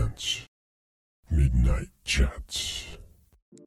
presents 0.00 0.48
Midnight 1.30 1.88
Chats. 2.04 2.96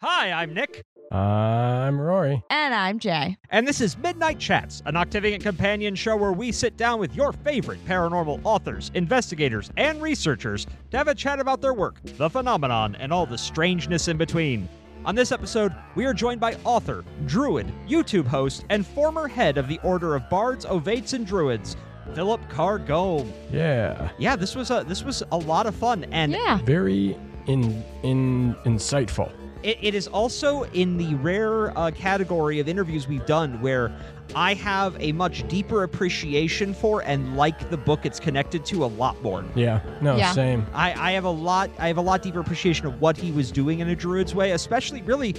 Hi, 0.01 0.31
I'm 0.31 0.53
Nick, 0.53 0.83
uh, 1.11 1.15
I'm 1.15 1.99
Rory. 2.01 2.41
And 2.49 2.73
I'm 2.73 2.97
Jay. 2.97 3.37
and 3.51 3.67
this 3.67 3.79
is 3.79 3.97
Midnight 3.99 4.39
Chats, 4.39 4.81
an 4.87 4.97
Octavian 4.97 5.39
companion 5.39 5.93
show 5.93 6.15
where 6.17 6.33
we 6.33 6.51
sit 6.51 6.75
down 6.75 6.99
with 6.99 7.15
your 7.15 7.33
favorite 7.33 7.85
paranormal 7.85 8.41
authors, 8.43 8.89
investigators, 8.95 9.69
and 9.77 10.01
researchers 10.01 10.65
to 10.89 10.97
have 10.97 11.07
a 11.07 11.13
chat 11.13 11.39
about 11.39 11.61
their 11.61 11.75
work, 11.75 11.99
the 12.17 12.29
phenomenon, 12.29 12.95
and 12.95 13.13
all 13.13 13.27
the 13.27 13.37
strangeness 13.37 14.07
in 14.07 14.17
between. 14.17 14.67
On 15.05 15.13
this 15.13 15.31
episode, 15.31 15.75
we 15.95 16.05
are 16.05 16.13
joined 16.13 16.39
by 16.39 16.55
author, 16.63 17.05
druid, 17.27 17.71
YouTube 17.87 18.25
host, 18.25 18.65
and 18.69 18.87
former 18.87 19.27
head 19.27 19.59
of 19.59 19.67
the 19.67 19.79
Order 19.83 20.15
of 20.15 20.27
Bards, 20.29 20.65
Ovates, 20.65 21.13
and 21.13 21.27
Druids, 21.27 21.75
Philip 22.13 22.41
Carr-Gomm. 22.49 23.31
Yeah. 23.51 24.09
Yeah, 24.17 24.35
this 24.35 24.55
was 24.55 24.71
a 24.71 24.83
this 24.87 25.03
was 25.03 25.23
a 25.31 25.37
lot 25.37 25.65
of 25.65 25.75
fun, 25.75 26.05
and 26.11 26.31
Yeah. 26.31 26.59
Very 26.63 27.17
in 27.47 27.83
in 28.03 28.55
insightful. 28.65 29.31
It, 29.63 29.77
it 29.81 29.95
is 29.95 30.07
also 30.09 30.63
in 30.73 30.97
the 30.97 31.15
rare 31.15 31.77
uh, 31.77 31.89
category 31.91 32.59
of 32.59 32.67
interviews 32.67 33.07
we've 33.07 33.25
done 33.25 33.61
where 33.61 33.95
I 34.35 34.55
have 34.55 34.97
a 34.99 35.13
much 35.13 35.47
deeper 35.47 35.83
appreciation 35.83 36.73
for 36.73 37.01
and 37.03 37.37
like 37.37 37.69
the 37.69 37.77
book 37.77 38.05
it's 38.05 38.19
connected 38.19 38.65
to 38.65 38.83
a 38.83 38.87
lot 38.87 39.21
more. 39.21 39.45
Yeah. 39.55 39.79
No, 40.01 40.17
Yeah. 40.17 40.33
same. 40.33 40.65
I, 40.73 40.93
I 41.09 41.11
have 41.13 41.23
a 41.23 41.29
lot 41.29 41.69
I 41.79 41.87
have 41.87 41.97
a 41.97 42.01
lot 42.01 42.21
deeper 42.21 42.41
appreciation 42.41 42.85
of 42.87 42.99
what 42.99 43.15
he 43.15 43.31
was 43.31 43.51
doing 43.51 43.79
in 43.79 43.87
a 43.89 43.95
druid's 43.95 44.35
way, 44.35 44.51
especially 44.51 45.01
really 45.03 45.33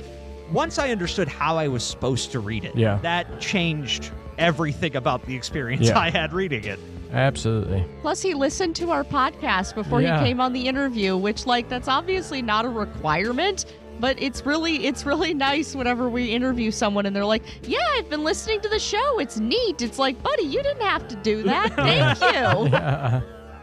once 0.52 0.78
I 0.78 0.90
understood 0.90 1.28
how 1.28 1.56
I 1.59 1.68
was 1.68 1.82
supposed 1.82 2.32
to 2.32 2.40
read 2.40 2.65
it. 2.65 2.74
Yeah. 2.76 2.98
That 3.02 3.40
changed 3.40 4.10
everything 4.38 4.96
about 4.96 5.24
the 5.27 5.35
experience 5.35 5.87
Yeah. 5.88 5.99
I 5.99 6.10
had 6.10 6.32
reading 6.32 6.65
it. 6.65 6.79
Absolutely. 7.13 7.85
Plus, 8.02 8.21
he 8.23 8.35
listened 8.35 8.74
to 8.77 8.90
our 8.90 9.04
podcast 9.04 9.74
before 9.74 10.02
Yeah. 10.02 10.18
he 10.21 10.27
came 10.27 10.40
on 10.40 10.52
the 10.52 10.66
interview, 10.66 11.16
which, 11.16 11.46
like, 11.46 11.68
that's 11.68 11.87
obviously 11.88 12.43
not 12.43 12.65
a 12.65 12.68
requirement. 12.68 13.66
But 14.01 14.21
it's 14.21 14.45
really, 14.45 14.87
it's 14.87 15.07
really 15.07 15.32
nice 15.35 15.77
whenever 15.77 16.09
we 16.09 16.24
interview 16.32 16.73
someone 16.73 17.07
and 17.07 17.15
they're 17.15 17.24
like, 17.24 17.45
"Yeah, 17.62 17.79
I've 17.96 18.10
been 18.10 18.24
listening 18.24 18.60
to 18.62 18.68
the 18.68 18.80
show. 18.80 19.21
It's 19.21 19.38
neat." 19.38 19.82
It's 19.82 20.01
like, 20.01 20.21
buddy, 20.21 20.43
you 20.43 20.60
didn't 20.65 20.82
have 20.82 21.07
to 21.07 21.16
do 21.16 21.43
that. 21.45 21.74
Thank 21.77 22.21
you. 22.21 22.68
Yeah. 22.73 23.21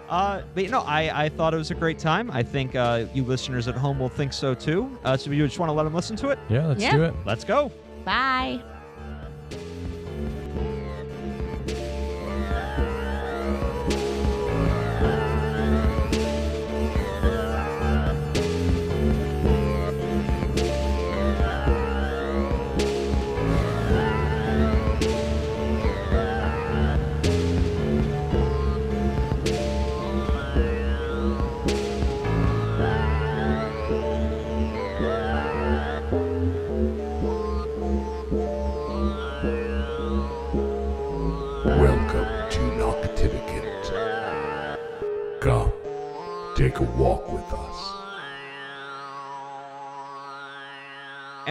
Uh, 0.10 0.42
but 0.54 0.64
you 0.64 0.70
know, 0.70 0.82
I, 0.82 1.26
I 1.26 1.30
thought 1.30 1.54
it 1.54 1.58
was 1.58 1.72
a 1.72 1.76
great 1.76 2.00
time. 2.00 2.32
I 2.32 2.44
think 2.44 2.76
uh, 2.76 3.06
you 3.14 3.24
listeners 3.26 3.68
at 3.68 3.76
home 3.76 4.00
will 4.00 4.10
think 4.10 4.32
so 4.34 4.54
too. 4.54 4.98
Uh, 5.04 5.16
so 5.18 5.32
you 5.32 5.46
just 5.46 5.60
want 5.60 5.70
to 5.70 5.74
let 5.74 5.84
them 5.84 5.94
listen 5.94 6.16
to 6.18 6.30
it? 6.30 6.40
Yeah, 6.50 6.66
let's 6.68 6.82
Yeah. 6.82 6.96
do 6.96 7.04
it. 7.04 7.14
Let's 7.26 7.44
go. 7.44 7.70
Bye. 8.06 8.62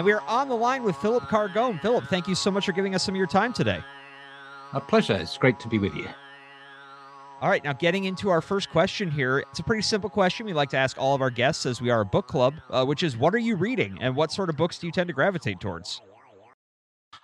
And 0.00 0.06
we 0.06 0.12
are 0.12 0.22
on 0.26 0.48
the 0.48 0.56
line 0.56 0.82
with 0.82 0.96
Philip 0.96 1.28
Carr-Gomm. 1.28 1.78
Philip, 1.82 2.06
thank 2.08 2.26
you 2.26 2.34
so 2.34 2.50
much 2.50 2.64
for 2.64 2.72
giving 2.72 2.94
us 2.94 3.02
some 3.02 3.14
of 3.14 3.18
your 3.18 3.26
time 3.26 3.52
today. 3.52 3.80
A 4.72 4.80
pleasure. 4.80 5.12
It's 5.12 5.36
great 5.36 5.60
to 5.60 5.68
be 5.68 5.76
with 5.76 5.94
you. 5.94 6.08
All 7.42 7.50
right, 7.50 7.62
now 7.62 7.74
getting 7.74 8.04
into 8.04 8.30
our 8.30 8.40
first 8.40 8.70
question 8.70 9.10
here. 9.10 9.40
It's 9.50 9.58
a 9.58 9.62
pretty 9.62 9.82
simple 9.82 10.08
question 10.08 10.46
we 10.46 10.54
like 10.54 10.70
to 10.70 10.78
ask 10.78 10.96
all 10.96 11.14
of 11.14 11.20
our 11.20 11.28
guests 11.28 11.66
as 11.66 11.82
we 11.82 11.90
are 11.90 12.00
a 12.00 12.06
book 12.06 12.28
club, 12.28 12.54
uh, 12.70 12.82
which 12.86 13.02
is 13.02 13.14
what 13.14 13.34
are 13.34 13.38
you 13.38 13.56
reading 13.56 13.98
and 14.00 14.16
what 14.16 14.32
sort 14.32 14.48
of 14.48 14.56
books 14.56 14.78
do 14.78 14.86
you 14.86 14.90
tend 14.90 15.08
to 15.08 15.12
gravitate 15.12 15.60
towards? 15.60 16.00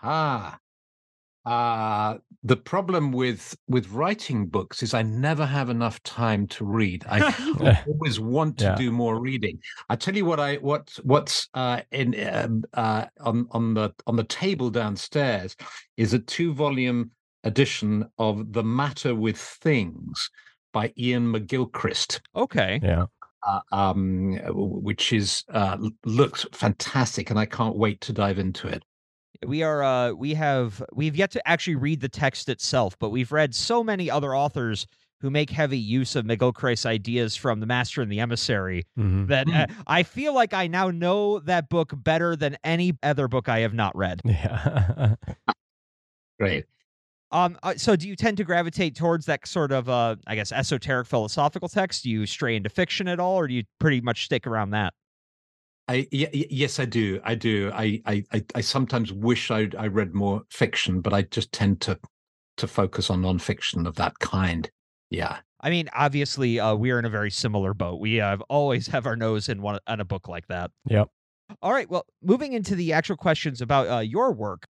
Ah, 0.02 0.58
uh, 1.46 2.18
the 2.42 2.56
problem 2.56 3.12
with 3.12 3.56
with 3.68 3.88
writing 3.90 4.46
books 4.46 4.82
is 4.82 4.92
I 4.94 5.02
never 5.02 5.46
have 5.46 5.70
enough 5.70 6.02
time 6.02 6.46
to 6.48 6.64
read. 6.64 7.04
I 7.08 7.32
always 7.86 8.20
want 8.20 8.58
to 8.58 8.64
Yeah. 8.64 8.74
do 8.74 8.90
more 8.90 9.20
reading. 9.20 9.60
I 9.88 9.96
tell 9.96 10.16
you 10.16 10.24
what 10.24 10.40
I 10.40 10.56
what 10.56 10.98
what's 11.04 11.48
uh, 11.54 11.80
in 11.92 12.14
um, 12.28 12.64
uh, 12.74 13.06
on 13.20 13.46
on 13.52 13.74
the 13.74 13.94
on 14.06 14.16
the 14.16 14.24
table 14.24 14.70
downstairs 14.70 15.56
is 15.96 16.12
a 16.12 16.18
two 16.18 16.52
volume 16.52 17.10
edition 17.44 18.04
of 18.18 18.52
The 18.52 18.64
Matter 18.64 19.14
with 19.14 19.38
Things 19.38 20.30
by 20.72 20.92
Iain 20.98 21.32
McGilchrist. 21.32 22.20
Okay. 22.34 22.80
Yeah. 22.82 23.06
uh, 23.46 23.60
um, 23.70 24.36
which 24.52 25.12
is 25.12 25.44
uh, 25.50 25.78
looks 26.04 26.44
fantastic, 26.52 27.30
and 27.30 27.38
I 27.38 27.46
can't 27.46 27.76
wait 27.76 28.00
to 28.02 28.12
dive 28.12 28.38
into 28.40 28.66
it. 28.66 28.82
We 29.44 29.62
are 29.62 29.82
uh 29.82 30.12
we 30.12 30.34
have 30.34 30.82
we've 30.92 31.16
yet 31.16 31.30
to 31.32 31.48
actually 31.48 31.76
read 31.76 32.00
the 32.00 32.08
text 32.08 32.48
itself, 32.48 32.98
but 32.98 33.10
we've 33.10 33.32
read 33.32 33.54
so 33.54 33.82
many 33.82 34.10
other 34.10 34.34
authors 34.34 34.86
who 35.20 35.30
make 35.30 35.50
heavy 35.50 35.78
use 35.78 36.14
of 36.14 36.26
McGilchrist's 36.26 36.84
ideas 36.84 37.36
from 37.36 37.60
The 37.60 37.66
Master 37.66 38.02
and 38.02 38.12
the 38.12 38.20
Emissary 38.20 38.84
hmm 38.96 39.26
that 39.26 39.48
uh, 39.48 39.66
I 39.86 40.02
feel 40.02 40.34
like 40.34 40.54
I 40.54 40.66
now 40.66 40.90
know 40.90 41.40
that 41.40 41.68
book 41.68 41.92
better 41.96 42.36
than 42.36 42.56
any 42.62 42.92
other 43.02 43.28
book 43.28 43.48
I 43.48 43.60
have 43.60 43.74
not 43.74 43.96
read. 43.96 44.20
Yeah. 44.24 45.16
Great. 46.38 46.66
Um, 47.32 47.58
uh, 47.62 47.74
so 47.76 47.96
do 47.96 48.08
you 48.08 48.14
tend 48.14 48.36
to 48.36 48.44
gravitate 48.44 48.94
towards 48.94 49.26
that 49.26 49.46
sort 49.48 49.72
of, 49.72 49.88
uh, 49.88 50.16
I 50.26 50.36
guess, 50.36 50.52
esoteric 50.52 51.08
philosophical 51.08 51.68
text? 51.68 52.04
Do 52.04 52.10
you 52.10 52.24
stray 52.24 52.54
into 52.56 52.70
fiction 52.70 53.08
at 53.08 53.18
all, 53.18 53.36
or 53.36 53.48
do 53.48 53.54
you 53.54 53.64
pretty 53.80 54.00
much 54.00 54.24
stick 54.26 54.46
around 54.46 54.70
that? 54.70 54.94
I 55.88 56.06
y- 56.12 56.28
y- 56.32 56.46
yes, 56.50 56.80
I 56.80 56.84
do. 56.84 57.20
I 57.24 57.34
do. 57.34 57.70
I 57.72 58.00
I 58.06 58.24
I, 58.32 58.44
I 58.56 58.60
sometimes 58.60 59.12
wish 59.12 59.50
I 59.50 59.68
I 59.78 59.86
read 59.86 60.14
more 60.14 60.42
fiction, 60.50 61.00
but 61.00 61.12
I 61.12 61.22
just 61.22 61.52
tend 61.52 61.80
to 61.82 61.98
to 62.56 62.66
focus 62.66 63.10
on 63.10 63.22
nonfiction 63.22 63.86
of 63.86 63.96
that 63.96 64.18
kind. 64.18 64.70
Yeah. 65.10 65.38
I 65.60 65.70
mean, 65.70 65.88
obviously, 65.94 66.60
uh, 66.60 66.74
we 66.74 66.90
are 66.90 66.98
in 66.98 67.04
a 67.04 67.10
very 67.10 67.30
similar 67.30 67.74
boat. 67.74 68.00
We 68.00 68.16
have 68.16 68.40
always 68.42 68.86
have 68.88 69.06
our 69.06 69.16
nose 69.16 69.48
in 69.48 69.62
one 69.62 69.78
on 69.86 70.00
a 70.00 70.04
book 70.04 70.28
like 70.28 70.46
that. 70.48 70.70
Yep. 70.88 71.08
All 71.62 71.72
right. 71.72 71.88
Well, 71.88 72.04
moving 72.22 72.52
into 72.52 72.74
the 72.74 72.92
actual 72.92 73.16
questions 73.16 73.60
about 73.60 73.88
uh, 73.88 74.00
your 74.00 74.32
work. 74.32 74.66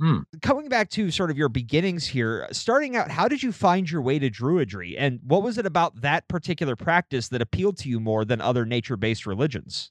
Hmm. 0.00 0.20
Coming 0.42 0.68
back 0.68 0.90
to 0.90 1.10
sort 1.10 1.30
of 1.30 1.36
your 1.36 1.48
beginnings 1.48 2.06
here, 2.06 2.46
starting 2.52 2.94
out, 2.96 3.10
how 3.10 3.26
did 3.26 3.42
you 3.42 3.50
find 3.50 3.90
your 3.90 4.00
way 4.00 4.20
to 4.20 4.30
druidry, 4.30 4.94
and 4.96 5.18
what 5.24 5.42
was 5.42 5.58
it 5.58 5.66
about 5.66 6.00
that 6.02 6.28
particular 6.28 6.76
practice 6.76 7.28
that 7.28 7.42
appealed 7.42 7.78
to 7.78 7.88
you 7.88 7.98
more 7.98 8.24
than 8.24 8.40
other 8.40 8.64
nature-based 8.64 9.26
religions? 9.26 9.90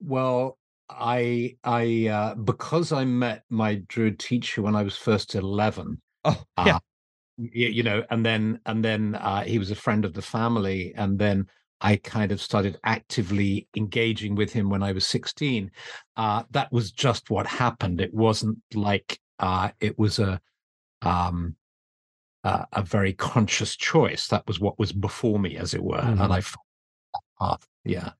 Well, 0.00 0.58
I 0.88 1.56
I 1.64 2.08
uh, 2.08 2.34
because 2.34 2.92
I 2.92 3.04
met 3.04 3.44
my 3.50 3.76
druid 3.88 4.18
teacher 4.18 4.62
when 4.62 4.76
I 4.76 4.82
was 4.82 4.96
first 4.96 5.34
eleven. 5.34 6.00
Oh, 6.24 6.42
yeah. 6.58 6.76
uh, 6.76 6.78
you 7.36 7.82
know 7.82 8.04
and 8.10 8.24
then 8.24 8.60
and 8.66 8.84
then 8.84 9.14
uh, 9.16 9.42
he 9.42 9.58
was 9.58 9.70
a 9.70 9.74
friend 9.74 10.04
of 10.04 10.14
the 10.14 10.22
family 10.22 10.94
and 10.96 11.18
then 11.18 11.46
i 11.80 11.96
kind 11.96 12.30
of 12.30 12.40
started 12.40 12.78
actively 12.84 13.66
engaging 13.76 14.34
with 14.36 14.52
him 14.52 14.70
when 14.70 14.82
i 14.82 14.92
was 14.92 15.06
16 15.06 15.70
uh, 16.16 16.44
that 16.52 16.70
was 16.72 16.92
just 16.92 17.30
what 17.30 17.46
happened 17.46 18.00
it 18.00 18.14
wasn't 18.14 18.56
like 18.72 19.18
uh, 19.40 19.70
it 19.80 19.98
was 19.98 20.18
a 20.18 20.40
um, 21.02 21.56
uh, 22.44 22.64
a 22.72 22.82
very 22.82 23.12
conscious 23.12 23.76
choice 23.76 24.28
that 24.28 24.46
was 24.46 24.60
what 24.60 24.78
was 24.78 24.92
before 24.92 25.38
me 25.38 25.56
as 25.56 25.74
it 25.74 25.82
were 25.82 26.00
Mhm. 26.00 26.22
and 26.24 26.32
i 26.32 26.40
followed 26.40 26.64
that 27.14 27.22
path 27.40 27.68
yeah 27.84 28.12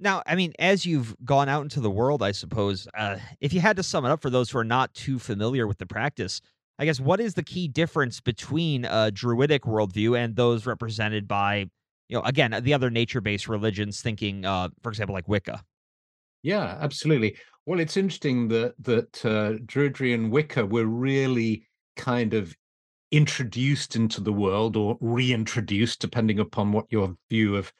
Now, 0.00 0.22
I 0.26 0.36
mean, 0.36 0.52
as 0.58 0.86
you've 0.86 1.16
gone 1.24 1.48
out 1.48 1.62
into 1.62 1.80
the 1.80 1.90
world, 1.90 2.22
I 2.22 2.32
suppose, 2.32 2.86
uh, 2.96 3.16
if 3.40 3.52
you 3.52 3.60
had 3.60 3.76
to 3.76 3.82
sum 3.82 4.04
it 4.04 4.10
up 4.10 4.22
for 4.22 4.30
those 4.30 4.50
who 4.50 4.58
are 4.58 4.64
not 4.64 4.94
too 4.94 5.18
familiar 5.18 5.66
with 5.66 5.78
the 5.78 5.86
practice, 5.86 6.40
I 6.78 6.84
guess 6.84 7.00
what 7.00 7.20
is 7.20 7.34
the 7.34 7.42
key 7.42 7.66
difference 7.66 8.20
between 8.20 8.84
a 8.84 9.10
druidic 9.10 9.62
worldview 9.62 10.16
and 10.16 10.36
those 10.36 10.66
represented 10.66 11.26
by, 11.26 11.68
you 12.08 12.16
know, 12.16 12.22
again, 12.22 12.56
the 12.62 12.72
other 12.74 12.90
nature-based 12.90 13.48
religions, 13.48 14.00
thinking, 14.00 14.44
uh, 14.44 14.68
for 14.82 14.90
example, 14.90 15.14
like 15.14 15.26
Wicca? 15.26 15.64
Yeah, 16.42 16.78
absolutely. 16.80 17.36
Well, 17.66 17.80
it's 17.80 17.96
interesting 17.96 18.48
that 18.48 18.74
that 18.84 19.24
uh, 19.24 19.58
Druidry 19.66 20.14
and 20.14 20.30
Wicca 20.30 20.64
were 20.64 20.86
really 20.86 21.66
kind 21.96 22.32
of 22.32 22.56
introduced 23.10 23.96
into 23.96 24.20
the 24.20 24.32
world 24.32 24.76
or 24.76 24.96
reintroduced, 25.00 26.00
depending 26.00 26.38
upon 26.38 26.72
what 26.72 26.86
your 26.90 27.16
view 27.28 27.56
of 27.56 27.72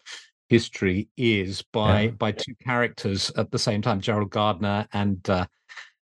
history 0.49 1.09
is, 1.17 1.63
by 1.73 2.03
Yeah. 2.03 2.11
by 2.11 2.33
two 2.33 2.55
characters 2.65 3.31
at 3.37 3.51
the 3.51 3.59
same 3.59 3.83
time, 3.83 4.01
Gerald 4.01 4.31
Gardner 4.31 4.87
and 4.93 5.29
uh, 5.29 5.47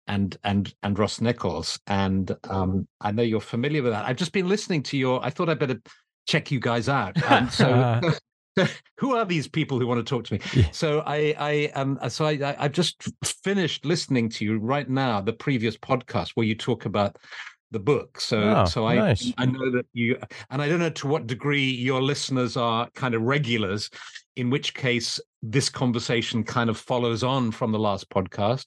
and 0.06 0.36
and 0.44 0.74
and 0.82 0.98
Ross 0.98 1.20
Nichols. 1.20 1.78
And 1.86 2.34
um, 2.44 2.86
I 3.00 3.12
know 3.12 3.22
you're 3.22 3.40
familiar 3.40 3.82
with 3.82 3.92
that. 3.92 4.04
I've 4.04 4.16
just 4.16 4.32
been 4.32 4.48
listening 4.48 4.82
to 4.84 4.96
your. 4.98 5.24
I 5.24 5.30
thought 5.30 5.48
I'd 5.48 5.58
better 5.58 5.80
check 6.26 6.50
you 6.50 6.60
guys 6.60 6.88
out. 6.88 7.20
And 7.30 7.50
so, 7.52 8.00
who 8.98 9.14
are 9.16 9.24
these 9.24 9.48
people 9.48 9.78
who 9.78 9.86
want 9.86 10.04
to 10.04 10.08
talk 10.08 10.24
to 10.24 10.34
me? 10.34 10.40
Yeah. 10.54 10.68
So 10.72 11.00
I, 11.06 11.34
I, 11.38 11.72
um, 11.74 11.98
so 12.10 12.26
I, 12.26 12.32
I, 12.32 12.56
I've 12.64 12.72
just 12.72 13.02
finished 13.42 13.84
listening 13.86 14.28
to 14.30 14.44
you 14.44 14.58
right 14.58 14.88
now, 14.88 15.20
the 15.22 15.32
previous 15.32 15.76
podcast 15.76 16.32
where 16.34 16.44
you 16.46 16.54
talk 16.54 16.84
about 16.84 17.16
the 17.70 17.80
book. 17.80 18.20
So, 18.20 18.40
Oh, 18.42 18.64
so 18.66 18.86
I, 18.86 18.96
nice. 18.96 19.32
I 19.38 19.46
know 19.46 19.70
that 19.70 19.86
you, 19.94 20.18
and 20.50 20.60
I 20.60 20.68
don't 20.68 20.80
know 20.80 20.90
to 20.90 21.06
what 21.06 21.26
degree 21.26 21.70
your 21.70 22.02
listeners 22.02 22.56
are 22.58 22.90
kind 22.94 23.14
of 23.14 23.22
regulars. 23.22 23.88
In 24.36 24.48
which 24.48 24.74
case, 24.74 25.20
this 25.42 25.68
conversation 25.68 26.42
kind 26.42 26.70
of 26.70 26.78
follows 26.78 27.22
on 27.22 27.50
from 27.50 27.72
the 27.72 27.78
last 27.78 28.08
podcast, 28.08 28.66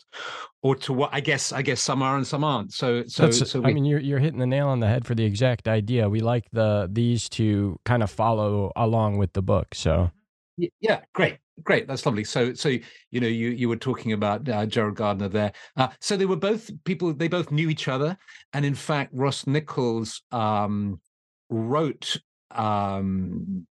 or 0.61 0.75
to 0.75 0.93
what 0.93 1.09
I 1.11 1.21
guess, 1.21 1.51
I 1.51 1.61
guess 1.61 1.81
some 1.81 2.01
are 2.01 2.17
and 2.17 2.27
some 2.27 2.43
aren't. 2.43 2.73
So, 2.73 3.03
so, 3.07 3.23
That's, 3.23 3.49
so 3.49 3.63
I 3.63 3.73
mean, 3.73 3.85
you're 3.85 3.99
you're 3.99 4.19
hitting 4.19 4.39
the 4.39 4.45
nail 4.45 4.67
on 4.67 4.79
the 4.79 4.87
head 4.87 5.05
for 5.05 5.15
the 5.15 5.23
exact 5.23 5.67
idea. 5.67 6.07
We 6.09 6.19
like 6.19 6.45
the 6.51 6.87
these 6.91 7.29
to 7.29 7.79
kind 7.85 8.03
of 8.03 8.11
follow 8.11 8.71
along 8.75 9.17
with 9.17 9.33
the 9.33 9.41
book. 9.41 9.73
So 9.73 10.11
Yeah, 10.57 11.01
great, 11.13 11.37
great. 11.63 11.87
That's 11.87 12.05
lovely. 12.05 12.23
So, 12.23 12.53
so 12.53 12.69
you 12.69 13.19
know, 13.19 13.27
you 13.27 13.49
you 13.49 13.67
were 13.67 13.75
talking 13.75 14.13
about 14.13 14.47
uh, 14.47 14.65
Gerald 14.65 14.95
Gardner 14.95 15.27
there. 15.27 15.51
Uh, 15.75 15.89
so 15.99 16.15
they 16.15 16.25
were 16.25 16.35
both 16.35 16.69
people. 16.85 17.13
They 17.13 17.27
both 17.27 17.51
knew 17.51 17.69
each 17.69 17.87
other, 17.87 18.17
and 18.53 18.65
in 18.65 18.75
fact, 18.75 19.11
Ross 19.13 19.47
Nichols 19.47 20.21
um, 20.31 20.99
wrote. 21.49 22.17
Um, 22.51 23.67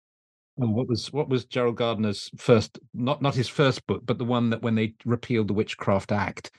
oh, 0.61 0.69
what 0.69 0.89
was 0.89 1.13
what 1.13 1.29
was 1.29 1.45
Gerald 1.45 1.77
Gardner's 1.77 2.31
first? 2.37 2.79
Not 2.95 3.23
not 3.23 3.35
his 3.35 3.49
first 3.49 3.87
book, 3.87 4.03
but 4.05 4.19
the 4.19 4.25
one 4.25 4.51
that 4.51 4.63
when 4.63 4.75
they 4.75 4.95
repealed 5.05 5.49
the 5.49 5.55
Witchcraft 5.55 6.13
Act, 6.13 6.51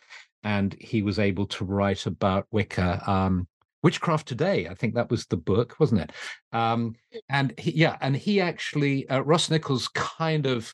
and 0.44 0.76
he 0.80 1.02
was 1.02 1.20
able 1.20 1.46
to 1.48 1.66
write 1.66 2.06
about 2.06 2.48
Wicca. 2.52 3.10
Um, 3.10 3.48
Witchcraft 3.82 4.28
Today, 4.28 4.68
I 4.68 4.74
think 4.74 4.96
that 4.96 5.10
was 5.10 5.26
the 5.26 5.38
book, 5.38 5.80
wasn't 5.80 6.02
it? 6.02 6.12
Um, 6.52 6.96
and 7.30 7.58
he, 7.58 7.72
yeah, 7.72 7.98
and 8.02 8.16
he 8.16 8.42
actually 8.42 9.08
uh, 9.10 9.22
Ross 9.22 9.50
Nichols 9.50 9.88
kind 9.90 10.46
of 10.46 10.74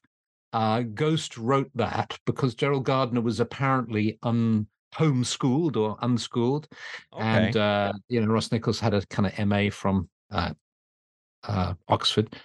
uh, 0.53 0.81
ghost 0.81 1.37
wrote 1.37 1.69
that 1.75 2.17
because 2.25 2.55
Gerald 2.55 2.85
Gardner 2.85 3.21
was 3.21 3.39
apparently 3.39 4.17
un 4.23 4.67
homeschooled 4.95 5.75
or 5.75 5.97
unschooled, 6.01 6.67
and 7.19 7.55
uh, 7.57 7.93
you 8.07 8.21
know 8.21 8.27
Ross 8.27 8.51
Nichols 8.51 8.79
had 8.79 8.93
a 8.93 9.05
kind 9.07 9.27
of 9.27 9.47
MA 9.47 9.69
from 9.69 10.09
uh, 10.31 10.53
uh, 11.43 11.73
Oxford 11.87 12.35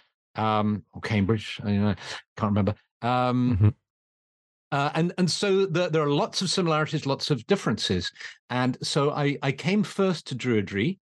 um, 0.41 0.85
or 0.93 1.01
Cambridge, 1.03 1.61
I 1.63 1.67
don't 1.67 1.85
know, 1.85 1.95
can't 2.37 2.51
remember. 2.51 2.75
Um, 3.03 3.59
Mhm. 3.59 3.75
uh, 4.73 4.91
and 4.95 5.13
and 5.19 5.31
so 5.31 5.67
the, 5.67 5.89
there 5.89 6.03
are 6.03 6.11
lots 6.11 6.43
of 6.43 6.51
similarities, 6.51 7.07
lots 7.07 7.31
of 7.31 7.47
differences, 7.47 8.11
and 8.51 8.77
so 8.83 9.11
I 9.11 9.37
I 9.43 9.53
came 9.53 9.83
first 9.83 10.27
to 10.29 10.35
Druidry, 10.37 10.99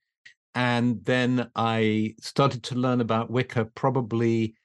and 0.53 1.03
then 1.05 1.49
I 1.55 2.15
started 2.21 2.63
to 2.63 2.75
learn 2.75 3.01
about 3.01 3.29
Wicca 3.29 3.65
probably 3.75 4.55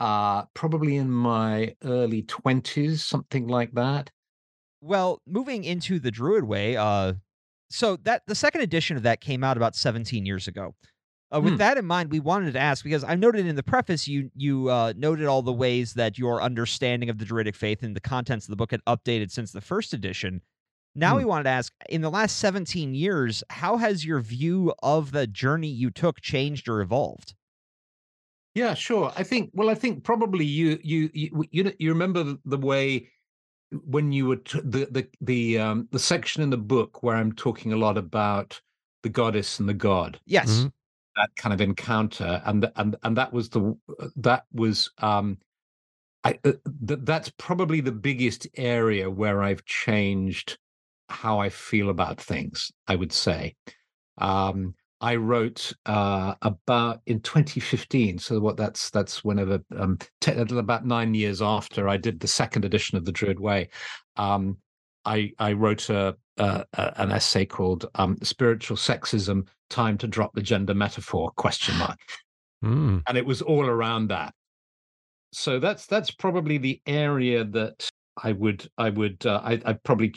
uh 0.00 0.44
probably 0.54 0.96
in 0.96 1.08
my 1.10 1.74
early 1.84 2.22
20s 2.24 2.98
something 2.98 3.46
like 3.46 3.70
that 3.74 4.10
Well, 4.80 5.20
moving 5.26 5.64
into 5.64 6.00
the 6.00 6.10
Druid 6.10 6.44
Way, 6.44 6.76
uh, 6.76 7.14
so 7.70 7.96
that 8.02 8.22
the 8.26 8.34
second 8.34 8.62
edition 8.62 8.96
of 8.96 9.04
that 9.04 9.20
came 9.20 9.44
out 9.44 9.56
about 9.56 9.74
17 9.76 10.26
years 10.26 10.48
ago. 10.48 10.74
Uh, 11.34 11.40
with 11.40 11.52
Hmm. 11.52 11.56
that 11.56 11.76
in 11.78 11.84
mind, 11.86 12.10
we 12.10 12.20
wanted 12.20 12.52
to 12.52 12.58
ask 12.60 12.84
because 12.84 13.02
I 13.04 13.14
noted 13.16 13.46
in 13.46 13.56
the 13.56 13.62
preface 13.62 14.06
you 14.06 14.30
you 14.36 14.68
uh, 14.70 14.92
noted 14.96 15.26
all 15.26 15.42
the 15.42 15.52
ways 15.52 15.94
that 15.94 16.18
your 16.18 16.42
understanding 16.42 17.10
of 17.10 17.18
the 17.18 17.24
Druidic 17.24 17.56
faith 17.56 17.82
and 17.82 17.96
the 17.96 18.00
contents 18.00 18.46
of 18.46 18.50
the 18.50 18.56
book 18.56 18.70
had 18.70 18.84
updated 18.86 19.30
since 19.30 19.52
the 19.52 19.60
first 19.60 19.92
edition. 19.92 20.42
Now 20.94 21.16
Hmm. 21.16 21.18
we 21.18 21.24
wanted 21.24 21.44
to 21.44 21.50
ask: 21.50 21.72
in 21.88 22.02
the 22.02 22.10
last 22.10 22.38
17 22.38 22.94
years, 22.94 23.42
how 23.50 23.76
has 23.78 24.04
your 24.04 24.20
view 24.20 24.72
of 24.82 25.12
the 25.12 25.26
journey 25.26 25.68
you 25.68 25.90
took 25.90 26.20
changed 26.20 26.68
or 26.68 26.80
evolved? 26.80 27.34
yeah 28.54 28.74
sure 28.74 29.12
i 29.16 29.22
think 29.22 29.50
well 29.54 29.68
i 29.70 29.74
think 29.74 30.04
probably 30.04 30.44
you 30.44 30.78
you 30.82 31.10
you 31.12 31.44
you, 31.50 31.72
you 31.78 31.88
remember 31.92 32.22
the, 32.22 32.38
the 32.44 32.58
way 32.58 33.08
when 33.84 34.12
you 34.12 34.26
were 34.26 34.36
t- 34.36 34.60
the 34.64 34.86
the 34.90 35.08
the 35.20 35.58
um 35.58 35.88
the 35.92 35.98
section 35.98 36.42
in 36.42 36.50
the 36.50 36.56
book 36.58 37.02
where 37.02 37.16
i'm 37.16 37.32
talking 37.32 37.72
a 37.72 37.76
lot 37.78 37.98
about 37.98 38.60
the 39.02 39.08
goddess 39.08 39.58
and 39.60 39.68
the 39.68 39.74
god 39.74 40.20
Yes. 40.26 40.66
Mhm. 40.66 40.72
That 41.16 41.30
kind 41.36 41.52
of 41.52 41.60
encounter 41.60 42.42
and 42.44 42.70
and 42.76 42.96
and 43.02 43.16
that 43.16 43.32
was 43.32 43.48
the 43.48 43.76
that 44.16 44.44
was 44.52 44.90
um 44.98 45.38
i 46.24 46.38
uh, 46.44 46.52
th- 46.86 47.00
that's 47.02 47.30
probably 47.38 47.80
the 47.80 47.92
biggest 47.92 48.46
area 48.56 49.10
where 49.10 49.42
i've 49.42 49.64
changed 49.64 50.58
how 51.08 51.38
i 51.38 51.48
feel 51.48 51.90
about 51.90 52.20
things 52.20 52.72
i 52.88 52.94
would 52.96 53.12
say. 53.12 53.54
Um 54.18 54.74
i 55.00 55.16
wrote 55.16 55.72
uh 55.86 56.34
about 56.42 57.00
in 57.06 57.20
2015 57.20 58.18
so 58.18 58.38
what 58.40 58.56
that's 58.56 58.90
that's 58.90 59.24
whenever 59.24 59.60
um 59.76 59.98
te- 60.20 60.32
about 60.32 60.86
9 60.86 61.14
years 61.14 61.42
after 61.42 61.88
i 61.88 61.96
did 61.96 62.20
the 62.20 62.28
second 62.28 62.64
edition 62.64 62.96
of 62.96 63.04
the 63.04 63.12
druid 63.12 63.40
way 63.40 63.68
um 64.16 64.56
i 65.04 65.30
i 65.38 65.52
wrote 65.52 65.88
a, 65.90 66.16
a, 66.38 66.64
a 66.74 66.92
an 67.02 67.12
essay 67.12 67.44
called 67.44 67.86
um 67.96 68.16
spiritual 68.22 68.76
sexism 68.76 69.46
time 69.70 69.96
to 69.98 70.06
drop 70.06 70.32
the 70.34 70.42
gender 70.42 70.74
metaphor 70.74 71.30
question 71.36 71.76
mark. 71.78 71.98
Mm. 72.64 73.02
and 73.08 73.18
it 73.18 73.26
was 73.26 73.42
all 73.42 73.66
around 73.66 74.08
that. 74.08 74.32
So 75.32 75.58
that's 75.58 75.86
that's 75.86 76.10
probably 76.10 76.58
the 76.58 76.80
area 76.86 77.44
that 77.44 77.88
i 78.22 78.30
would 78.32 78.68
i 78.78 78.88
would 78.90 79.26
uh, 79.26 79.40
i 79.44 79.60
i 79.66 79.72
probably 79.72 80.14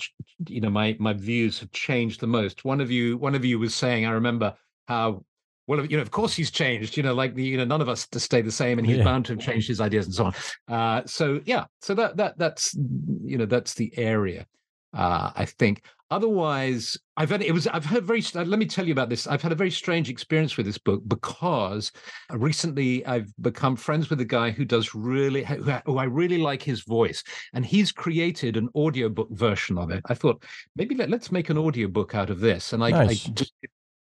you 0.48 0.62
know 0.62 0.70
my 0.70 0.96
my 1.00 1.14
views 1.14 1.60
have 1.60 1.72
changed 1.72 2.20
the 2.20 2.28
most. 2.28 2.64
One 2.66 2.80
of 2.80 2.92
you 2.92 3.18
one 3.18 3.34
of 3.36 3.44
you 3.44 3.58
was 3.58 3.74
saying 3.74 4.06
i 4.06 4.12
remember 4.12 4.54
how 4.88 5.26
well 5.66 5.84
you 5.84 5.98
know 5.98 6.04
of 6.04 6.12
course 6.12 6.36
he's 6.36 6.52
changed 6.52 6.96
you 6.96 7.02
know 7.04 7.16
like 7.16 7.34
the 7.34 7.44
you 7.44 7.58
know 7.58 7.66
none 7.66 7.82
of 7.82 7.90
us 7.90 8.08
to 8.08 8.20
stay 8.20 8.42
the 8.42 8.52
same 8.52 8.78
and 8.78 8.88
he's 8.88 8.98
Yeah. 8.98 9.04
bound 9.06 9.26
to 9.26 9.34
have 9.34 9.42
changed 9.42 9.68
his 9.68 9.82
ideas 9.82 10.06
and 10.06 10.14
so 10.16 10.26
on. 10.26 10.34
Uh 10.68 11.02
so 11.08 11.42
yeah 11.46 11.66
so 11.82 11.96
that 11.96 12.16
that 12.18 12.38
that's 12.38 12.76
you 13.24 13.38
know 13.40 13.46
that's 13.48 13.74
the 13.74 13.92
area 13.98 14.46
uh 14.94 15.32
i 15.36 15.46
think. 15.46 15.84
Otherwise 16.10 16.98
i've 17.18 17.30
had 17.30 17.42
it 17.42 17.52
was 17.52 17.68
i've 17.68 17.84
had 17.84 18.06
very 18.06 18.24
let 18.34 18.60
me 18.60 18.66
tell 18.66 18.86
you 18.86 18.94
about 18.94 19.10
this. 19.10 19.28
I've 19.28 19.42
had 19.42 19.52
a 19.52 19.56
very 19.56 19.70
strange 19.70 20.10
experience 20.10 20.56
with 20.56 20.66
this 20.66 20.78
book 20.78 21.02
because 21.06 21.92
recently 22.32 23.06
i've 23.06 23.30
become 23.42 23.76
friends 23.76 24.10
with 24.10 24.22
a 24.22 24.26
guy 24.26 24.52
who 24.52 24.64
does 24.64 24.96
really 24.96 25.44
who, 25.44 25.62
who 25.86 25.98
i 25.98 26.06
really 26.06 26.38
like 26.38 26.64
his 26.64 26.84
voice 26.84 27.22
and 27.54 27.66
he's 27.66 27.92
created 27.92 28.56
an 28.56 28.70
audiobook 28.74 29.28
version 29.32 29.78
of 29.78 29.92
it. 29.92 30.02
I 30.08 30.14
thought 30.14 30.42
maybe 30.78 30.96
let, 30.96 31.10
let's 31.10 31.30
make 31.30 31.50
an 31.50 31.58
audiobook 31.58 32.16
out 32.16 32.30
of 32.30 32.40
this 32.40 32.72
and 32.72 32.82
i, 32.86 32.92
Nice. 32.92 33.28
I 33.28 33.32
just 33.32 33.54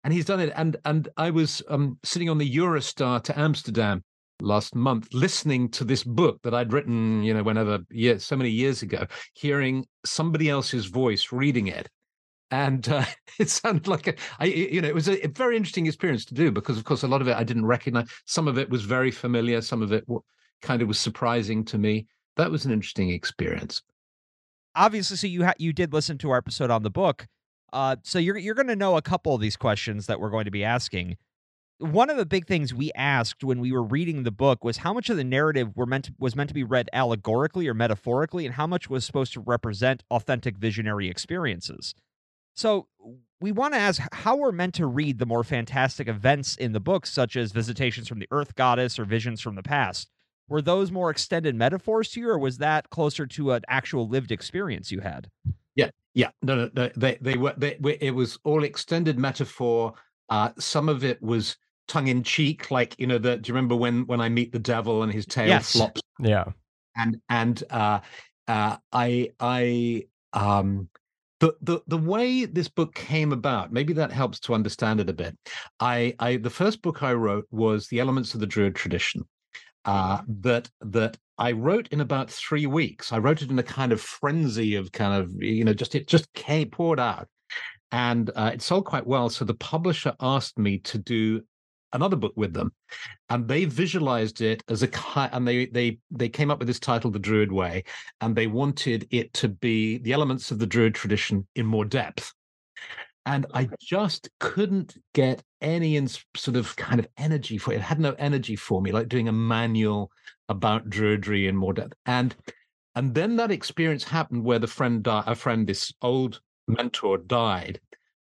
and 0.04 0.12
he's 0.12 0.26
done 0.26 0.38
it 0.38 0.52
and 0.54 0.76
and 0.84 1.08
i 1.16 1.30
was 1.30 1.60
um 1.68 1.99
sitting 2.04 2.30
on 2.30 2.38
the 2.38 2.49
eurostar 2.56 3.20
to 3.25 3.37
amsterdam 3.37 4.04
last 4.40 4.74
month 4.74 5.08
listening 5.12 5.68
to 5.68 5.84
this 5.84 6.04
book 6.04 6.40
that 6.42 6.54
i'd 6.54 6.72
written 6.72 7.22
you 7.22 7.32
know 7.32 7.42
whenever 7.42 7.78
yeah, 7.90 8.16
so 8.18 8.36
many 8.36 8.50
years 8.50 8.82
ago 8.82 9.06
hearing 9.34 9.86
somebody 10.04 10.48
else's 10.50 10.86
voice 10.86 11.32
reading 11.32 11.66
it 11.66 11.88
and 12.50 12.88
uh, 12.88 13.04
it 13.38 13.50
sounded 13.50 13.88
like 13.88 14.06
a, 14.06 14.14
I, 14.38 14.44
you 14.44 14.80
know, 14.80 14.86
it 14.86 14.94
was 14.94 15.08
a, 15.08 15.24
a 15.24 15.28
very 15.28 15.56
interesting 15.56 15.86
experience 15.86 16.24
to 16.26 16.34
do 16.34 16.52
because, 16.52 16.78
of 16.78 16.84
course, 16.84 17.02
a 17.02 17.08
lot 17.08 17.20
of 17.20 17.26
it 17.26 17.36
I 17.36 17.42
didn't 17.42 17.66
recognize. 17.66 18.08
Some 18.24 18.46
of 18.46 18.56
it 18.56 18.70
was 18.70 18.82
very 18.84 19.10
familiar. 19.10 19.60
Some 19.60 19.82
of 19.82 19.90
it 19.92 20.04
kind 20.62 20.80
of 20.80 20.86
was 20.86 21.00
surprising 21.00 21.64
to 21.64 21.76
me. 21.78 22.06
That 22.36 22.52
was 22.52 22.64
an 22.64 22.70
interesting 22.70 23.10
experience. 23.10 23.82
obviously 24.74 25.16
so 25.16 25.26
you 25.26 25.44
ha- 25.44 25.54
you 25.58 25.72
did 25.72 25.92
listen 25.92 26.18
to 26.18 26.30
our 26.30 26.36
episode 26.38 26.70
on 26.70 26.82
the 26.82 26.90
book 26.90 27.26
uh, 27.72 27.96
so 28.04 28.18
you're 28.18 28.36
you're 28.36 28.54
going 28.54 28.66
to 28.68 28.76
know 28.76 28.96
a 28.96 29.02
couple 29.02 29.34
of 29.34 29.40
these 29.40 29.56
questions 29.56 30.06
that 30.06 30.20
we're 30.20 30.30
going 30.30 30.44
to 30.44 30.50
be 30.50 30.64
asking 30.64 31.16
one 31.78 32.09
of 32.09 32.16
the 32.16 32.26
big 32.26 32.47
things 32.47 32.73
we 32.73 32.90
asked 32.95 33.45
when 33.45 33.61
we 33.61 33.71
were 33.73 33.83
reading 33.83 34.23
the 34.23 34.30
book 34.30 34.64
was 34.64 34.78
how 34.78 34.95
much 34.95 35.11
of 35.11 35.16
the 35.16 35.25
narrative 35.25 35.76
were 35.76 35.87
meant 35.87 36.06
to, 36.06 36.14
was 36.18 36.35
meant 36.35 36.49
to 36.49 36.54
be 36.54 36.64
read 36.64 36.88
allegorically 36.92 37.68
or 37.68 37.75
metaphorically 37.75 38.47
and 38.47 38.54
how 38.54 38.66
much 38.66 38.88
was 38.88 39.04
supposed 39.04 39.33
to 39.35 39.40
represent 39.40 40.02
authentic 40.11 40.56
visionary 40.56 41.09
experiences 41.09 41.95
so 42.54 42.88
we 43.40 43.52
want 43.52 43.75
to 43.75 43.80
ask 43.80 44.00
how 44.12 44.37
we're 44.37 44.52
meant 44.52 44.75
to 44.75 44.87
read 44.87 45.18
the 45.18 45.26
more 45.26 45.45
fantastic 45.45 46.09
events 46.09 46.56
in 46.56 46.73
the 46.73 46.80
book 46.80 47.06
such 47.06 47.37
as 47.37 47.52
visitations 47.52 48.09
from 48.09 48.18
the 48.18 48.28
earth 48.30 48.54
goddess 48.54 48.99
or 48.99 49.04
visions 49.04 49.40
from 49.40 49.54
the 49.54 49.62
past 49.62 50.09
were 50.49 50.62
those 50.62 50.90
more 50.90 51.11
extended 51.11 51.54
metaphors 51.54 52.11
to 52.11 52.21
you 52.21 52.30
or 52.30 52.38
was 52.38 52.59
that 52.59 52.88
closer 52.88 53.26
to 53.26 53.52
an 53.52 53.62
actual 53.68 54.09
lived 54.09 54.33
experience 54.33 54.90
you 54.90 55.00
had 55.00 55.28
Yeah, 56.16 56.30
no, 56.40 56.54
no, 56.56 56.71
no 56.75 56.90
they 56.97 57.18
they 57.21 57.37
were 57.37 57.52
they, 57.59 57.76
it 58.00 58.14
was 58.14 58.38
all 58.42 58.64
extended 58.64 59.18
metaphor. 59.18 59.92
Uh, 60.30 60.50
some 60.59 60.88
of 60.88 61.04
it 61.04 61.23
was 61.23 61.59
tongue 61.88 62.08
in 62.08 62.22
cheek, 62.22 62.70
like 62.70 62.98
you 62.98 63.06
know, 63.06 63.18
the 63.18 63.36
do 63.36 63.48
you 63.48 63.54
remember 63.54 63.76
when 63.76 64.06
when 64.06 64.20
I 64.20 64.28
meet 64.28 64.52
the 64.52 64.58
devil 64.58 65.02
and 65.02 65.12
his 65.12 65.26
tail 65.26 65.48
Yes. 65.48 65.72
flops 65.72 66.00
Yeah. 66.18 66.44
and 66.96 67.20
and 67.28 67.62
uh, 67.70 68.00
uh, 68.48 68.76
I 68.92 69.30
I 69.40 70.06
um 70.32 70.88
the 71.40 71.54
the 71.60 71.80
the 71.86 71.98
way 71.98 72.46
this 72.46 72.68
book 72.68 72.94
came 72.94 73.32
about 73.32 73.72
maybe 73.72 73.92
that 73.92 74.10
helps 74.10 74.40
to 74.40 74.54
understand 74.54 75.00
it 75.00 75.10
a 75.10 75.12
bit. 75.12 75.36
I 75.80 76.14
I 76.18 76.36
the 76.36 76.50
first 76.50 76.82
book 76.82 77.02
I 77.02 77.12
wrote 77.12 77.46
was 77.50 77.88
the 77.88 78.00
elements 78.00 78.34
of 78.34 78.40
the 78.40 78.46
Druid 78.46 78.74
tradition. 78.74 79.22
Uh, 79.84 80.20
that 80.26 80.68
that 80.80 81.16
I 81.38 81.52
wrote 81.52 81.88
in 81.88 82.00
about 82.00 82.28
three 82.28 82.66
weeks. 82.66 83.12
I 83.12 83.18
wrote 83.18 83.42
it 83.42 83.50
in 83.50 83.58
a 83.58 83.62
kind 83.62 83.92
of 83.92 84.00
frenzy 84.00 84.74
of 84.74 84.90
kind 84.90 85.22
of 85.22 85.30
you 85.40 85.64
know 85.64 85.74
just 85.74 85.94
it 85.94 86.08
just 86.08 86.32
came 86.32 86.70
poured 86.70 86.98
out, 86.98 87.28
and 87.92 88.30
uh, 88.34 88.50
it 88.54 88.62
sold 88.62 88.86
quite 88.86 89.06
well. 89.06 89.30
So 89.30 89.44
the 89.44 89.54
publisher 89.54 90.14
asked 90.20 90.58
me 90.58 90.78
to 90.78 90.98
do 90.98 91.42
another 91.92 92.16
book 92.16 92.32
with 92.36 92.52
them, 92.52 92.72
and 93.28 93.48
they 93.48 93.64
visualized 93.64 94.40
it 94.40 94.62
as 94.68 94.82
a 94.82 94.88
and 95.32 95.46
they 95.46 95.66
they 95.66 95.98
they 96.10 96.28
came 96.28 96.50
up 96.50 96.58
with 96.58 96.68
this 96.68 96.80
title, 96.80 97.10
The 97.10 97.18
Druid 97.18 97.52
Way, 97.52 97.84
and 98.20 98.34
they 98.34 98.46
wanted 98.46 99.06
it 99.10 99.32
to 99.34 99.48
be 99.48 99.98
the 99.98 100.12
elements 100.12 100.50
of 100.50 100.58
the 100.58 100.66
Druid 100.66 100.94
tradition 100.94 101.46
in 101.54 101.66
more 101.66 101.84
depth. 101.84 102.32
And 103.24 103.44
I 103.52 103.68
just 103.80 104.30
couldn't 104.38 104.96
get 105.12 105.42
any 105.60 105.96
ins- 105.96 106.24
sort 106.36 106.56
of 106.56 106.76
kind 106.76 107.00
of 107.00 107.08
energy 107.16 107.58
for 107.58 107.72
it. 107.72 107.76
It 107.76 107.82
had 107.82 107.98
no 107.98 108.12
energy 108.18 108.54
for 108.54 108.80
me, 108.80 108.92
like 108.92 109.08
doing 109.08 109.26
a 109.26 109.32
manual 109.32 110.12
about 110.48 110.88
Druidry 110.88 111.48
in 111.48 111.56
more 111.56 111.72
depth. 111.72 111.94
And 112.06 112.34
and 112.94 113.14
then 113.14 113.36
that 113.36 113.50
experience 113.50 114.04
happened 114.04 114.44
where 114.44 114.58
the 114.58 114.66
friend 114.66 115.02
died, 115.02 115.24
a 115.26 115.34
friend, 115.34 115.66
this 115.66 115.92
old 116.00 116.40
mentor 116.66 117.18
died 117.18 117.78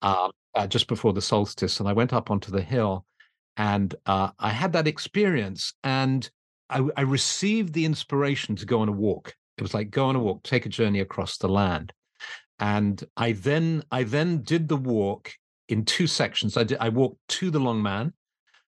uh, 0.02 0.28
uh, 0.54 0.66
just 0.66 0.86
before 0.86 1.12
the 1.12 1.20
solstice. 1.22 1.80
And 1.80 1.88
I 1.88 1.92
went 1.92 2.12
up 2.12 2.30
onto 2.30 2.52
the 2.52 2.62
hill 2.62 3.04
and 3.56 3.94
uh, 4.06 4.30
I 4.38 4.50
had 4.50 4.72
that 4.72 4.88
experience 4.88 5.74
and 5.84 6.28
I, 6.70 6.88
I 6.96 7.02
received 7.02 7.74
the 7.74 7.84
inspiration 7.84 8.56
to 8.56 8.66
go 8.66 8.80
on 8.80 8.88
a 8.88 8.92
walk. 8.92 9.34
It 9.58 9.62
was 9.62 9.74
like 9.74 9.90
go 9.90 10.06
on 10.06 10.16
a 10.16 10.20
walk, 10.20 10.42
take 10.42 10.66
a 10.66 10.70
journey 10.70 11.00
across 11.00 11.36
the 11.36 11.48
land. 11.48 11.92
And 12.58 13.02
I 13.16 13.32
then 13.32 13.82
I 13.90 14.04
then 14.04 14.42
did 14.42 14.68
the 14.68 14.76
walk 14.76 15.32
in 15.68 15.84
two 15.84 16.06
sections. 16.06 16.56
I 16.56 16.64
did 16.64 16.78
I 16.80 16.88
walked 16.88 17.18
to 17.28 17.50
the 17.50 17.58
Long 17.58 17.82
Man. 17.82 18.12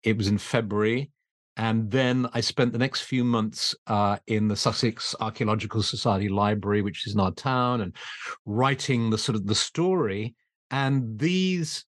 It 0.03 0.17
was 0.17 0.29
in 0.29 0.39
February. 0.39 1.11
And 1.57 1.89
then 1.89 2.29
I 2.35 2.41
spent 2.41 2.73
the 2.73 2.79
next 2.79 3.03
few 3.03 3.23
months 3.23 3.77
uh, 3.87 4.19
in 4.27 4.49
the 4.49 4.57
Sussex 4.57 5.15
Archaeological 5.21 5.85
Society 5.85 6.29
Library, 6.29 6.83
which 6.83 7.07
is 7.07 7.15
in 7.15 7.21
our 7.21 7.31
town, 7.31 7.83
and 7.83 7.95
writing 8.45 9.09
the 9.09 9.19
sort 9.19 9.37
of 9.37 9.47
the 9.47 9.55
story. 9.55 10.35
And 10.73 11.17
these 11.17 11.85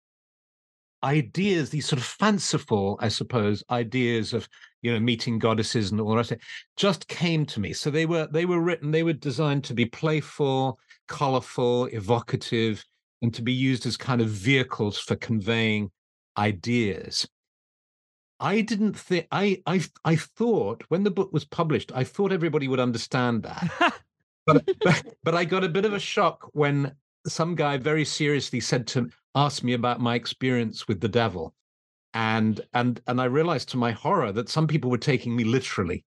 ideas, 1.05 1.71
these 1.71 1.87
sort 1.87 2.01
of 2.01 2.07
fanciful, 2.07 2.97
I 3.01 3.09
suppose, 3.09 3.63
ideas 3.71 4.33
of 4.33 4.49
you 4.83 4.93
know 4.93 5.01
meeting 5.01 5.39
goddesses 5.39 5.91
and 5.91 6.01
all 6.01 6.11
the 6.11 6.17
rest 6.17 6.33
of 6.33 6.39
it, 6.39 6.45
just 6.77 7.09
came 7.09 7.47
to 7.47 7.61
me. 7.61 7.73
So 7.73 7.91
they 7.91 8.07
were 8.07 8.29
they 8.31 8.47
were 8.47 8.61
written, 8.61 8.91
they 8.91 9.03
were 9.03 9.13
designed 9.13 9.65
to 9.65 9.75
be 9.75 9.87
playful, 9.87 10.79
colorful, 11.09 11.87
evocative, 11.87 12.85
and 13.23 13.33
to 13.35 13.43
be 13.43 13.53
used 13.53 13.87
as 13.87 13.97
kind 13.97 14.21
of 14.21 14.29
vehicles 14.29 14.99
for 14.99 15.17
conveying 15.17 15.91
ideas. 16.37 17.27
I 18.41 18.61
didn't 18.61 18.99
think 18.99 19.29
I 19.31 19.63
I 19.67 19.83
I 20.05 20.17
thought 20.17 20.85
when 20.89 21.05
the 21.05 21.11
book 21.11 21.33
was 21.33 21.45
published, 21.45 21.93
I 21.95 22.05
thought 22.05 22.33
everybody 22.33 22.69
would 22.69 22.81
understand 22.81 23.45
that. 23.45 23.95
but, 24.47 24.65
but 24.83 25.05
but 25.23 25.35
I 25.35 25.45
got 25.45 25.65
a 25.65 25.69
bit 25.69 25.85
of 25.85 25.93
a 25.93 26.01
shock 26.01 26.49
when 26.53 26.93
some 27.27 27.55
guy 27.55 27.77
very 27.77 28.05
seriously 28.05 28.59
said 28.59 28.87
to 28.89 29.09
ask 29.35 29.63
me 29.63 29.73
about 29.73 30.01
my 30.01 30.15
experience 30.15 30.87
with 30.89 31.01
the 31.01 31.09
devil. 31.09 31.55
And 32.15 32.61
and 32.75 33.01
and 33.07 33.21
I 33.21 33.25
realized 33.25 33.71
to 33.71 33.77
my 33.77 33.93
horror 33.93 34.33
that 34.33 34.49
some 34.49 34.67
people 34.67 34.91
were 34.91 34.99
taking 34.99 35.35
me 35.35 35.45
literally. 35.45 36.05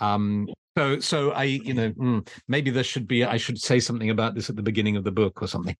Um 0.00 0.48
so 0.78 1.00
so 1.00 1.32
I, 1.32 1.44
you 1.44 1.74
know, 1.74 1.90
mm, 1.90 2.28
maybe 2.48 2.70
there 2.70 2.84
should 2.84 3.08
be 3.08 3.24
I 3.24 3.36
should 3.36 3.60
say 3.60 3.80
something 3.80 4.10
about 4.10 4.34
this 4.34 4.48
at 4.48 4.56
the 4.56 4.62
beginning 4.62 4.96
of 4.96 5.04
the 5.04 5.12
book 5.12 5.42
or 5.42 5.48
something. 5.48 5.76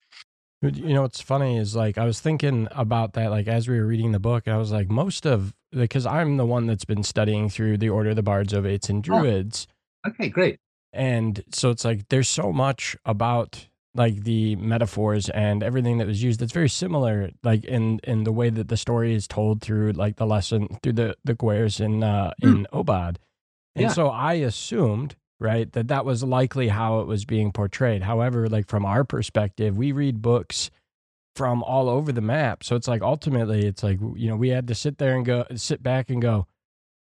You 0.63 0.95
know 0.95 1.03
what's 1.03 1.21
funny 1.21 1.57
is 1.57 1.75
like 1.75 1.99
I 1.99 2.05
was 2.05 2.21
thinking 2.21 2.69
about 2.71 3.15
that 3.15 3.31
like 3.31 3.49
as 3.49 3.69
we 3.69 3.79
were 3.79 3.87
reading 3.87 4.13
the 4.13 4.21
book, 4.21 4.47
I 4.47 4.57
was 4.57 4.71
like 4.71 4.89
most 4.89 5.27
of 5.27 5.53
because 5.73 6.07
I'm 6.07 6.37
the 6.37 6.47
one 6.47 6.67
that's 6.67 6.85
been 6.85 7.03
studying 7.03 7.49
through 7.49 7.79
the 7.79 7.89
Order 7.89 8.11
of 8.11 8.17
the 8.17 8.23
Bards, 8.23 8.53
of 8.53 8.65
Ovates, 8.65 8.89
and 8.89 9.03
Druids. 9.03 9.67
Oh, 10.07 10.11
okay, 10.11 10.29
great. 10.29 10.61
And 10.93 11.43
so 11.51 11.71
it's 11.71 11.85
like 11.85 12.09
there's 12.09 12.29
so 12.29 12.53
much 12.53 12.97
about 13.05 13.67
like 13.95 14.25
the 14.25 14.57
metaphors 14.57 15.29
and 15.29 15.63
everything 15.63 15.99
that 15.99 16.07
was 16.07 16.23
used 16.23 16.41
that's 16.41 16.53
very 16.53 16.69
similar 16.69 17.31
like 17.43 17.65
in 17.65 18.01
in 18.05 18.25
the 18.25 18.33
way 18.33 18.49
that 18.49 18.69
the 18.69 18.77
story 18.77 19.15
is 19.15 19.29
told 19.29 19.61
through 19.61 19.93
like 19.93 20.17
the 20.17 20.27
lesson 20.27 20.79
through 20.83 20.95
the 20.95 21.17
the 21.25 21.35
Gwers 21.35 21.81
in 21.81 22.03
uh 22.03 22.33
mm. 22.43 22.57
in 22.57 22.67
OBOD. 22.73 23.17
And 23.75 23.85
yeah. 23.85 23.89
so 23.89 24.09
I 24.09 24.35
assumed 24.35 25.17
right? 25.43 25.71
That 25.73 25.89
that 25.89 26.05
was 26.05 26.23
likely 26.23 26.69
how 26.69 27.01
it 27.01 27.07
was 27.07 27.25
being 27.25 27.53
portrayed. 27.53 28.03
However, 28.03 28.49
like 28.49 28.69
from 28.69 28.87
our 28.87 29.05
perspective, 29.05 29.77
we 29.77 29.93
read 29.93 30.23
books 30.23 30.71
from 31.35 31.63
all 31.63 31.89
over 31.89 32.13
the 32.13 32.21
map. 32.21 32.65
So 32.65 32.77
it's 32.77 32.89
like 32.89 33.03
ultimately 33.03 33.67
it's 33.67 33.83
like 33.83 33.99
you 34.01 34.29
know, 34.29 34.37
we 34.37 34.51
had 34.51 34.69
to 34.69 34.75
sit 34.75 34.99
there 34.99 35.17
and 35.17 35.27
go 35.27 35.45
sit 35.57 35.83
back 35.83 36.09
and 36.09 36.23
go, 36.23 36.47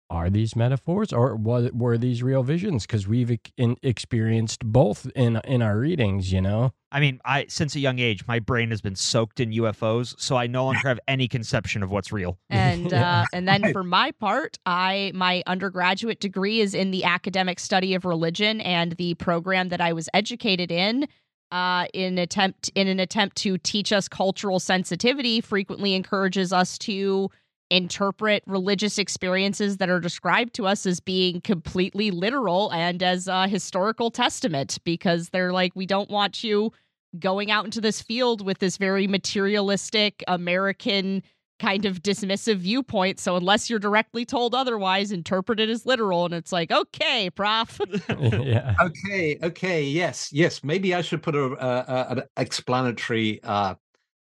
are 0.08 0.30
these 0.30 0.54
metaphors 0.54 1.12
or 1.12 1.34
was, 1.34 1.70
were 1.72 1.98
these 1.98 2.22
real 2.22 2.42
visions? 2.42 2.86
Because 2.86 3.08
we've 3.08 3.38
in, 3.56 3.76
experienced 3.82 4.64
both 4.64 5.10
in 5.14 5.40
in 5.44 5.62
our 5.62 5.78
readings 5.78 6.32
you 6.32 6.40
know? 6.40 6.72
I 6.92 7.00
mean 7.00 7.20
i 7.24 7.46
since 7.48 7.74
a 7.74 7.80
young 7.80 7.98
age 7.98 8.26
my 8.26 8.38
brain 8.38 8.70
has 8.70 8.80
been 8.80 8.94
soaked 8.94 9.40
in 9.40 9.50
ufos 9.50 10.14
so 10.18 10.36
i 10.36 10.46
no 10.46 10.64
longer 10.64 10.88
have 10.88 11.00
any 11.08 11.28
conception 11.28 11.82
of 11.82 11.90
what's 11.90 12.12
real. 12.12 12.38
And 12.50 12.92
uh, 12.92 13.24
and 13.32 13.46
then 13.48 13.72
for 13.72 13.82
my 13.82 14.12
part 14.12 14.58
i 14.66 15.12
my 15.14 15.42
undergraduate 15.46 16.20
degree 16.20 16.60
is 16.60 16.74
in 16.74 16.90
the 16.90 17.04
academic 17.04 17.58
study 17.58 17.94
of 17.94 18.04
religion 18.04 18.60
and 18.60 18.92
the 18.92 19.14
program 19.14 19.68
that 19.70 19.80
i 19.80 19.92
was 19.92 20.08
educated 20.14 20.70
in 20.70 21.06
uh, 21.52 21.86
in 21.94 22.18
attempt 22.18 22.70
in 22.74 22.88
an 22.88 23.00
attempt 23.00 23.36
to 23.36 23.58
teach 23.58 23.92
us 23.92 24.08
cultural 24.08 24.58
sensitivity 24.58 25.40
frequently 25.40 25.94
encourages 25.94 26.52
us 26.52 26.76
to 26.78 27.30
interpret 27.70 28.42
religious 28.46 28.98
experiences 28.98 29.78
that 29.78 29.90
are 29.90 30.00
described 30.00 30.54
to 30.54 30.66
us 30.66 30.86
as 30.86 31.00
being 31.00 31.40
completely 31.40 32.10
literal 32.10 32.72
and 32.72 33.02
as 33.02 33.26
a 33.26 33.48
historical 33.48 34.10
testament 34.10 34.78
because 34.84 35.30
they're 35.30 35.52
like 35.52 35.74
we 35.74 35.86
don't 35.86 36.08
want 36.08 36.44
you 36.44 36.72
going 37.18 37.50
out 37.50 37.64
into 37.64 37.80
this 37.80 38.00
field 38.00 38.44
with 38.44 38.58
this 38.58 38.76
very 38.76 39.08
materialistic 39.08 40.22
american 40.28 41.22
kind 41.58 41.86
of 41.86 42.02
dismissive 42.02 42.56
viewpoint. 42.56 43.18
So 43.18 43.36
unless 43.36 43.70
you're 43.70 43.78
directly 43.78 44.24
told 44.24 44.54
otherwise 44.54 45.12
interpret 45.12 45.60
it 45.60 45.68
as 45.68 45.86
literal. 45.86 46.24
And 46.24 46.34
it's 46.34 46.52
like 46.52 46.70
okay 46.70 47.30
prof. 47.30 47.80
Yeah. 48.46 48.74
Okay 48.80 49.38
okay 49.42 49.82
yes 49.82 50.30
yes. 50.32 50.62
Maybe 50.62 50.94
i 50.94 51.00
should 51.00 51.22
put 51.22 51.34
a, 51.34 51.44
a, 51.44 51.48
a 51.48 52.06
an 52.10 52.22
explanatory 52.36 53.40
uh 53.42 53.74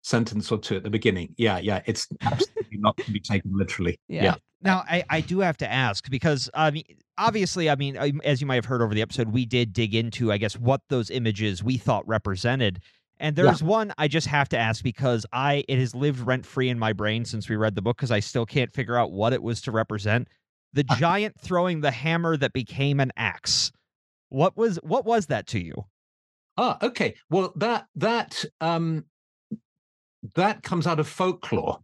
sentence 0.05 0.51
or 0.51 0.59
two 0.59 0.75
at 0.75 0.83
the 0.83 0.89
beginning. 0.89 1.33
Yeah, 1.37 1.57
yeah, 1.57 1.81
it's 1.85 2.07
absolutely 2.21 2.77
not 2.77 2.95
to 2.97 3.11
be 3.11 3.19
taken 3.19 3.51
literally. 3.57 3.99
Yeah. 4.07 4.23
yeah. 4.23 4.35
Now, 4.61 4.83
I, 4.87 5.03
I 5.09 5.21
do 5.21 5.39
have 5.39 5.57
to 5.57 5.71
ask 5.71 6.09
because 6.09 6.49
I 6.53 6.71
mean, 6.71 6.83
obviously, 7.17 7.69
I 7.69 7.75
mean, 7.75 7.97
as 8.23 8.39
you 8.39 8.47
might 8.47 8.55
have 8.55 8.65
heard 8.65 8.81
over 8.81 8.93
the 8.93 9.01
episode, 9.01 9.29
we 9.29 9.45
did 9.45 9.73
dig 9.73 9.95
into, 9.95 10.31
I 10.31 10.37
guess, 10.37 10.57
what 10.57 10.81
those 10.89 11.09
images 11.09 11.63
we 11.63 11.77
thought 11.77 12.07
represented. 12.07 12.79
And 13.19 13.35
there's 13.35 13.61
yeah. 13.61 13.67
one 13.67 13.93
I 13.97 14.07
just 14.07 14.27
have 14.27 14.49
to 14.49 14.57
ask 14.57 14.83
because 14.83 15.25
I 15.33 15.63
it 15.67 15.79
has 15.79 15.95
lived 15.95 16.19
rent 16.19 16.45
free 16.45 16.69
in 16.69 16.77
my 16.77 16.93
brain 16.93 17.25
since 17.25 17.49
we 17.49 17.55
read 17.55 17.75
the 17.75 17.81
book 17.81 17.97
because 17.97 18.11
I 18.11 18.19
still 18.19 18.45
can't 18.45 18.71
figure 18.71 18.97
out 18.97 19.11
what 19.11 19.33
it 19.33 19.41
was 19.41 19.61
to 19.61 19.71
represent. 19.71 20.27
The 20.73 20.83
giant 20.97 21.39
throwing 21.39 21.81
the 21.81 21.91
hammer 21.91 22.37
that 22.37 22.53
became 22.53 22.99
an 22.99 23.11
axe. 23.17 23.71
What 24.29 24.55
was 24.57 24.77
what 24.83 25.05
was 25.05 25.27
that 25.27 25.47
to 25.47 25.59
you? 25.63 25.85
Ah, 26.57 26.77
okay. 26.81 27.15
Well, 27.29 27.53
that 27.55 27.87
that 27.95 28.43
um 28.61 29.05
that 30.35 30.63
comes 30.63 30.87
out 30.87 30.99
of 30.99 31.07
folklore. 31.07 31.79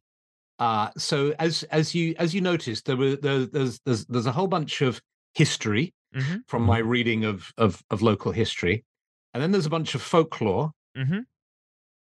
Uh, 0.60 0.90
so 0.98 1.34
as 1.40 1.64
as 1.64 1.96
you 1.96 2.14
as 2.20 2.36
you 2.36 2.42
noticed, 2.42 2.86
there 2.86 2.98
were 2.98 3.16
there, 3.16 3.46
there's 3.46 3.80
there's 3.86 4.06
there's 4.06 4.28
a 4.28 4.32
whole 4.32 4.48
bunch 4.48 4.82
of 4.82 5.02
history 5.34 5.94
mm-hmm. 6.16 6.38
from 6.48 6.64
my 6.64 6.78
reading 6.78 7.26
of, 7.26 7.52
of 7.58 7.82
of 7.90 8.02
local 8.02 8.32
history, 8.32 8.84
and 9.34 9.42
then 9.42 9.52
there's 9.52 9.66
a 9.66 9.72
bunch 9.72 9.96
of 9.96 10.02
folklore, 10.02 10.72
mm-hmm. 10.96 11.20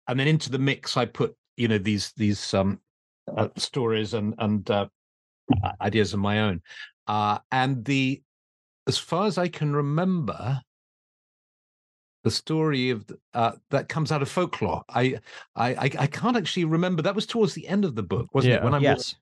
and 0.08 0.20
then 0.20 0.28
into 0.28 0.50
the 0.50 0.58
mix 0.58 0.96
I 0.96 1.06
put 1.06 1.34
you 1.56 1.68
know 1.68 1.78
these 1.78 2.12
these 2.16 2.54
um 2.54 2.80
uh, 3.36 3.48
stories 3.56 4.14
and 4.14 4.34
and 4.38 4.70
uh, 4.70 4.86
ideas 5.80 6.14
of 6.14 6.20
my 6.20 6.40
own, 6.40 6.62
uh, 7.08 7.38
and 7.50 7.84
the 7.84 8.22
as 8.86 8.98
far 8.98 9.26
as 9.26 9.36
I 9.36 9.48
can 9.48 9.74
remember, 9.74 10.60
the 12.24 12.30
story 12.30 12.90
of 12.90 13.04
uh, 13.34 13.52
that 13.70 13.88
comes 13.88 14.10
out 14.10 14.22
of 14.22 14.28
folklore. 14.28 14.82
I, 14.88 15.20
I 15.54 15.90
I 15.98 16.06
can't 16.06 16.36
actually 16.36 16.64
remember. 16.64 17.02
That 17.02 17.14
was 17.14 17.26
towards 17.26 17.54
the 17.54 17.68
end 17.68 17.84
of 17.84 17.94
the 17.94 18.02
book, 18.02 18.34
wasn't 18.34 18.52
yeah. 18.52 18.58
it? 18.58 18.64
When 18.64 18.74
I'm 18.74 18.82
yes. 18.82 19.14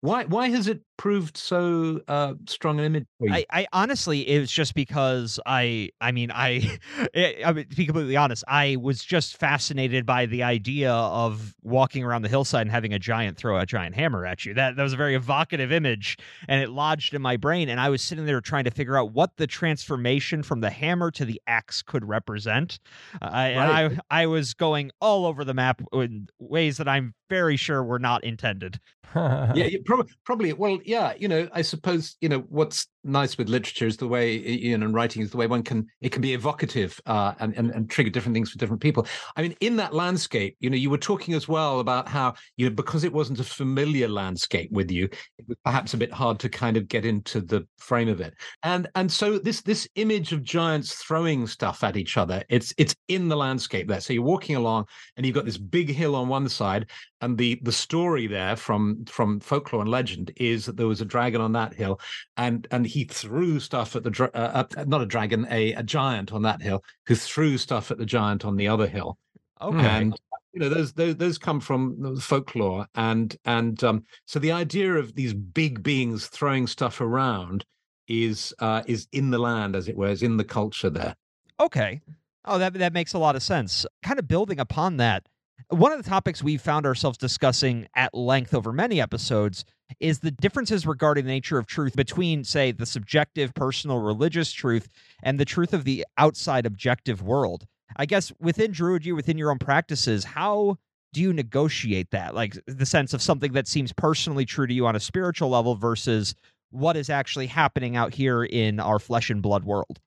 Why 0.00 0.24
why 0.24 0.50
has 0.50 0.68
it 0.68 0.82
proved 0.98 1.36
so 1.36 2.00
uh, 2.06 2.34
strong 2.46 2.78
an 2.80 2.84
image? 2.84 3.06
I, 3.30 3.46
I 3.50 3.66
honestly, 3.72 4.28
it 4.28 4.40
was 4.40 4.50
just 4.50 4.74
because 4.74 5.40
I 5.46 5.90
I 6.02 6.12
mean 6.12 6.30
I, 6.30 6.78
it, 7.14 7.38
I 7.46 7.52
mean, 7.52 7.66
to 7.66 7.76
be 7.76 7.86
completely 7.86 8.16
honest, 8.16 8.44
I 8.46 8.76
was 8.76 9.02
just 9.02 9.38
fascinated 9.38 10.04
by 10.04 10.26
the 10.26 10.42
idea 10.42 10.92
of 10.92 11.54
walking 11.62 12.04
around 12.04 12.22
the 12.22 12.28
hillside 12.28 12.62
and 12.62 12.70
having 12.70 12.92
a 12.92 12.98
giant 12.98 13.38
throw 13.38 13.58
a 13.58 13.64
giant 13.64 13.94
hammer 13.94 14.26
at 14.26 14.44
you. 14.44 14.52
That 14.52 14.76
that 14.76 14.82
was 14.82 14.92
a 14.92 14.98
very 14.98 15.14
evocative 15.14 15.72
image, 15.72 16.18
and 16.46 16.62
it 16.62 16.68
lodged 16.68 17.14
in 17.14 17.22
my 17.22 17.38
brain. 17.38 17.70
And 17.70 17.80
I 17.80 17.88
was 17.88 18.02
sitting 18.02 18.26
there 18.26 18.42
trying 18.42 18.64
to 18.64 18.70
figure 18.70 18.98
out 18.98 19.12
what 19.12 19.38
the 19.38 19.46
transformation 19.46 20.42
from 20.42 20.60
the 20.60 20.70
hammer 20.70 21.10
to 21.12 21.24
the 21.24 21.40
axe 21.46 21.80
could 21.80 22.06
represent. 22.06 22.80
Uh, 23.14 23.30
right. 23.32 23.48
And 23.48 24.00
I 24.10 24.22
I 24.22 24.26
was 24.26 24.52
going 24.52 24.90
all 25.00 25.24
over 25.24 25.42
the 25.42 25.54
map 25.54 25.80
in 25.94 26.28
ways 26.38 26.76
that 26.76 26.88
I'm 26.88 27.14
very 27.30 27.56
sure 27.56 27.82
were 27.82 27.98
not 27.98 28.24
intended. 28.24 28.80
yeah, 29.54 29.78
probably, 29.84 30.12
probably. 30.24 30.52
Well, 30.52 30.78
yeah, 30.84 31.14
you 31.18 31.28
know, 31.28 31.48
I 31.52 31.62
suppose 31.62 32.16
you 32.20 32.28
know 32.28 32.40
what's 32.48 32.86
nice 33.04 33.38
with 33.38 33.48
literature 33.48 33.86
is 33.86 33.96
the 33.96 34.08
way 34.08 34.36
you 34.36 34.76
know 34.76 34.86
and 34.86 34.94
writing 34.94 35.22
is 35.22 35.30
the 35.30 35.36
way 35.36 35.46
one 35.46 35.62
can 35.62 35.86
it 36.00 36.10
can 36.10 36.22
be 36.22 36.34
evocative 36.34 37.00
uh, 37.06 37.34
and, 37.40 37.54
and 37.56 37.70
and 37.70 37.90
trigger 37.90 38.10
different 38.10 38.34
things 38.34 38.50
for 38.50 38.58
different 38.58 38.82
people. 38.82 39.06
I 39.36 39.42
mean 39.42 39.56
in 39.60 39.76
that 39.76 39.94
landscape 39.94 40.56
you 40.60 40.70
know 40.70 40.76
you 40.76 40.90
were 40.90 40.98
talking 40.98 41.34
as 41.34 41.48
well 41.48 41.80
about 41.80 42.08
how 42.08 42.34
you 42.56 42.68
know 42.68 42.74
because 42.74 43.04
it 43.04 43.12
wasn't 43.12 43.40
a 43.40 43.44
familiar 43.44 44.08
landscape 44.08 44.70
with 44.72 44.90
you 44.90 45.04
it 45.38 45.48
was 45.48 45.56
perhaps 45.64 45.94
a 45.94 45.96
bit 45.96 46.12
hard 46.12 46.38
to 46.40 46.48
kind 46.48 46.76
of 46.76 46.88
get 46.88 47.04
into 47.04 47.40
the 47.40 47.66
frame 47.78 48.08
of 48.08 48.20
it. 48.20 48.34
And 48.62 48.88
and 48.94 49.10
so 49.10 49.38
this 49.38 49.62
this 49.62 49.88
image 49.94 50.32
of 50.32 50.42
giants 50.42 50.94
throwing 50.94 51.46
stuff 51.46 51.84
at 51.84 51.96
each 51.96 52.16
other 52.16 52.42
it's 52.48 52.74
it's 52.78 52.94
in 53.08 53.28
the 53.28 53.36
landscape 53.36 53.88
there. 53.88 54.00
So 54.00 54.12
you're 54.12 54.22
walking 54.22 54.56
along 54.56 54.86
and 55.16 55.24
you've 55.24 55.34
got 55.34 55.44
this 55.44 55.58
big 55.58 55.90
hill 55.90 56.14
on 56.14 56.28
one 56.28 56.48
side 56.48 56.86
and 57.20 57.36
the 57.36 57.58
the 57.62 57.72
story 57.72 58.26
there 58.26 58.56
from 58.56 59.04
from 59.06 59.40
folklore 59.40 59.82
and 59.82 59.90
legend 59.90 60.30
is 60.36 60.66
that 60.66 60.76
there 60.76 60.86
was 60.86 61.00
a 61.00 61.04
dragon 61.04 61.40
on 61.40 61.52
that 61.52 61.74
hill 61.74 62.00
and 62.36 62.66
and 62.70 62.86
he 62.88 63.04
threw 63.04 63.60
stuff 63.60 63.94
at 63.94 64.02
the 64.02 64.30
uh, 64.34 64.64
uh, 64.76 64.84
not 64.86 65.00
a 65.02 65.06
dragon 65.06 65.46
a, 65.50 65.72
a 65.74 65.82
giant 65.82 66.32
on 66.32 66.42
that 66.42 66.60
hill 66.62 66.82
who 67.06 67.14
threw 67.14 67.56
stuff 67.58 67.90
at 67.90 67.98
the 67.98 68.06
giant 68.06 68.44
on 68.44 68.56
the 68.56 68.68
other 68.68 68.86
hill 68.86 69.18
Okay. 69.60 69.86
and 69.86 70.20
you 70.52 70.60
know 70.60 70.68
those 70.68 70.92
those 70.94 71.16
those 71.16 71.38
come 71.38 71.60
from 71.60 72.16
folklore 72.16 72.86
and 72.94 73.36
and 73.44 73.84
um 73.84 74.04
so 74.26 74.38
the 74.38 74.52
idea 74.52 74.94
of 74.94 75.14
these 75.14 75.34
big 75.34 75.82
beings 75.82 76.26
throwing 76.28 76.66
stuff 76.66 77.00
around 77.00 77.64
is 78.08 78.54
uh 78.60 78.82
is 78.86 79.06
in 79.12 79.30
the 79.30 79.38
land 79.38 79.76
as 79.76 79.88
it 79.88 79.96
were 79.96 80.08
is 80.08 80.22
in 80.22 80.36
the 80.36 80.44
culture 80.44 80.90
there 80.90 81.14
Okay. 81.60 82.00
Oh, 82.44 82.58
that 82.58 82.72
that 82.74 82.92
makes 82.92 83.12
a 83.14 83.18
lot 83.18 83.36
of 83.36 83.42
sense. 83.42 83.84
Kind 84.02 84.18
of 84.18 84.28
building 84.28 84.60
upon 84.60 84.96
that, 84.98 85.28
one 85.70 85.92
of 85.92 86.02
the 86.02 86.08
topics 86.08 86.42
we 86.42 86.56
found 86.56 86.86
ourselves 86.86 87.18
discussing 87.18 87.86
at 87.94 88.14
length 88.14 88.54
over 88.54 88.72
many 88.72 89.00
episodes 89.00 89.64
is 90.00 90.20
the 90.20 90.30
differences 90.30 90.86
regarding 90.86 91.24
the 91.24 91.30
nature 91.30 91.58
of 91.58 91.66
truth 91.66 91.96
between, 91.96 92.44
say, 92.44 92.72
the 92.72 92.86
subjective, 92.86 93.54
personal, 93.54 93.98
religious 93.98 94.52
truth 94.52 94.88
and 95.22 95.38
the 95.38 95.44
truth 95.44 95.72
of 95.72 95.84
the 95.84 96.06
outside 96.16 96.66
objective 96.66 97.22
world. 97.22 97.66
I 97.96 98.06
guess 98.06 98.32
within 98.38 98.72
Druidry, 98.72 99.14
within 99.14 99.38
your 99.38 99.50
own 99.50 99.58
practices, 99.58 100.24
how 100.24 100.76
do 101.12 101.20
you 101.20 101.32
negotiate 101.32 102.10
that? 102.10 102.34
Like 102.34 102.56
the 102.66 102.86
sense 102.86 103.14
of 103.14 103.22
something 103.22 103.52
that 103.52 103.66
seems 103.66 103.92
personally 103.92 104.44
true 104.44 104.66
to 104.66 104.74
you 104.74 104.86
on 104.86 104.96
a 104.96 105.00
spiritual 105.00 105.50
level 105.50 105.74
versus 105.74 106.34
what 106.70 106.96
is 106.96 107.08
actually 107.08 107.46
happening 107.46 107.96
out 107.96 108.14
here 108.14 108.44
in 108.44 108.78
our 108.78 108.98
flesh 108.98 109.30
and 109.30 109.42
blood 109.42 109.64
world. 109.64 109.98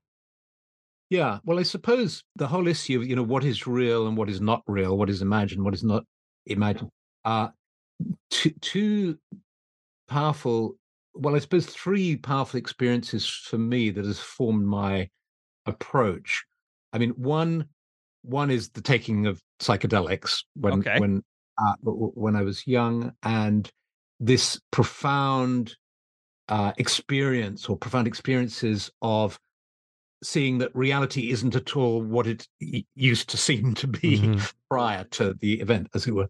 Yeah, 1.09 1.39
well, 1.43 1.59
I 1.59 1.63
suppose 1.63 2.23
the 2.37 2.47
whole 2.47 2.67
issue 2.67 3.01
of 3.01 3.07
you 3.07 3.15
know 3.15 3.23
what 3.23 3.43
is 3.43 3.67
real 3.67 4.07
and 4.07 4.15
what 4.15 4.29
is 4.29 4.39
not 4.39 4.63
real, 4.67 4.97
what 4.97 5.09
is 5.09 5.21
imagined, 5.21 5.63
what 5.65 5.73
is 5.73 5.83
not 5.83 6.03
imagined, 6.45 6.89
uh, 7.25 7.29
are 7.29 7.53
two, 8.29 8.51
two 8.61 9.19
powerful. 10.11 10.77
Well, 11.13 11.35
I 11.35 11.39
suppose 11.39 11.65
three 11.65 12.15
powerful 12.17 12.57
experiences 12.59 13.27
for 13.27 13.57
me 13.57 13.89
that 13.91 14.05
has 14.05 14.19
formed 14.19 14.65
my 14.65 15.09
approach. 15.65 16.43
I 16.93 16.97
mean, 16.97 17.11
one 17.11 17.65
one 18.23 18.51
is 18.51 18.69
the 18.69 18.81
taking 18.81 19.25
of 19.25 19.41
psychedelics 19.59 20.43
when 20.55 20.79
Okay. 20.79 20.99
when 20.99 21.23
uh, 21.57 21.73
when 21.83 22.35
I 22.35 22.43
was 22.43 22.67
young, 22.67 23.13
and 23.23 23.69
this 24.19 24.59
profound 24.71 25.75
uh, 26.49 26.73
experience 26.77 27.67
or 27.69 27.77
profound 27.77 28.07
experiences 28.07 28.91
of 29.01 29.39
seeing 30.23 30.59
that 30.59 30.75
reality 30.75 31.31
isn't 31.31 31.55
at 31.55 31.75
all 31.75 32.01
what 32.03 32.27
it 32.27 32.47
used 32.95 33.29
to 33.29 33.37
seem 33.37 33.73
to 33.73 33.87
be 33.87 34.17
Mhm. 34.17 34.53
prior 34.69 35.03
to 35.05 35.33
the 35.33 35.59
event, 35.61 35.87
as 35.95 36.05
it 36.07 36.13
were. 36.13 36.27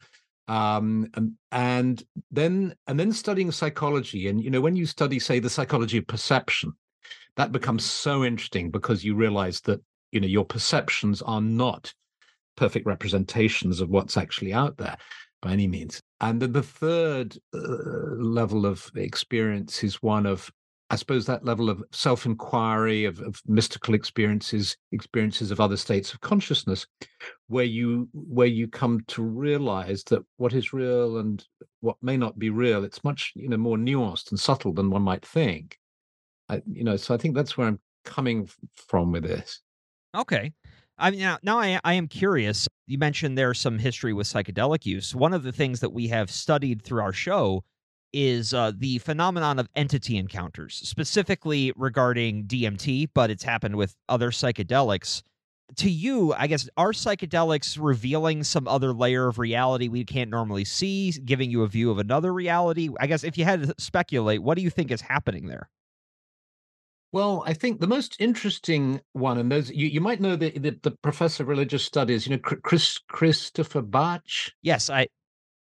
Um, 0.48 1.10
and, 1.14 1.34
and 1.52 2.04
then 2.30 2.76
and 2.88 3.00
then 3.00 3.14
studying 3.14 3.52
psychology, 3.52 4.28
and 4.28 4.44
you 4.44 4.50
know, 4.50 4.62
when 4.62 4.76
you 4.76 4.86
study, 4.86 5.20
say, 5.20 5.40
the 5.40 5.50
psychology 5.50 5.98
of 5.98 6.08
perception, 6.08 6.74
that 7.38 7.52
becomes 7.52 7.86
so 7.86 8.24
interesting 8.26 8.72
because 8.72 9.04
you 9.04 9.16
realize 9.16 9.62
that 9.62 9.82
you 10.12 10.20
know 10.20 10.28
your 10.28 10.46
perceptions 10.46 11.22
are 11.22 11.42
not 11.42 11.94
perfect 12.58 12.86
representations 12.86 13.82
of 13.82 13.90
what's 13.90 14.18
actually 14.18 14.54
out 14.54 14.78
there 14.78 14.98
by 15.42 15.52
any 15.52 15.68
means. 15.68 16.02
And 16.20 16.42
then 16.42 16.52
the 16.52 16.64
third 16.64 17.38
uh, 17.54 17.58
level 18.18 18.66
of 18.66 18.92
experience 18.96 19.84
is 19.84 20.02
one 20.04 20.26
of, 20.26 20.52
I 20.92 20.96
suppose, 20.96 21.26
that 21.26 21.46
level 21.46 21.70
of 21.70 21.82
self 21.94 22.26
inquiry, 22.26 23.06
of, 23.06 23.22
of 23.22 23.42
mystical 23.48 23.94
experiences, 23.94 24.76
experiences 24.92 25.50
of 25.50 25.62
other 25.62 25.78
states 25.78 26.14
of 26.14 26.20
consciousness, 26.20 26.86
where 27.48 27.64
you 27.64 28.10
where 28.14 28.48
you 28.48 28.68
come 28.68 29.00
to 29.08 29.24
realize 29.24 30.04
that 30.06 30.22
what 30.36 30.52
is 30.52 30.74
real 30.74 31.20
and 31.20 31.46
what 31.80 31.96
may 32.02 32.18
not 32.18 32.38
be 32.38 32.50
real, 32.50 32.84
it's 32.84 33.06
much 33.06 33.32
you 33.36 33.48
know 33.48 33.56
more 33.56 33.78
nuanced 33.78 34.32
and 34.32 34.40
subtle 34.40 34.74
than 34.74 34.90
one 34.90 35.02
might 35.02 35.26
think. 35.26 35.78
I, 36.50 36.62
you 36.70 36.84
know, 36.84 36.98
so 36.98 37.14
I 37.14 37.18
think 37.18 37.36
that's 37.36 37.58
where 37.58 37.68
I'm 37.68 37.80
coming 38.04 38.50
from 38.76 39.14
with 39.14 39.24
this. 39.24 39.62
Okay. 40.14 40.52
I 40.98 41.12
mean, 41.12 41.22
now, 41.22 41.38
now 41.42 41.58
I, 41.58 41.80
I 41.86 41.94
am 41.94 42.10
curious. 42.10 42.68
You 42.86 42.98
mentioned 42.98 43.38
there's 43.38 43.60
some 43.60 43.80
history 43.80 44.12
with 44.12 44.28
psychedelic 44.28 44.86
use. 44.86 45.16
One 45.16 45.34
of 45.34 45.44
the 45.44 45.54
things 45.54 45.80
that 45.80 45.94
we 45.94 46.10
have 46.10 46.30
studied 46.30 46.82
through 46.82 47.02
our 47.02 47.14
show 47.14 47.64
is 48.14 48.54
uh, 48.54 48.72
the 48.76 49.00
phenomenon 49.00 49.60
of 49.60 49.68
entity 49.76 50.18
encounters, 50.18 50.76
specifically 50.76 51.72
regarding 51.76 52.46
DMT, 52.46 53.10
but 53.14 53.30
it's 53.30 53.44
happened 53.44 53.76
with 53.76 53.96
other 54.10 54.32
psychedelics. 54.32 55.22
To 55.78 55.90
you, 55.90 56.34
I 56.34 56.48
guess, 56.48 56.68
are 56.76 56.92
psychedelics 56.92 57.78
revealing 57.80 58.44
some 58.44 58.68
other 58.68 58.92
layer 58.92 59.28
of 59.28 59.40
reality 59.40 59.88
we 59.88 60.04
can't 60.04 60.30
normally 60.30 60.66
see, 60.66 61.12
giving 61.12 61.50
you 61.50 61.64
a 61.64 61.68
view 61.68 61.90
of 61.92 61.98
another 61.98 62.34
reality? 62.34 62.90
I 63.00 63.08
guess 63.08 63.24
if 63.24 63.38
you 63.38 63.46
had 63.46 63.64
to 63.64 63.76
speculate, 63.78 64.44
what 64.44 64.58
do 64.58 64.64
you 64.64 64.70
think 64.70 64.92
is 64.92 65.02
happening 65.02 65.48
there? 65.48 65.70
Well, 67.14 67.44
I 67.46 67.54
think 67.54 67.80
the 67.80 67.88
most 67.88 68.16
interesting 68.20 69.02
one, 69.14 69.38
and 69.38 69.52
those 69.52 69.70
you, 69.70 69.88
you 69.88 70.00
might 70.00 70.22
know 70.22 70.38
the, 70.38 70.52
the 70.52 70.80
the 70.82 70.92
professor 70.92 71.44
of 71.44 71.50
religious 71.50 71.84
studies, 71.84 72.26
you 72.26 72.32
know, 72.36 72.42
Chris 72.42 72.60
Chris- 72.62 73.00
Christopher 73.10 73.82
Bache. 73.82 74.54
Yes, 74.62 74.90
I, 74.90 75.08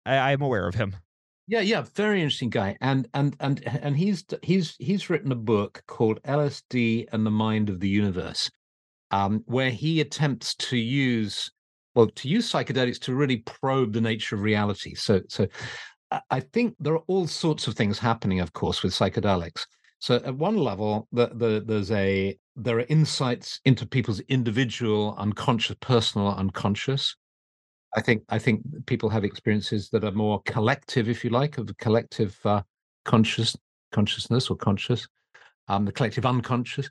I 0.05 0.33
I'm 0.33 0.43
aware 0.43 0.67
of 0.67 0.75
him. 0.75 0.97
Yeah, 1.49 1.61
yeah, 1.61 1.85
very 1.95 2.23
interesting 2.23 2.51
guy, 2.51 2.77
and 2.81 3.09
and 3.15 3.37
and 3.39 3.63
and 3.67 3.97
he's 3.97 4.25
he's 4.43 4.75
he's 4.81 5.09
written 5.09 5.31
a 5.31 5.37
book 5.37 5.83
called 5.87 6.21
LSD 6.25 7.07
and 7.13 7.25
the 7.25 7.31
Mind 7.31 7.71
of 7.71 7.79
the 7.79 7.89
Universe, 7.89 8.51
um, 9.13 9.43
where 9.47 9.71
he 9.71 10.01
attempts 10.01 10.55
to 10.57 10.77
use 10.77 11.51
well 11.95 12.09
to 12.09 12.29
use 12.29 12.51
psychedelics 12.51 13.01
to 13.03 13.15
really 13.15 13.39
probe 13.39 13.93
the 13.93 14.01
nature 14.01 14.35
of 14.37 14.43
reality. 14.43 14.95
So 14.95 15.23
so 15.29 15.47
I- 16.31 16.41
think 16.41 16.77
there 16.81 16.95
are 16.95 17.05
all 17.09 17.27
sorts 17.27 17.67
of 17.69 17.75
things 17.77 17.99
happening, 17.99 18.41
of 18.41 18.53
course, 18.53 18.83
with 18.83 18.93
psychedelics. 18.93 19.67
So 20.01 20.17
at 20.17 20.37
one 20.37 20.57
level, 20.59 21.09
the, 21.13 21.29
the, 21.29 21.65
there's 21.67 21.91
a 21.93 22.39
there 22.57 22.79
are 22.79 22.87
insights 22.89 23.61
into 23.65 23.87
people's 23.87 24.21
individual 24.29 25.15
unconscious, 25.19 25.77
personal 25.81 26.29
unconscious. 26.29 27.17
I 27.97 28.03
think 28.03 28.23
I 28.29 28.39
think 28.39 28.61
people 28.87 29.09
have 29.09 29.25
experiences 29.25 29.89
that 29.91 30.05
are 30.05 30.13
more 30.13 30.43
collective, 30.45 31.09
if 31.09 31.25
you 31.25 31.31
like, 31.31 31.57
of 31.57 31.75
collective 31.79 32.39
uh, 32.45 32.63
conscious 33.05 33.57
consciousness 33.91 34.51
or 34.51 34.57
conscious, 34.57 35.09
um, 35.69 35.87
the 35.87 35.93
collective 35.93 36.27
unconscious. 36.27 36.91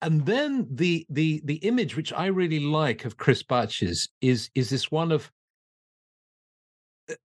And 0.00 0.24
then 0.24 0.66
the 0.70 1.06
the 1.10 1.42
the 1.44 1.56
image 1.56 1.94
which 1.94 2.12
I 2.12 2.26
really 2.26 2.60
like 2.60 3.04
of 3.04 3.18
Chris 3.18 3.42
Bache's 3.42 4.08
is 4.22 4.50
is 4.54 4.70
this 4.70 4.90
one 4.90 5.12
of 5.12 5.30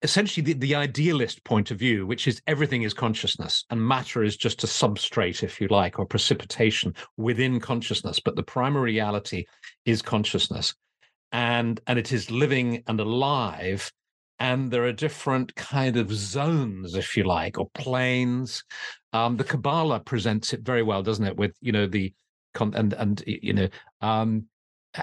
essentially 0.01 0.43
the, 0.43 0.54
the 0.54 0.75
idealist 0.75 1.43
point 1.43 1.71
of 1.71 1.78
view, 1.78 2.06
which 2.06 2.28
is 2.28 2.41
everything 2.47 2.82
is 2.82 2.93
consciousness 2.93 3.63
and 3.69 3.88
matter 3.88 4.23
is 4.23 4.36
just 4.36 4.63
a 4.63 4.67
substrate, 4.67 5.43
if 5.43 5.62
you 5.62 5.67
like, 5.67 5.99
or 5.99 6.06
precipitation 6.06 6.93
within 7.17 7.60
consciousness. 7.60 8.19
But 8.19 8.36
the 8.36 8.43
primary 8.43 8.93
reality 8.93 9.45
is 9.86 10.01
consciousness. 10.01 10.73
And 11.36 11.82
and 11.86 12.00
it 12.00 12.13
is 12.13 12.32
living 12.32 12.82
and 12.88 13.02
alive. 13.02 13.91
And 14.39 14.71
there 14.71 14.86
are 14.86 14.93
different 14.93 15.54
kind 15.56 15.98
of 15.98 16.12
zones, 16.13 16.95
if 16.95 17.17
you 17.17 17.24
like, 17.24 17.58
or 17.58 17.69
planes. 17.74 18.63
Um, 19.12 19.36
the 19.36 19.43
Kabbalah 19.43 20.00
presents 20.00 20.54
it 20.54 20.62
very 20.62 20.84
well, 20.84 21.04
doesn't 21.04 21.26
it? 21.26 21.36
With 21.36 21.56
you 21.60 21.74
know 21.74 21.88
the 21.88 22.13
and 22.62 22.93
and 22.93 23.24
you 23.28 23.54
know 23.54 23.67
um, 24.02 24.48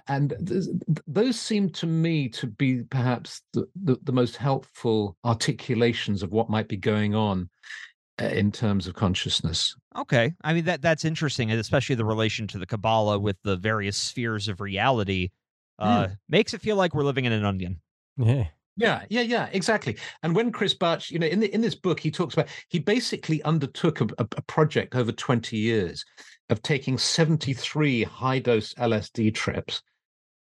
and 0.09 0.31
th- 0.31 0.64
th- 0.64 0.99
those 1.07 1.38
seem 1.38 1.68
to 1.71 1.87
me 1.87 2.29
to 2.31 2.47
be 2.47 2.83
perhaps 2.85 3.42
the, 3.53 3.66
the, 3.85 3.99
the 4.03 4.12
most 4.12 4.37
helpful 4.37 5.16
articulations 5.25 6.23
of 6.23 6.33
what 6.33 6.49
might 6.49 6.68
be 6.68 6.77
going 6.77 7.14
on 7.14 7.49
uh, 8.21 8.27
in 8.27 8.51
terms 8.51 8.87
of 8.87 8.95
consciousness. 8.95 9.77
Okay. 9.97 10.33
I 10.45 10.55
mean 10.55 10.64
that 10.64 10.83
that's 10.83 11.05
interesting, 11.05 11.51
especially 11.51 11.97
the 11.97 12.05
relation 12.05 12.47
to 12.49 12.59
the 12.59 12.66
Kabbalah 12.66 13.18
with 13.18 13.37
the 13.42 13.57
various 13.57 13.97
spheres 13.97 14.49
of 14.49 14.61
reality. 14.61 15.31
Uh, 15.78 16.08
Makes 16.28 16.54
it 16.54 16.61
feel 16.61 16.76
like 16.76 16.94
we're 16.94 17.04
living 17.04 17.24
in 17.24 17.32
an 17.32 17.44
onion. 17.44 17.80
Yeah. 18.16 18.48
Yeah, 18.76 19.04
yeah, 19.11 19.20
yeah, 19.20 19.48
exactly. 19.52 19.98
And 20.22 20.35
when 20.35 20.50
Chris 20.50 20.72
Bache, 20.72 21.11
you 21.11 21.18
know, 21.18 21.26
in 21.26 21.40
the, 21.40 21.54
in 21.54 21.61
this 21.61 21.74
book, 21.74 22.00
he 22.00 22.11
talks 22.11 22.32
about 22.32 22.48
he 22.68 22.78
basically 22.78 23.42
undertook 23.42 24.00
a, 24.00 24.04
a, 24.16 24.26
a 24.38 24.42
project 24.42 24.94
over 24.94 25.12
twenty 25.12 25.58
years 25.58 26.04
of 26.48 26.62
taking 26.62 26.96
seventy 26.96 27.52
three 27.52 28.02
high 28.02 28.38
dose 28.38 28.72
LSD 28.74 29.35
trips 29.35 29.82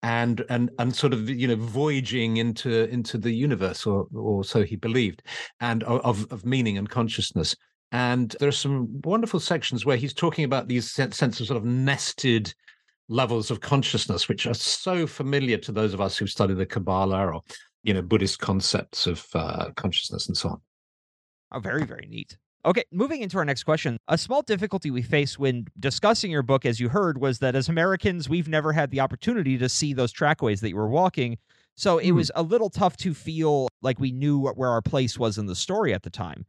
and 0.05 0.45
and 0.49 0.71
and 0.79 0.95
sort 0.95 1.13
of 1.13 1.29
you 1.29 1.49
know 1.49 1.57
voyaging 1.57 2.37
into 2.37 2.89
into 2.89 3.19
the 3.19 3.33
universe 3.33 3.85
or 3.85 4.07
or 4.15 4.45
so 4.45 4.63
he 4.63 4.77
believed 4.77 5.23
and 5.61 5.83
of 5.83 6.27
of 6.31 6.47
meaning 6.47 6.79
and 6.79 6.89
consciousness 6.89 7.57
And 7.93 8.37
there 8.39 8.49
are 8.49 8.53
some 8.53 9.01
wonderful 9.03 9.41
sections 9.41 9.85
where 9.85 9.97
he's 9.97 10.15
talking 10.15 10.45
about 10.45 10.69
these 10.69 10.91
sense 10.91 11.41
of 11.41 11.47
sort 11.47 11.57
of 11.57 11.65
nested 11.65 12.55
levels 13.11 13.51
of 13.51 13.61
consciousness, 13.61 14.29
which 14.29 14.47
are 14.47 14.55
so 14.55 15.07
familiar 15.07 15.59
to 15.59 15.73
those 15.73 15.93
of 15.93 16.01
us 16.01 16.17
who 16.17 16.27
study 16.27 16.55
the 16.55 16.65
Kabbalah 16.65 17.27
or, 17.27 17.43
you 17.83 17.93
know, 17.93 18.01
Buddhist 18.01 18.39
concepts 18.39 19.07
of 19.07 19.27
uh, 19.35 19.71
consciousness 19.77 20.29
and 20.29 20.37
so 20.37 20.51
on. 20.51 20.61
Oh, 21.53 21.59
very, 21.59 21.85
very 21.85 22.07
neat. 22.09 22.39
Okay, 22.65 22.85
moving 22.93 23.23
into 23.23 23.39
our 23.39 23.45
next 23.45 23.65
question. 23.65 23.99
A 24.09 24.17
small 24.17 24.43
difficulty 24.43 24.91
we 24.91 25.03
face 25.03 25.39
when 25.39 25.67
discussing 25.79 26.31
your 26.31 26.43
book, 26.43 26.65
as 26.65 26.79
you 26.79 26.89
heard, 26.91 27.19
was 27.19 27.39
that 27.41 27.57
as 27.57 27.69
Americans, 27.69 28.29
we've 28.29 28.49
never 28.49 28.73
had 28.73 28.91
the 28.91 29.01
opportunity 29.01 29.59
to 29.59 29.69
see 29.69 29.93
those 29.93 30.13
trackways 30.13 30.61
that 30.61 30.69
you 30.69 30.77
were 30.77 30.89
walking. 30.89 31.39
So 31.77 31.99
it 31.99 32.11
mm. 32.11 32.17
was 32.17 32.31
a 32.35 32.43
little 32.43 32.71
tough 32.71 32.97
to 32.99 33.15
feel 33.15 33.69
like 33.83 33.99
we 33.99 34.13
knew 34.13 34.39
where 34.39 34.69
our 34.69 34.83
place 34.83 35.19
was 35.19 35.39
in 35.39 35.47
the 35.47 35.57
story 35.57 35.95
at 35.95 36.03
the 36.03 36.11
time. 36.11 36.45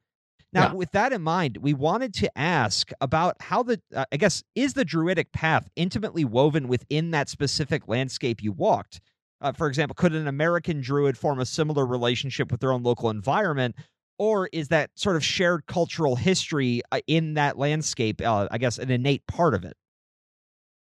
Now, 0.53 0.67
yeah. 0.67 0.73
with 0.73 0.91
that 0.91 1.13
in 1.13 1.21
mind, 1.21 1.57
we 1.61 1.73
wanted 1.73 2.13
to 2.15 2.37
ask 2.37 2.91
about 2.99 3.37
how 3.39 3.63
the, 3.63 3.81
uh, 3.95 4.05
I 4.11 4.17
guess, 4.17 4.43
is 4.55 4.73
the 4.73 4.83
Druidic 4.83 5.31
path 5.31 5.69
intimately 5.75 6.25
woven 6.25 6.67
within 6.67 7.11
that 7.11 7.29
specific 7.29 7.87
landscape 7.87 8.43
you 8.43 8.51
walked? 8.51 8.99
Uh, 9.39 9.53
for 9.53 9.67
example, 9.67 9.95
could 9.95 10.13
an 10.13 10.27
American 10.27 10.81
Druid 10.81 11.17
form 11.17 11.39
a 11.39 11.45
similar 11.45 11.85
relationship 11.85 12.51
with 12.51 12.59
their 12.59 12.73
own 12.73 12.83
local 12.83 13.09
environment? 13.09 13.75
Or 14.19 14.49
is 14.51 14.67
that 14.67 14.91
sort 14.95 15.15
of 15.15 15.23
shared 15.23 15.65
cultural 15.65 16.15
history 16.15 16.81
uh, 16.91 16.99
in 17.07 17.33
that 17.35 17.57
landscape, 17.57 18.21
uh, 18.21 18.47
I 18.51 18.57
guess, 18.57 18.77
an 18.77 18.91
innate 18.91 19.25
part 19.27 19.55
of 19.55 19.63
it? 19.63 19.75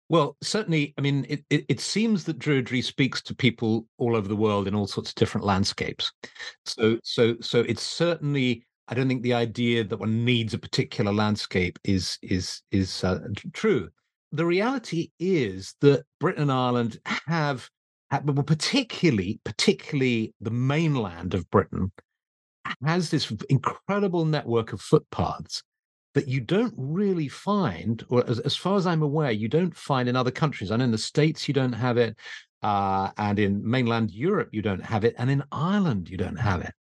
Well, 0.09 0.37
certainly, 0.41 0.93
I 0.97 1.01
mean, 1.01 1.25
it, 1.27 1.43
it, 1.49 1.65
it, 1.67 1.79
seems 1.81 2.23
that 2.23 2.39
Druidry 2.39 2.81
speaks 2.81 3.21
to 3.23 3.35
people 3.35 3.85
all 3.97 4.15
over 4.15 4.29
the 4.29 4.37
world 4.37 4.65
in 4.65 4.73
all 4.73 4.87
sorts 4.87 5.09
of 5.09 5.15
different 5.15 5.45
landscapes. 5.45 6.13
So, 6.65 6.97
so, 7.03 7.35
so 7.41 7.59
it's 7.61 7.83
certainly 7.83 8.63
I 8.89 8.95
don't 8.95 9.07
think 9.07 9.21
the 9.21 9.33
idea 9.33 9.83
that 9.83 9.97
one 9.97 10.23
needs 10.23 10.53
a 10.53 10.57
particular 10.57 11.11
landscape 11.11 11.77
is 11.83 12.17
is 12.21 12.61
is 12.71 13.03
uh, 13.03 13.19
true. 13.53 13.89
The 14.31 14.45
reality 14.45 15.11
is 15.19 15.75
that 15.81 16.05
Britain 16.19 16.43
and 16.43 16.51
Ireland 16.51 16.99
have, 17.27 17.69
well, 18.23 18.43
particularly 18.43 19.39
particularly 19.43 20.33
the 20.39 20.51
mainland 20.51 21.33
of 21.33 21.49
Britain, 21.49 21.91
has 22.85 23.09
this 23.09 23.31
incredible 23.49 24.25
network 24.25 24.71
of 24.71 24.81
footpaths 24.81 25.63
that 26.13 26.27
you 26.27 26.39
don't 26.41 26.73
really 26.77 27.27
find, 27.27 28.03
or 28.09 28.27
as, 28.27 28.39
as 28.39 28.55
far 28.55 28.77
as 28.77 28.87
I'm 28.87 29.03
aware, 29.03 29.31
you 29.31 29.47
don't 29.47 29.75
find 29.75 30.09
in 30.09 30.15
other 30.15 30.31
countries. 30.31 30.71
And 30.71 30.81
in 30.81 30.91
the 30.91 30.97
States, 30.97 31.47
you 31.47 31.53
don't 31.53 31.73
have 31.73 31.97
it, 31.97 32.17
uh, 32.63 33.11
and 33.17 33.37
in 33.37 33.69
mainland 33.69 34.11
Europe, 34.11 34.49
you 34.51 34.61
don't 34.61 34.83
have 34.83 35.03
it, 35.03 35.13
and 35.17 35.29
in 35.29 35.43
Ireland, 35.51 36.09
you 36.09 36.17
don't 36.17 36.39
have 36.39 36.61
it 36.61 36.73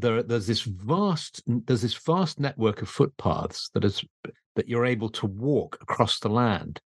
there, 0.00 0.22
there's 0.22 0.46
this 0.46 0.62
vast 0.62 1.42
there's 1.46 1.82
this 1.82 1.94
vast 1.94 2.40
network 2.40 2.82
of 2.82 2.88
footpaths 2.88 3.70
that 3.74 3.84
is 3.84 4.04
that 4.56 4.68
you're 4.68 4.86
able 4.86 5.08
to 5.08 5.26
walk 5.26 5.78
across 5.80 6.18
the 6.18 6.28
land 6.28 6.80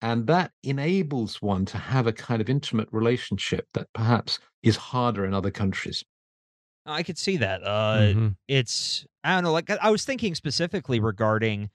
and 0.00 0.26
that 0.26 0.52
enables 0.62 1.42
one 1.42 1.64
to 1.64 1.78
have 1.78 2.06
a 2.06 2.12
kind 2.12 2.40
of 2.40 2.48
intimate 2.48 2.88
relationship 2.92 3.66
that 3.74 3.88
perhaps 3.92 4.38
is 4.62 4.76
harder 4.76 5.24
in 5.24 5.34
other 5.34 5.50
countries 5.50 6.04
i 6.86 7.02
could 7.02 7.18
see 7.18 7.36
that 7.36 7.62
uh, 7.64 7.98
mm-hmm. 7.98 8.28
it's 8.46 9.06
i 9.24 9.34
don't 9.34 9.44
know 9.44 9.52
like 9.52 9.70
i 9.70 9.90
was 9.90 10.04
thinking 10.04 10.34
specifically 10.34 11.00
regarding 11.00 11.70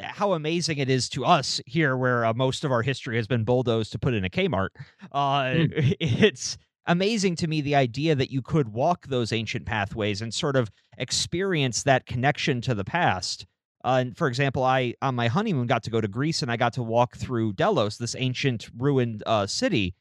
how 0.00 0.32
amazing 0.32 0.78
it 0.78 0.88
is 0.88 1.08
to 1.08 1.24
us 1.24 1.60
here 1.66 1.96
where 1.96 2.24
uh, 2.24 2.32
most 2.32 2.64
of 2.64 2.70
our 2.70 2.82
history 2.82 3.16
has 3.16 3.26
been 3.26 3.42
bulldozed 3.42 3.90
to 3.92 3.98
put 3.98 4.14
in 4.14 4.24
a 4.24 4.30
kmart 4.30 4.68
uh, 5.12 5.42
mm. 5.42 5.96
it's 6.00 6.56
amazing 6.88 7.36
to 7.36 7.46
me 7.46 7.60
the 7.60 7.76
idea 7.76 8.14
that 8.14 8.32
you 8.32 8.42
could 8.42 8.72
walk 8.72 9.06
those 9.06 9.32
ancient 9.32 9.66
pathways 9.66 10.20
and 10.20 10.34
sort 10.34 10.56
of 10.56 10.70
experience 10.96 11.84
that 11.84 12.06
connection 12.06 12.60
to 12.62 12.74
the 12.74 12.84
past. 12.84 13.46
Uh, 13.84 13.98
and 14.00 14.16
for 14.16 14.26
example, 14.26 14.64
I 14.64 14.94
on 15.02 15.14
my 15.14 15.28
honeymoon 15.28 15.68
got 15.68 15.84
to 15.84 15.90
go 15.90 16.00
to 16.00 16.08
Greece 16.08 16.42
and 16.42 16.50
I 16.50 16.56
got 16.56 16.72
to 16.72 16.82
walk 16.82 17.16
through 17.16 17.52
Delos, 17.52 17.98
this 17.98 18.16
ancient 18.18 18.68
ruined 18.76 19.22
uh, 19.26 19.46
city. 19.46 19.94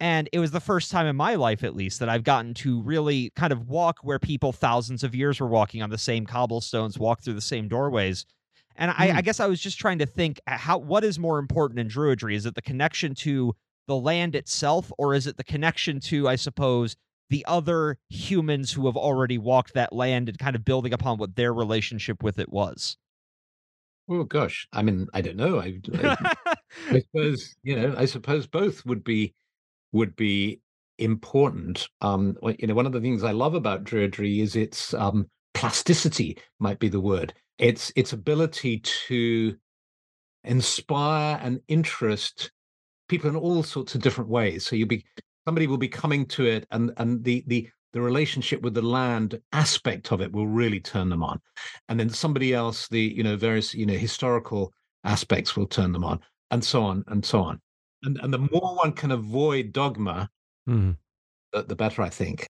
And 0.00 0.28
it 0.32 0.38
was 0.38 0.52
the 0.52 0.60
first 0.60 0.92
time 0.92 1.06
in 1.06 1.16
my 1.16 1.34
life, 1.34 1.64
at 1.64 1.74
least, 1.74 1.98
that 1.98 2.08
I've 2.08 2.22
gotten 2.22 2.54
to 2.54 2.80
really 2.82 3.32
kind 3.34 3.52
of 3.52 3.66
walk 3.66 3.98
where 4.02 4.20
people 4.20 4.52
thousands 4.52 5.02
of 5.02 5.12
years 5.12 5.40
were 5.40 5.48
walking 5.48 5.82
on 5.82 5.90
the 5.90 5.98
same 5.98 6.24
cobblestones, 6.24 6.96
walk 6.96 7.20
through 7.20 7.34
the 7.34 7.40
same 7.40 7.66
doorways. 7.66 8.24
And 8.76 8.92
I, 8.92 9.08
I 9.08 9.12
hmm. 9.14 9.20
guess 9.20 9.40
I 9.40 9.46
was 9.46 9.60
just 9.60 9.78
trying 9.78 9.98
to 9.98 10.06
think 10.06 10.40
uh, 10.46 10.56
how 10.56 10.78
what 10.78 11.02
is 11.02 11.18
more 11.18 11.40
important 11.40 11.80
in 11.80 11.88
Druidry? 11.88 12.36
Is 12.36 12.46
it 12.46 12.54
the 12.54 12.62
connection 12.62 13.16
to 13.16 13.56
the 13.88 13.96
land 13.96 14.36
itself, 14.36 14.92
or 14.98 15.14
is 15.14 15.26
it 15.26 15.36
the 15.36 15.44
connection 15.44 15.98
to, 15.98 16.28
I 16.28 16.36
suppose, 16.36 16.94
the 17.30 17.44
other 17.48 17.98
humans 18.08 18.72
who 18.72 18.86
have 18.86 18.96
already 18.96 19.38
walked 19.38 19.74
that 19.74 19.92
land 19.92 20.28
and 20.28 20.38
kind 20.38 20.54
of 20.54 20.64
building 20.64 20.92
upon 20.92 21.18
what 21.18 21.34
their 21.34 21.52
relationship 21.52 22.22
with 22.22 22.38
it 22.38 22.50
was? 22.50 22.96
Oh 24.08 24.24
gosh, 24.24 24.68
I 24.72 24.82
mean, 24.82 25.06
I 25.12 25.20
don't 25.20 25.36
know. 25.36 25.60
I, 25.60 25.80
I, 25.94 26.34
I 26.90 27.00
suppose 27.12 27.56
you 27.62 27.76
know. 27.76 27.94
I 27.96 28.06
suppose 28.06 28.46
both 28.46 28.86
would 28.86 29.04
be 29.04 29.34
would 29.92 30.16
be 30.16 30.60
important. 30.98 31.88
Um, 32.00 32.36
you 32.58 32.66
know, 32.66 32.74
one 32.74 32.86
of 32.86 32.92
the 32.92 33.00
things 33.00 33.22
I 33.22 33.32
love 33.32 33.54
about 33.54 33.84
Druidry 33.84 34.40
is 34.40 34.56
its 34.56 34.94
um, 34.94 35.28
plasticity. 35.52 36.38
Might 36.58 36.78
be 36.78 36.88
the 36.88 37.00
word. 37.00 37.34
Its 37.58 37.92
its 37.96 38.14
ability 38.14 38.78
to 39.08 39.56
inspire 40.44 41.38
an 41.42 41.60
interest 41.68 42.50
people 43.08 43.28
in 43.28 43.36
all 43.36 43.62
sorts 43.62 43.94
of 43.94 44.02
different 44.02 44.30
ways. 44.30 44.66
So 44.66 44.76
you'll 44.76 44.88
be 44.88 45.04
somebody 45.46 45.66
will 45.66 45.78
be 45.78 45.88
coming 45.88 46.26
to 46.26 46.46
it, 46.46 46.66
and 46.70 46.92
and 46.98 47.24
the 47.24 47.44
the 47.46 47.68
the 47.92 48.00
relationship 48.00 48.60
with 48.62 48.74
the 48.74 48.82
land 48.82 49.40
aspect 49.52 50.12
of 50.12 50.20
it 50.20 50.30
will 50.30 50.46
really 50.46 50.80
turn 50.80 51.08
them 51.08 51.22
on, 51.22 51.40
and 51.88 51.98
then 51.98 52.10
somebody 52.10 52.54
else, 52.54 52.88
the 52.88 53.00
you 53.00 53.22
know 53.22 53.36
various 53.36 53.74
you 53.74 53.86
know 53.86 53.94
historical 53.94 54.72
aspects 55.04 55.56
will 55.56 55.66
turn 55.66 55.92
them 55.92 56.04
on, 56.04 56.20
and 56.50 56.62
so 56.62 56.82
on 56.82 57.04
and 57.08 57.24
so 57.24 57.40
on. 57.40 57.60
And 58.02 58.18
and 58.22 58.32
the 58.32 58.38
more 58.38 58.76
one 58.76 58.92
can 58.92 59.10
avoid 59.10 59.72
dogma, 59.72 60.28
mm. 60.68 60.96
the, 61.52 61.62
the 61.64 61.76
better, 61.76 62.02
I 62.02 62.10
think. 62.10 62.46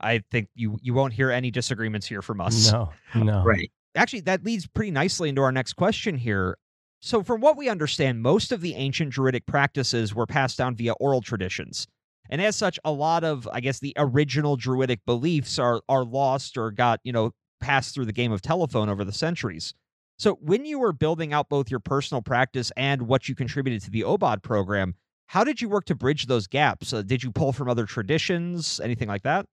I 0.00 0.22
think 0.30 0.48
you 0.54 0.78
you 0.80 0.94
won't 0.94 1.12
hear 1.12 1.30
any 1.30 1.50
disagreements 1.50 2.06
here 2.06 2.22
from 2.22 2.40
us. 2.40 2.72
No, 2.72 2.90
no. 3.14 3.42
Right. 3.42 3.70
Actually, 3.96 4.20
that 4.20 4.44
leads 4.44 4.66
pretty 4.66 4.90
nicely 4.90 5.28
into 5.28 5.42
our 5.42 5.52
next 5.52 5.74
question 5.74 6.16
here. 6.16 6.56
So, 7.00 7.22
from 7.22 7.40
what 7.40 7.56
we 7.56 7.68
understand, 7.68 8.20
most 8.20 8.52
of 8.52 8.60
the 8.60 8.74
ancient 8.74 9.10
Druidic 9.10 9.46
practices 9.46 10.14
were 10.14 10.26
passed 10.26 10.58
down 10.58 10.76
via 10.76 10.92
oral 10.94 11.22
traditions. 11.22 11.86
And 12.28 12.42
as 12.42 12.56
such, 12.56 12.78
a 12.84 12.92
lot 12.92 13.24
of, 13.24 13.48
I 13.50 13.60
guess, 13.60 13.80
the 13.80 13.94
original 13.96 14.56
Druidic 14.56 15.00
beliefs 15.06 15.58
are, 15.58 15.80
are 15.88 16.04
lost 16.04 16.56
or 16.58 16.70
got, 16.70 17.00
you 17.02 17.12
know, 17.12 17.32
passed 17.60 17.94
through 17.94 18.04
the 18.04 18.12
game 18.12 18.32
of 18.32 18.42
telephone 18.42 18.88
over 18.88 19.04
the 19.04 19.12
centuries. 19.12 19.72
So, 20.18 20.34
when 20.42 20.66
you 20.66 20.78
were 20.78 20.92
building 20.92 21.32
out 21.32 21.48
both 21.48 21.70
your 21.70 21.80
personal 21.80 22.20
practice 22.20 22.70
and 22.76 23.02
what 23.02 23.28
you 23.28 23.34
contributed 23.34 23.82
to 23.82 23.90
the 23.90 24.02
OBOD 24.02 24.42
program, 24.42 24.94
how 25.28 25.42
did 25.42 25.62
you 25.62 25.70
work 25.70 25.86
to 25.86 25.94
bridge 25.94 26.26
those 26.26 26.46
gaps? 26.46 26.92
Uh, 26.92 27.00
did 27.00 27.22
you 27.22 27.30
pull 27.30 27.52
from 27.54 27.70
other 27.70 27.86
traditions, 27.86 28.78
anything 28.80 29.08
like 29.08 29.22
that? 29.22 29.46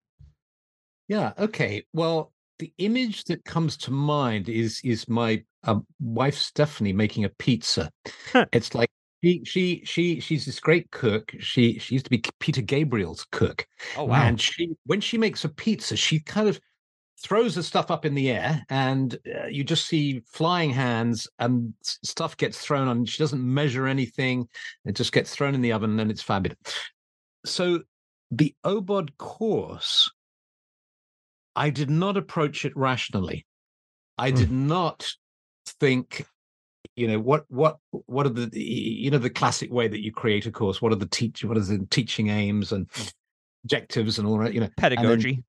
Yeah. 1.07 1.31
Okay. 1.39 1.86
Well, 1.93 2.33
the 2.59 2.73
image 2.77 3.25
that 3.25 3.45
comes 3.45 3.77
to 3.77 3.91
mind 3.91 4.49
is 4.49 4.81
is 4.83 5.07
my 5.07 5.43
uh, 5.63 5.79
wife 5.99 6.35
Stephanie 6.35 6.93
making 6.93 7.25
a 7.25 7.29
pizza. 7.29 7.91
it's 8.51 8.73
like 8.73 8.89
she 9.23 9.43
she 9.45 9.83
she 9.85 10.19
she's 10.19 10.45
this 10.45 10.59
great 10.59 10.89
cook. 10.91 11.33
She 11.39 11.79
she 11.79 11.95
used 11.95 12.05
to 12.05 12.11
be 12.11 12.23
Peter 12.39 12.61
Gabriel's 12.61 13.25
cook. 13.31 13.65
Oh 13.97 14.05
wow! 14.05 14.23
And 14.23 14.39
she 14.39 14.75
when 14.85 15.01
she 15.01 15.17
makes 15.17 15.43
a 15.43 15.49
pizza, 15.49 15.95
she 15.95 16.19
kind 16.19 16.47
of 16.47 16.59
throws 17.19 17.55
the 17.55 17.63
stuff 17.63 17.89
up 17.89 18.05
in 18.05 18.13
the 18.13 18.29
air, 18.29 18.63
and 18.69 19.17
uh, 19.35 19.47
you 19.47 19.63
just 19.63 19.87
see 19.87 20.21
flying 20.27 20.69
hands, 20.71 21.27
and 21.39 21.73
stuff 21.81 22.37
gets 22.37 22.59
thrown 22.59 22.87
on. 22.87 23.05
She 23.05 23.17
doesn't 23.17 23.41
measure 23.41 23.87
anything; 23.87 24.47
it 24.85 24.95
just 24.95 25.11
gets 25.11 25.31
thrown 25.31 25.55
in 25.55 25.61
the 25.61 25.73
oven, 25.73 25.99
and 25.99 26.11
it's 26.11 26.21
fabulous. 26.21 26.57
So 27.45 27.81
the 28.31 28.53
OBOD 28.65 29.17
course 29.17 30.11
I 31.57 31.71
did 31.71 31.89
not 31.89 32.15
approach 32.17 32.65
it 32.65 32.77
rationally. 32.77 33.45
I 34.19 34.29
did 34.29 34.49
mm. 34.49 34.67
not 34.67 35.11
think, 35.65 36.25
you 36.95 37.07
know, 37.07 37.19
what 37.19 37.45
what 37.49 37.77
what 37.91 38.27
are 38.27 38.29
the 38.29 38.49
you 38.53 39.09
know 39.09 39.17
the 39.17 39.31
classic 39.31 39.73
way 39.73 39.87
that 39.87 40.03
you 40.03 40.11
create 40.11 40.45
a 40.45 40.51
course? 40.51 40.81
What 40.81 40.91
are 40.91 40.97
the 40.97 41.07
teach 41.07 41.43
what 41.43 41.57
are 41.57 41.61
the 41.61 41.85
teaching 41.89 42.29
aims 42.29 42.71
and 42.71 42.87
objectives 43.65 44.19
and 44.19 44.27
all 44.27 44.37
that? 44.37 44.53
You 44.53 44.61
know, 44.61 44.69
pedagogy. 44.77 45.33
Then, 45.33 45.43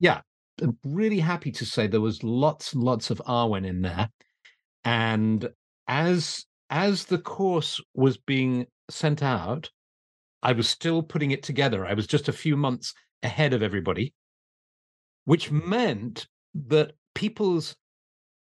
yeah, 0.00 0.20
I'm 0.60 0.76
really 0.84 1.20
happy 1.20 1.52
to 1.52 1.64
say 1.64 1.86
there 1.86 2.00
was 2.00 2.24
lots 2.24 2.72
and 2.72 2.82
lots 2.82 3.10
of 3.10 3.22
Awen 3.26 3.64
in 3.64 3.80
there, 3.80 4.10
and 4.84 5.48
as 5.86 6.44
as 6.68 7.04
the 7.04 7.18
course 7.18 7.80
was 7.94 8.16
being 8.16 8.66
sent 8.90 9.22
out, 9.22 9.70
I 10.42 10.52
was 10.52 10.68
still 10.68 11.00
putting 11.00 11.30
it 11.30 11.44
together. 11.44 11.86
I 11.86 11.94
was 11.94 12.08
just 12.08 12.28
a 12.28 12.32
few 12.32 12.56
months 12.56 12.92
ahead 13.22 13.52
of 13.52 13.62
everybody 13.62 14.12
which 15.24 15.50
meant 15.50 16.26
that 16.54 16.92
people's 17.14 17.76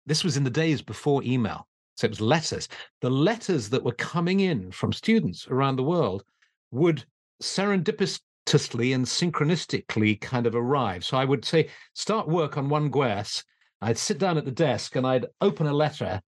this 0.05 0.23
was 0.23 0.35
in 0.37 0.43
the 0.43 0.49
days 0.49 0.81
before 0.81 1.23
email 1.23 1.67
so 1.95 2.05
it 2.05 2.09
was 2.09 2.21
letters. 2.21 2.67
The 3.01 3.09
letters 3.09 3.69
that 3.69 3.83
were 3.83 3.93
coming 3.93 4.39
in 4.39 4.71
from 4.71 4.91
students 4.91 5.47
around 5.47 5.75
the 5.75 5.83
world 5.83 6.23
would 6.71 7.05
serendipitously 7.41 8.95
and 8.95 9.05
synchronistically 9.05 10.19
kind 10.19 10.47
of 10.47 10.55
arrive. 10.55 11.05
So 11.05 11.17
i 11.17 11.25
would 11.25 11.45
say 11.45 11.69
start 11.93 12.27
work 12.27 12.57
on 12.57 12.69
one 12.69 12.89
guess. 12.89 13.43
I'd 13.81 13.97
sit 13.97 14.17
down 14.17 14.37
at 14.37 14.45
the 14.45 14.51
desk 14.51 14.95
and 14.95 15.05
I'd 15.05 15.27
open 15.41 15.67
a 15.67 15.73
letter, 15.73 16.21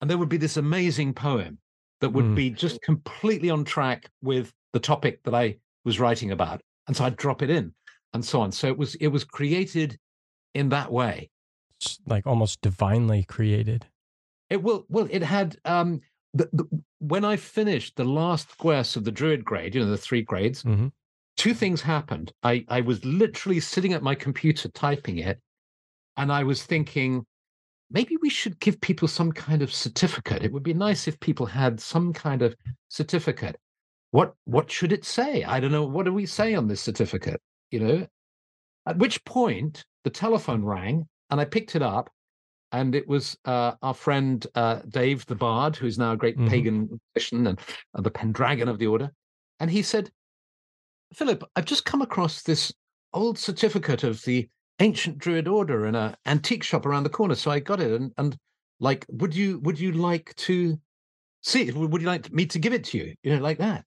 and 0.00 0.10
there 0.10 0.18
would 0.18 0.28
be 0.28 0.36
this 0.36 0.56
amazing 0.56 1.14
poem 1.14 1.58
that 2.00 2.10
would 2.10 2.24
Mm. 2.24 2.34
be 2.34 2.50
just 2.50 2.80
completely 2.82 3.50
on 3.50 3.64
track 3.64 4.10
with 4.22 4.52
the 4.72 4.80
topic 4.80 5.22
that 5.24 5.34
I 5.34 5.58
was 5.84 6.00
writing 6.00 6.32
about, 6.32 6.60
and 6.88 6.96
so 6.96 7.04
I'd 7.04 7.16
drop 7.16 7.42
it 7.42 7.50
in, 7.50 7.74
and 8.14 8.24
so 8.24 8.40
on. 8.40 8.52
So 8.52 8.68
it 8.68 8.78
was 8.78 8.94
it 8.96 9.08
was 9.08 9.24
created 9.24 9.98
in 10.54 10.70
that 10.70 10.90
way. 10.90 11.30
It's 11.76 11.98
like 12.06 12.26
almost 12.26 12.62
divinely 12.62 13.24
created. 13.24 13.86
It 14.48 14.62
will 14.62 14.86
well, 14.88 15.08
it 15.10 15.22
had 15.22 15.58
um 15.64 16.00
the, 16.32 16.48
the, 16.52 16.64
when 17.00 17.24
I 17.24 17.36
finished 17.36 17.96
the 17.96 18.04
last 18.04 18.56
quest 18.56 18.96
of 18.96 19.04
the 19.04 19.12
Druid 19.12 19.44
grade, 19.44 19.74
you 19.74 19.80
know, 19.84 19.90
the 19.90 19.98
three 19.98 20.22
grades, 20.22 20.62
Mhm. 20.64 20.90
two 21.36 21.54
things 21.54 21.82
happened. 21.82 22.32
I, 22.42 22.64
I 22.68 22.80
was 22.80 23.04
literally 23.04 23.60
sitting 23.60 23.92
at 23.92 24.02
my 24.02 24.14
computer 24.16 24.68
typing 24.70 25.18
it, 25.18 25.40
and 26.16 26.32
I 26.32 26.42
was 26.42 26.64
thinking, 26.64 27.24
maybe 27.90 28.16
we 28.16 28.30
should 28.30 28.58
give 28.58 28.80
people 28.80 29.06
some 29.06 29.30
kind 29.30 29.62
of 29.62 29.72
certificate. 29.72 30.42
It 30.42 30.52
would 30.52 30.64
be 30.64 30.74
nice 30.74 31.06
if 31.06 31.20
people 31.20 31.46
had 31.46 31.78
some 31.78 32.12
kind 32.12 32.42
of 32.42 32.56
certificate. 32.88 33.56
What 34.10 34.34
what 34.44 34.70
should 34.70 34.92
it 34.92 35.04
say? 35.04 35.44
I 35.44 35.60
don't 35.60 35.72
know. 35.72 35.84
What 35.84 36.04
do 36.04 36.12
we 36.12 36.26
say 36.26 36.54
on 36.54 36.66
this 36.68 36.80
certificate? 36.80 37.40
You 37.74 37.80
know? 37.80 38.06
At 38.86 38.98
which 38.98 39.24
point 39.24 39.84
the 40.04 40.10
telephone 40.10 40.62
rang 40.64 41.08
and 41.30 41.40
I 41.40 41.44
picked 41.44 41.74
it 41.74 41.82
up, 41.82 42.08
and 42.70 42.94
it 42.94 43.08
was 43.08 43.36
uh, 43.46 43.72
our 43.82 43.94
friend 43.94 44.46
uh, 44.54 44.82
Dave 44.88 45.26
the 45.26 45.34
Bard, 45.34 45.74
who's 45.74 45.98
now 45.98 46.12
a 46.12 46.16
great 46.16 46.38
Mhm. 46.38 46.48
pagan 46.48 47.00
musician 47.14 47.48
and 47.48 47.58
uh, 47.94 48.00
the 48.00 48.12
Pendragon 48.12 48.68
of 48.68 48.78
the 48.78 48.86
Order. 48.86 49.10
And 49.58 49.70
he 49.70 49.82
said, 49.82 50.12
Philip, 51.14 51.42
I've 51.56 51.64
just 51.64 51.84
come 51.84 52.00
across 52.00 52.42
this 52.42 52.72
old 53.12 53.38
certificate 53.38 54.04
of 54.04 54.22
the 54.22 54.48
ancient 54.78 55.18
Druid 55.18 55.48
Order 55.48 55.86
in 55.86 55.96
an 55.96 56.14
antique 56.26 56.62
shop 56.62 56.86
around 56.86 57.02
the 57.02 57.10
corner. 57.10 57.34
So 57.34 57.50
I 57.50 57.58
got 57.58 57.80
it, 57.80 57.90
and 57.90 58.12
and 58.18 58.36
like, 58.78 59.04
would 59.08 59.34
you 59.34 59.58
would 59.60 59.80
you 59.80 59.90
like 59.90 60.32
to 60.36 60.78
see 61.42 61.62
it? 61.62 61.74
Would 61.74 62.02
you 62.02 62.06
like 62.06 62.32
me 62.32 62.46
to 62.46 62.58
give 62.60 62.72
it 62.72 62.84
to 62.84 62.98
you? 62.98 63.14
You 63.24 63.34
know, 63.34 63.42
like 63.42 63.58
that. 63.58 63.84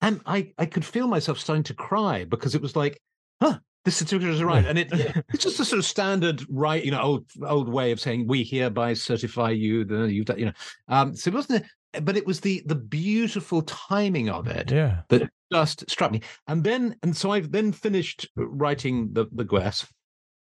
And 0.00 0.20
I 0.26 0.52
I 0.58 0.66
could 0.66 0.84
feel 0.84 1.06
myself 1.06 1.38
starting 1.38 1.64
to 1.64 1.74
cry 1.74 2.24
because 2.24 2.56
it 2.56 2.62
was 2.62 2.74
like, 2.74 3.00
huh, 3.42 3.58
this 3.84 3.96
certificate 3.96 4.34
is 4.34 4.42
right, 4.42 4.64
and 4.64 4.78
it 4.78 4.88
it's 5.32 5.42
just 5.42 5.60
a 5.60 5.64
sort 5.64 5.78
of 5.78 5.84
standard 5.84 6.44
right, 6.48 6.84
you 6.84 6.90
know, 6.90 7.02
old 7.02 7.26
old 7.46 7.68
way 7.68 7.90
of 7.90 8.00
saying 8.00 8.26
we 8.28 8.44
hereby 8.44 8.94
certify 8.94 9.50
you. 9.50 9.84
The 9.84 10.04
you've 10.12 10.26
done, 10.26 10.38
you 10.38 10.46
know. 10.46 10.52
Um, 10.88 11.16
so 11.16 11.28
it 11.28 11.34
wasn't, 11.34 11.64
a, 11.94 12.00
but 12.00 12.16
it 12.16 12.26
was 12.26 12.40
the 12.40 12.62
the 12.66 12.76
beautiful 12.76 13.62
timing 13.62 14.28
of 14.30 14.46
it 14.46 14.70
Yeah. 14.70 15.02
that 15.08 15.28
just 15.52 15.90
struck 15.90 16.12
me. 16.12 16.22
And 16.46 16.62
then, 16.64 16.96
and 17.02 17.16
so 17.16 17.32
I've 17.32 17.50
then 17.50 17.72
finished 17.72 18.28
writing 18.36 19.12
the 19.12 19.26
the 19.32 19.44
Gwers, 19.44 19.86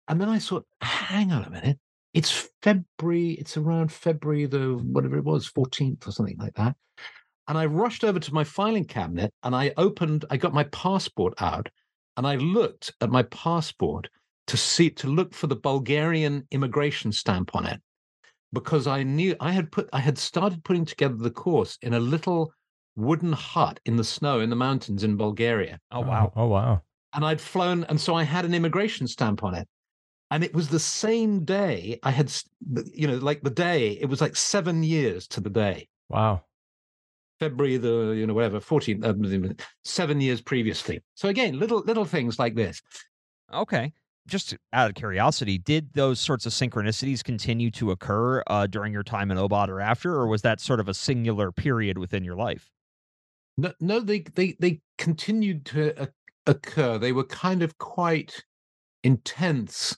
and 0.09 0.21
then 0.21 0.29
I 0.29 0.39
thought, 0.41 0.67
hang 0.81 1.31
on 1.33 1.45
a 1.45 1.51
minute, 1.51 1.79
it's 2.15 2.51
February, 2.63 3.33
it's 3.33 3.57
around 3.57 3.93
February 3.93 4.47
the 4.47 4.75
whatever 4.83 5.17
it 5.17 5.25
was, 5.25 5.47
fourteenth 5.47 6.09
or 6.09 6.13
something 6.13 6.39
like 6.39 6.55
that. 6.55 6.75
And 7.47 7.57
I 7.57 7.65
rushed 7.65 8.05
over 8.05 8.21
to 8.21 8.35
my 8.35 8.45
filing 8.45 8.85
cabinet 8.85 9.33
and 9.43 9.57
I 9.57 9.73
opened, 9.79 10.27
I 10.29 10.37
got 10.37 10.53
my 10.53 10.65
passport 10.65 11.33
out, 11.41 11.71
and 12.19 12.27
I 12.27 12.35
looked 12.35 12.93
at 13.01 13.11
my 13.11 13.23
passport 13.23 14.11
to 14.49 14.57
see 14.57 14.91
to 14.91 15.07
look 15.07 15.33
for 15.33 15.47
the 15.47 15.57
Bulgarian 15.57 16.47
immigration 16.51 17.13
stamp 17.13 17.55
on 17.55 17.65
it 17.65 17.81
because 18.53 18.89
I 18.89 19.05
knew 19.05 19.37
I 19.41 19.53
had 19.53 19.71
put 19.71 19.89
I 19.93 20.01
had 20.01 20.19
started 20.19 20.65
putting 20.65 20.85
together 20.85 21.15
the 21.15 21.31
course 21.31 21.79
in 21.81 21.95
a 21.95 22.01
little 22.01 22.53
wooden 22.97 23.33
hut 23.33 23.79
in 23.87 23.97
the 23.97 24.03
snow 24.03 24.41
in 24.41 24.51
the 24.51 24.57
mountains 24.57 25.05
in 25.05 25.17
Bulgaria. 25.17 25.79
Oh 25.93 26.01
wow. 26.01 26.33
Oh, 26.35 26.49
wow. 26.49 26.83
And 27.15 27.25
I'd 27.25 27.41
flown, 27.41 27.85
and 27.85 28.01
so 28.01 28.15
I 28.15 28.25
had 28.25 28.45
an 28.45 28.53
immigration 28.53 29.07
stamp 29.07 29.45
on 29.45 29.55
it. 29.55 29.67
And 30.31 30.45
it 30.45 30.53
was 30.53 30.69
the 30.69 30.81
same 30.81 31.45
day 31.45 31.99
I 32.03 32.11
had, 32.11 32.31
you 32.93 33.07
know, 33.07 33.17
like 33.17 33.41
the 33.43 33.51
day, 33.51 33.93
it 33.93 34.07
was 34.07 34.21
like 34.21 34.37
seven 34.37 34.83
years 34.83 35.27
to 35.29 35.41
the 35.41 35.49
day. 35.49 35.89
Wow. 36.11 36.43
February 37.41 37.77
the, 37.77 38.15
you 38.17 38.27
know, 38.27 38.35
whatever, 38.35 38.61
14, 38.61 39.05
uh, 39.05 39.15
seven 39.85 40.21
years 40.21 40.41
previously. 40.41 41.01
So 41.15 41.29
again, 41.29 41.59
little 41.59 41.81
little 41.81 42.05
things 42.05 42.39
like 42.39 42.55
this. 42.55 42.83
Okay. 43.53 43.93
Just 44.27 44.57
out 44.75 44.91
of 44.91 44.95
curiosity, 44.95 45.57
did 45.57 45.95
those 45.95 46.21
sorts 46.21 46.45
of 46.45 46.53
synchronicities 46.53 47.25
continue 47.25 47.71
to 47.71 47.93
occur 47.93 48.43
uh, 48.47 48.67
during 48.67 48.93
your 48.93 49.03
time 49.03 49.31
in 49.31 49.39
OBOD 49.39 49.69
or 49.69 49.81
after, 49.81 50.13
or 50.15 50.27
was 50.27 50.43
that 50.43 50.61
sort 50.61 50.81
of 50.81 50.89
a 50.89 50.93
singular 50.93 51.51
period 51.51 51.97
within 51.97 52.25
your 52.25 52.37
life? 52.37 52.71
No, 53.57 53.73
no, 53.81 54.01
they 54.01 54.21
they 54.21 54.55
they 54.61 54.81
continued 54.99 55.65
to 55.67 56.03
uh, 56.03 56.07
occur. 56.47 56.99
They 56.99 57.13
were 57.13 57.25
kind 57.25 57.63
of 57.63 57.79
quite 57.79 58.45
intense. 59.03 59.97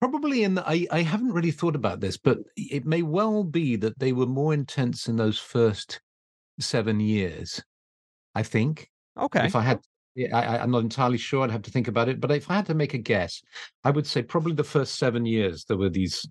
Probably 0.00 0.44
in 0.44 0.54
the, 0.54 0.66
I 0.66 0.86
I 0.90 1.02
haven't 1.02 1.32
really 1.32 1.50
thought 1.50 1.76
about 1.76 2.00
this, 2.00 2.16
but 2.16 2.38
it 2.56 2.86
may 2.86 3.02
well 3.02 3.44
be 3.44 3.76
that 3.76 3.98
they 3.98 4.12
were 4.12 4.26
more 4.26 4.54
intense 4.54 5.08
in 5.08 5.16
those 5.16 5.38
first 5.38 6.00
seven 6.60 7.00
years. 7.00 7.62
I 8.34 8.42
think 8.42 8.88
Okay. 9.18 9.46
if 9.46 9.56
I 9.56 9.62
had, 9.62 9.80
yeah, 10.14 10.36
I, 10.36 10.62
I'm 10.62 10.70
not 10.70 10.82
entirely 10.82 11.18
sure. 11.18 11.42
I'd 11.44 11.50
have 11.50 11.62
to 11.62 11.70
think 11.70 11.88
about 11.88 12.08
it. 12.08 12.20
But 12.20 12.30
if 12.30 12.50
I 12.50 12.54
had 12.54 12.66
to 12.66 12.74
make 12.74 12.94
a 12.94 12.98
guess, 12.98 13.42
I 13.84 13.90
would 13.90 14.06
say 14.06 14.22
probably 14.22 14.52
the 14.54 14.64
first 14.64 14.96
seven 14.98 15.26
years 15.26 15.64
there 15.64 15.76
were 15.76 15.90
these, 15.90 16.24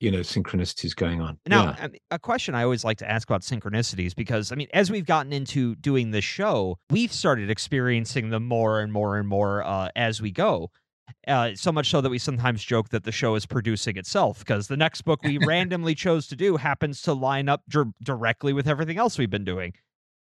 you 0.00 0.10
know, 0.10 0.20
synchronicities 0.20 0.94
going 0.94 1.20
on. 1.22 1.38
Now, 1.46 1.74
Yeah. 1.78 1.88
A 2.10 2.18
question 2.18 2.54
I 2.54 2.62
always 2.64 2.84
like 2.84 2.98
to 2.98 3.10
ask 3.10 3.28
about 3.28 3.40
synchronicities 3.42 4.14
because, 4.14 4.52
I 4.52 4.54
mean, 4.56 4.68
as 4.74 4.90
we've 4.90 5.06
gotten 5.06 5.32
into 5.32 5.74
doing 5.76 6.10
this 6.10 6.24
show, 6.24 6.76
we've 6.90 7.12
started 7.12 7.48
experiencing 7.50 8.28
them 8.30 8.44
more 8.46 8.80
and 8.80 8.92
more 8.92 9.16
and 9.18 9.26
more 9.26 9.64
uh, 9.64 9.88
as 9.96 10.20
we 10.20 10.30
go. 10.30 10.70
Uh, 11.26 11.54
so 11.54 11.72
much 11.72 11.90
so 11.90 12.00
that 12.00 12.10
we 12.10 12.18
sometimes 12.18 12.62
joke 12.62 12.88
that 12.90 13.04
the 13.04 13.12
show 13.12 13.34
is 13.34 13.46
producing 13.46 13.96
itself 13.96 14.40
because 14.40 14.68
the 14.68 14.76
next 14.76 15.02
book 15.02 15.22
we 15.22 15.38
randomly 15.46 15.94
chose 15.94 16.26
to 16.28 16.36
do 16.36 16.56
happens 16.56 17.02
to 17.02 17.12
line 17.12 17.48
up 17.48 17.62
dir- 17.68 17.92
directly 18.02 18.52
with 18.52 18.68
everything 18.68 18.98
else 18.98 19.18
we've 19.18 19.30
been 19.30 19.44
doing. 19.44 19.72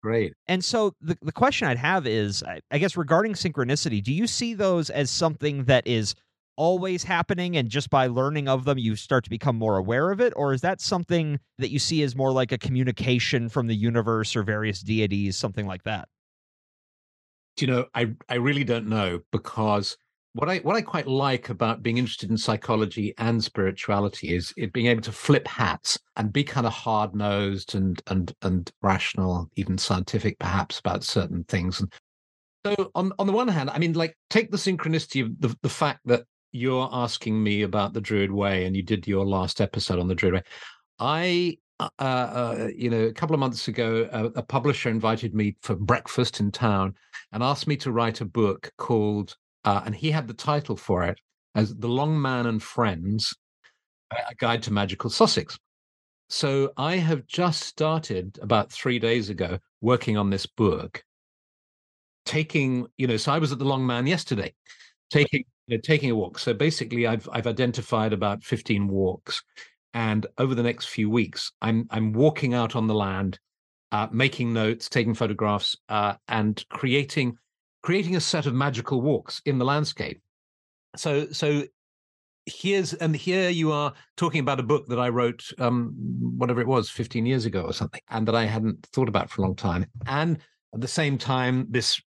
great. 0.02 0.34
And 0.48 0.64
so 0.64 0.94
the, 1.02 1.18
the 1.22 1.32
question 1.32 1.68
I'd 1.68 1.78
have 1.78 2.06
is, 2.06 2.44
I, 2.44 2.60
I 2.72 2.78
guess, 2.78 2.98
regarding 2.98 3.34
synchronicity, 3.34 4.04
do 4.04 4.14
you 4.14 4.28
see 4.28 4.54
those 4.54 4.90
as 4.90 5.10
something 5.10 5.66
that 5.66 5.88
is 5.88 6.16
always 6.56 7.04
happening 7.04 7.58
and 7.58 7.70
just 7.70 7.90
by 7.90 8.08
learning 8.08 8.48
of 8.48 8.66
them, 8.66 8.78
you 8.78 8.96
start 8.96 9.24
to 9.24 9.30
become 9.30 9.56
more 9.56 9.78
aware 9.78 10.12
of 10.12 10.22
it? 10.22 10.34
Or 10.36 10.54
is 10.54 10.62
that 10.62 10.82
something 10.82 11.40
that 11.58 11.70
you 11.70 11.80
see 11.80 12.04
as 12.04 12.16
more 12.16 12.32
like 12.32 12.52
a 12.52 12.58
communication 12.58 13.50
from 13.50 13.68
the 13.68 13.76
universe 13.76 14.36
or 14.36 14.44
various 14.44 14.82
deities, 14.82 15.38
something 15.38 15.66
like 15.66 15.84
that? 15.84 16.08
Do 17.56 17.66
you 17.66 17.72
know, 17.72 17.86
I 17.94 18.16
I 18.30 18.36
really 18.36 18.64
don't 18.64 18.88
know 18.88 19.22
because 19.32 19.98
what 20.34 20.50
I 20.50 20.58
what 20.60 20.76
I 20.76 20.82
quite 20.82 21.08
like 21.08 21.50
about 21.50 21.84
being 21.84 21.98
interested 21.98 22.30
in 22.30 22.38
psychology 22.38 23.14
and 23.18 23.44
spirituality 23.44 24.36
is 24.36 24.54
it 24.58 24.74
being 24.74 24.88
able 24.88 25.04
to 25.04 25.12
flip 25.12 25.48
hats 25.48 26.00
and 26.16 26.34
be 26.34 26.44
kind 26.44 26.66
of 26.66 26.74
hard 26.74 27.16
nosed 27.16 27.76
and 27.76 28.02
and 28.08 28.34
and 28.42 28.72
rational, 28.82 29.50
even 29.56 29.78
scientific 29.78 30.40
perhaps 30.40 30.80
about 30.80 31.04
certain 31.04 31.44
things. 31.46 31.80
And 31.80 31.94
so 32.66 32.92
on 32.96 33.14
on 33.20 33.28
the 33.28 33.34
one 33.34 33.48
hand, 33.48 33.70
I 33.70 33.78
mean, 33.78 33.94
like 33.94 34.18
take 34.30 34.50
the 34.50 34.58
synchronicity 34.58 35.24
of 35.24 35.40
the 35.40 35.56
the 35.62 35.70
fact 35.70 36.00
that 36.06 36.24
you're 36.52 36.90
asking 36.92 37.42
me 37.42 37.62
about 37.62 37.94
the 37.94 38.02
Druid 38.02 38.32
Way 38.32 38.66
and 38.66 38.76
you 38.76 38.84
did 38.84 39.08
your 39.08 39.26
last 39.26 39.62
episode 39.62 40.00
on 40.00 40.08
the 40.08 40.16
Druid 40.16 40.36
Way. 40.36 40.44
I 41.00 41.58
uh, 41.80 41.90
uh, 42.00 42.70
you 42.76 42.90
know, 42.90 43.04
a 43.04 43.14
couple 43.14 43.34
of 43.34 43.40
months 43.40 43.68
ago, 43.68 44.08
a, 44.12 44.26
a 44.40 44.44
publisher 44.44 44.90
invited 44.90 45.34
me 45.34 45.56
for 45.62 45.76
breakfast 45.76 46.40
in 46.40 46.52
town 46.52 46.94
and 47.32 47.44
asked 47.44 47.68
me 47.68 47.76
to 47.78 47.92
write 47.92 48.22
a 48.22 48.26
book 48.26 48.72
called, 48.78 49.36
uh, 49.66 49.82
and 49.86 49.96
he 49.96 50.12
had 50.12 50.28
the 50.28 50.34
title 50.34 50.76
for 50.76 51.04
it 51.04 51.20
as 51.56 51.76
The 51.76 51.88
Long 51.88 52.22
Man 52.22 52.46
and 52.46 52.62
Friends 52.62 53.36
A 54.12 54.36
Guide 54.36 54.64
to 54.64 54.74
Magical 54.74 55.10
Sussex. 55.10 55.58
So 56.30 56.72
I 56.78 56.96
have 56.96 57.28
just 57.28 57.62
started 57.62 58.40
about 58.42 58.72
three 58.72 58.98
days 59.00 59.30
ago 59.30 59.60
working 59.82 60.18
on 60.18 60.30
this 60.30 60.46
book, 60.46 61.04
taking, 62.26 62.88
you 62.98 63.08
know, 63.08 63.18
so 63.18 63.32
I 63.32 63.38
was 63.38 63.52
at 63.52 63.60
the 63.60 63.66
Long 63.66 63.86
Man 63.86 64.08
yesterday, 64.08 64.54
taking, 65.12 65.44
you 65.68 65.78
know, 65.78 65.82
taking 65.82 66.10
a 66.10 66.16
walk. 66.16 66.40
So 66.40 66.54
basically, 66.54 67.06
I've 67.06 67.30
I've 67.32 67.48
identified 67.48 68.14
about 68.14 68.44
15 68.44 68.88
walks. 68.88 69.44
And 69.94 70.26
over 70.40 70.56
the 70.56 70.64
next 70.64 70.86
few 70.86 71.10
weeks, 71.10 71.52
I'm 71.62 71.86
I'm 71.92 72.14
walking 72.14 72.56
out 72.56 72.76
on 72.76 72.88
the 72.88 72.96
land, 72.96 73.38
uh, 73.92 74.08
making 74.12 74.54
notes, 74.54 74.90
taking 74.90 75.14
photographs, 75.14 75.78
uh, 75.90 76.16
and 76.28 76.64
creating 76.70 77.38
creating 77.84 78.16
a 78.16 78.22
set 78.22 78.46
of 78.46 78.54
magical 78.54 79.02
walks 79.02 79.42
in 79.46 79.60
the 79.60 79.66
landscape. 79.66 80.22
So 80.96 81.28
so 81.32 81.64
here's 82.46 82.94
and 82.94 83.16
here 83.16 83.50
you 83.50 83.72
are 83.72 83.94
talking 84.18 84.40
about 84.40 84.60
a 84.60 84.64
book 84.64 84.88
that 84.88 85.00
I 85.00 85.10
wrote, 85.10 85.44
um, 85.60 85.94
whatever 86.38 86.62
it 86.62 86.68
was, 86.68 86.90
15 86.90 87.26
years 87.26 87.46
ago 87.46 87.62
or 87.62 87.74
something, 87.74 88.02
and 88.10 88.28
that 88.28 88.36
I 88.36 88.46
hadn't 88.46 88.88
thought 88.88 89.10
about 89.10 89.30
for 89.30 89.42
a 89.42 89.46
long 89.46 89.56
time. 89.56 89.86
And 90.08 90.40
at 90.74 90.82
the 90.82 90.88
same 90.88 91.18
time, 91.18 91.68
this 91.70 92.02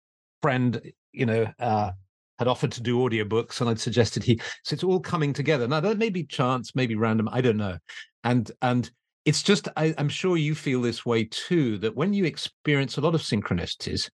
friend, 0.40 0.80
you 1.12 1.26
know, 1.26 1.46
uh, 1.58 1.90
had 2.38 2.48
offered 2.48 2.72
to 2.72 2.82
do 2.82 2.98
audiobooks 2.98 3.61
and 3.61 3.70
I'd 3.70 3.80
suggested 3.80 4.24
he 4.24 4.40
so 4.64 4.74
it's 4.74 4.85
all 4.85 5.00
coming 5.00 5.32
together. 5.32 5.68
Now 5.68 5.80
that 5.80 5.98
may 5.98 6.11
be 6.11 6.24
chance, 6.24 6.74
maybe 6.74 6.94
random, 6.96 7.28
I 7.30 7.40
don't 7.40 7.56
know. 7.56 7.78
And 8.24 8.50
and 8.61 8.90
it's 9.24 9.42
just 9.42 9.68
I, 9.76 9.94
I'm 9.98 10.08
sure 10.08 10.37
you 10.37 10.54
feel 10.54 10.82
this 10.82 11.06
way 11.06 11.24
too, 11.24 11.78
that 11.78 11.94
when 11.94 12.12
you 12.12 12.24
experience 12.24 12.96
a 12.96 13.00
lot 13.00 13.14
of 13.14 13.22
synchronicities, 13.22 14.11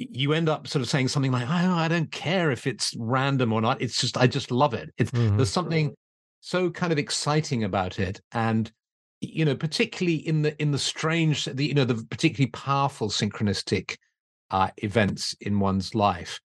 you 0.00 0.32
end 0.32 0.48
up 0.48 0.66
sort 0.66 0.82
of 0.82 0.88
saying 0.88 1.08
something 1.08 1.30
like, 1.30 1.46
oh, 1.48 1.74
I 1.74 1.88
don't 1.88 2.10
care 2.10 2.50
if 2.50 2.66
it's 2.66 2.94
random 2.98 3.52
or 3.52 3.60
not. 3.60 3.82
It's 3.82 4.00
just 4.00 4.16
I 4.16 4.26
just 4.26 4.50
love 4.50 4.72
it. 4.74 4.90
It's 4.96 5.10
Mhm. 5.10 5.36
there's 5.36 5.50
something 5.50 5.94
so 6.40 6.70
kind 6.70 6.92
of 6.92 6.98
exciting 6.98 7.64
about 7.64 7.98
it, 7.98 8.20
and 8.32 8.72
you 9.20 9.44
know, 9.44 9.54
particularly 9.54 10.16
in 10.26 10.42
the 10.42 10.60
in 10.60 10.70
the 10.70 10.78
strange, 10.78 11.44
the 11.44 11.66
you 11.66 11.74
know, 11.74 11.84
the 11.84 12.02
particularly 12.10 12.50
powerful 12.50 13.10
synchronistic 13.10 13.96
uh, 14.50 14.70
events 14.78 15.34
in 15.40 15.60
one's 15.60 15.94
life. 15.94 16.40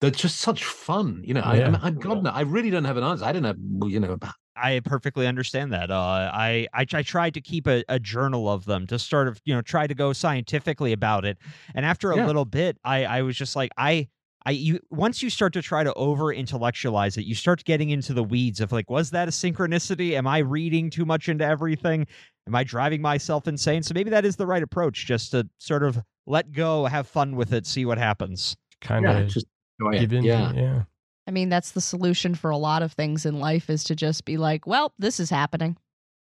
They're 0.00 0.10
just 0.10 0.40
such 0.40 0.64
fun, 0.64 1.22
you 1.24 1.32
know. 1.32 1.40
I, 1.40 1.56
Yeah. 1.58 1.78
I, 1.80 1.86
I, 1.86 1.90
God, 1.90 2.24
no, 2.24 2.30
I 2.30 2.42
really 2.42 2.70
don't 2.70 2.84
have 2.84 2.96
an 2.98 3.04
answer. 3.04 3.24
I 3.24 3.32
don't 3.32 3.42
know, 3.42 3.86
you 3.86 4.00
know, 4.00 4.12
about 4.12 4.34
I 4.56 4.80
perfectly 4.84 5.26
understand 5.26 5.72
that. 5.72 5.90
Uh, 5.90 6.30
I, 6.32 6.66
I 6.74 6.86
I 6.92 7.02
tried 7.02 7.34
to 7.34 7.40
keep 7.40 7.66
a, 7.66 7.84
a 7.88 7.98
journal 7.98 8.48
of 8.48 8.64
them 8.64 8.86
to 8.88 8.98
sort 8.98 9.28
of 9.28 9.40
you 9.44 9.54
know 9.54 9.62
try 9.62 9.86
to 9.86 9.94
go 9.94 10.12
scientifically 10.12 10.92
about 10.92 11.24
it, 11.24 11.38
and 11.74 11.86
after 11.86 12.10
a 12.12 12.16
Yeah. 12.16 12.26
little 12.26 12.44
bit, 12.44 12.78
I 12.84 13.04
I 13.04 13.22
was 13.22 13.36
just 13.36 13.56
like 13.56 13.70
I. 13.76 14.08
I 14.44 14.50
you 14.50 14.80
once 14.90 15.22
you 15.22 15.30
start 15.30 15.52
to 15.52 15.62
try 15.62 15.84
to 15.84 15.94
over 15.94 16.32
intellectualize 16.32 17.16
it, 17.16 17.24
you 17.26 17.34
start 17.36 17.62
getting 17.64 17.90
into 17.90 18.12
the 18.12 18.24
weeds 18.24 18.60
of 18.60 18.72
like, 18.72 18.90
was 18.90 19.10
that 19.12 19.28
a 19.28 19.30
synchronicity? 19.30 20.14
Am 20.14 20.26
I 20.26 20.38
reading 20.38 20.90
too 20.90 21.04
much 21.04 21.28
into 21.28 21.44
everything? 21.44 22.08
Am 22.48 22.54
I 22.56 22.64
driving 22.64 23.00
myself 23.00 23.46
insane? 23.46 23.84
So 23.84 23.94
maybe 23.94 24.10
that 24.10 24.24
is 24.24 24.34
the 24.34 24.46
right 24.46 24.64
approach, 24.64 25.06
just 25.06 25.30
to 25.30 25.48
sort 25.58 25.84
of 25.84 25.96
let 26.26 26.50
go, 26.50 26.86
have 26.86 27.06
fun 27.06 27.36
with 27.36 27.52
it, 27.52 27.66
see 27.66 27.84
what 27.84 27.98
happens. 27.98 28.56
Kind 28.80 29.04
yeah, 29.04 29.18
of 29.18 29.28
just 29.28 29.46
give 29.92 30.12
in. 30.12 30.24
Yeah. 30.24 30.52
yeah. 30.54 30.82
I 31.26 31.30
mean, 31.30 31.48
that's 31.48 31.72
the 31.72 31.80
solution 31.80 32.34
for 32.34 32.50
a 32.50 32.56
lot 32.56 32.82
of 32.82 32.92
things 32.92 33.24
in 33.26 33.38
life 33.38 33.70
is 33.70 33.84
to 33.84 33.94
just 33.94 34.24
be 34.24 34.36
like, 34.36 34.66
well, 34.66 34.92
this 34.98 35.20
is 35.20 35.30
happening. 35.30 35.76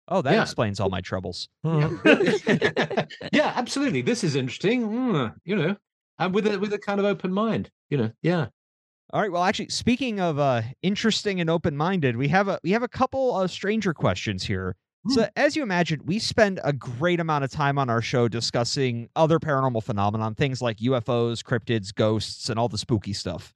Oh, 0.08 0.22
that 0.24 0.34
Yeah. 0.34 0.42
explains 0.42 0.80
all 0.80 0.90
my 0.90 1.02
troubles. 1.02 1.48
Yeah, 1.64 1.92
absolutely. 3.56 4.02
This 4.02 4.24
is 4.24 4.36
interesting. 4.36 4.88
Mm, 4.90 5.36
you 5.46 5.56
know, 5.56 5.76
and 6.18 6.34
with 6.34 6.48
a 6.48 6.58
with 6.60 6.74
a 6.74 6.80
kind 6.80 7.00
of 7.00 7.06
open 7.06 7.32
mind. 7.32 7.70
You 7.90 7.98
know, 7.98 8.12
yeah. 8.24 8.48
All 9.12 9.22
right. 9.22 9.32
Well, 9.32 9.44
actually, 9.44 9.70
speaking 9.70 10.20
of 10.20 10.38
uh, 10.38 10.62
interesting 10.84 11.42
and 11.42 11.50
open-minded, 11.50 12.16
we 12.16 12.28
have 12.28 12.48
a 12.48 12.60
we 12.64 12.72
have 12.72 12.84
a 12.84 12.88
couple 12.88 13.40
of 13.40 13.50
stranger 13.52 13.94
questions 13.94 14.44
here. 14.44 14.76
So, 15.08 15.28
as 15.38 15.56
you 15.56 15.64
imagine, 15.64 16.02
we 16.06 16.20
spend 16.20 16.60
a 16.64 16.74
great 16.74 17.20
amount 17.22 17.44
of 17.46 17.50
time 17.52 17.80
on 17.80 17.90
our 17.90 18.02
show 18.02 18.28
discussing 18.28 19.10
other 19.16 19.40
paranormal 19.40 19.82
phenomenon, 19.82 20.36
things 20.36 20.62
like 20.62 20.78
UFOs, 20.78 21.42
cryptids, 21.42 21.96
ghosts, 21.96 22.50
and 22.50 22.60
all 22.60 22.68
the 22.68 22.78
spooky 22.78 23.14
stuff. 23.14 23.54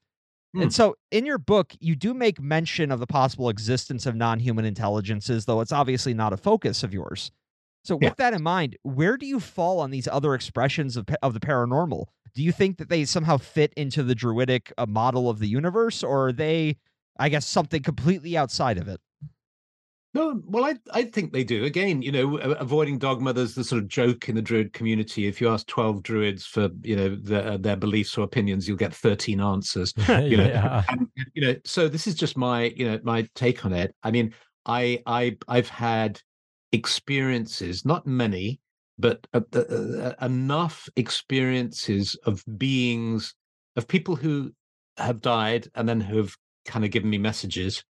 Hmm. 0.54 0.62
And 0.62 0.74
so, 0.74 0.96
in 1.12 1.26
your 1.26 1.38
book, 1.40 1.74
you 1.80 1.96
do 1.96 2.14
make 2.14 2.40
mention 2.40 2.92
of 2.92 3.00
the 3.00 3.08
possible 3.08 3.50
existence 3.50 4.06
of 4.06 4.16
non-human 4.16 4.66
intelligences, 4.66 5.46
though 5.46 5.62
it's 5.62 5.72
obviously 5.72 6.14
not 6.14 6.34
a 6.34 6.38
focus 6.38 6.84
of 6.84 6.94
yours. 6.94 7.32
So, 7.84 7.96
with 7.96 8.04
Yeah. 8.04 8.14
that 8.18 8.34
in 8.34 8.44
mind, 8.44 8.78
where 8.84 9.18
do 9.18 9.26
you 9.26 9.40
fall 9.40 9.80
on 9.80 9.92
these 9.92 10.08
other 10.08 10.36
expressions 10.36 10.96
of 10.98 11.06
of 11.22 11.34
the 11.34 11.40
paranormal? 11.40 12.06
Do 12.34 12.44
you 12.44 12.52
think 12.52 12.78
that 12.78 12.90
they 12.90 13.06
somehow 13.06 13.38
fit 13.38 13.74
into 13.76 14.04
the 14.04 14.16
druidic 14.16 14.72
uh, 14.78 14.86
model 14.86 15.30
of 15.30 15.40
the 15.40 15.48
universe, 15.48 16.04
or 16.04 16.28
are 16.30 16.34
they, 16.34 16.78
I 17.20 17.30
guess, 17.30 17.46
something 17.48 17.82
completely 17.84 18.38
outside 18.38 18.78
of 18.78 18.88
it? 18.88 19.02
No, 20.16 20.40
well, 20.46 20.66
I 20.66 20.76
I 20.92 21.06
think 21.06 21.34
they 21.34 21.44
do. 21.44 21.64
Again, 21.64 22.04
you 22.04 22.12
know, 22.12 22.38
avoiding 22.38 23.00
dogma. 23.00 23.34
There's 23.34 23.56
the 23.56 23.64
sort 23.64 23.82
of 23.82 23.88
joke 23.88 24.30
in 24.30 24.36
the 24.36 24.44
druid 24.44 24.72
community. 24.72 25.26
If 25.26 25.42
you 25.42 25.50
ask 25.50 25.66
twelve 25.66 26.04
druids 26.04 26.46
for 26.46 26.70
you 26.84 26.96
know 26.96 27.16
their, 27.16 27.58
their 27.58 27.76
beliefs 27.76 28.16
or 28.16 28.24
opinions, 28.24 28.68
you'll 28.68 28.78
get 28.78 28.94
thirteen 28.94 29.42
answers. 29.42 29.94
You 30.24 30.38
know, 30.38 30.48
yeah. 30.48 30.84
and, 30.90 31.08
you 31.34 31.42
know. 31.42 31.56
So 31.66 31.88
this 31.88 32.06
is 32.06 32.14
just 32.14 32.38
my 32.38 32.66
you 32.76 32.86
know 32.86 33.00
my 33.04 33.28
take 33.34 33.66
on 33.66 33.74
it. 33.74 33.96
I 34.04 34.12
mean, 34.12 34.34
I 34.68 35.02
I 35.08 35.38
I've 35.48 35.70
had 35.70 36.22
experiences, 36.72 37.84
not 37.84 38.06
many, 38.06 38.60
but 39.00 39.26
uh, 39.34 39.42
uh, 39.56 39.60
uh, 39.60 40.14
enough 40.22 40.88
experiences 40.96 42.16
of 42.26 42.44
beings 42.58 43.34
of 43.76 43.88
people 43.88 44.16
who 44.16 44.52
have 44.98 45.22
died 45.22 45.68
and 45.74 45.90
then 45.90 46.00
who 46.00 46.18
have 46.18 46.36
kind 46.66 46.86
of 46.86 46.92
given 46.92 47.10
me 47.10 47.18
messages 47.18 47.84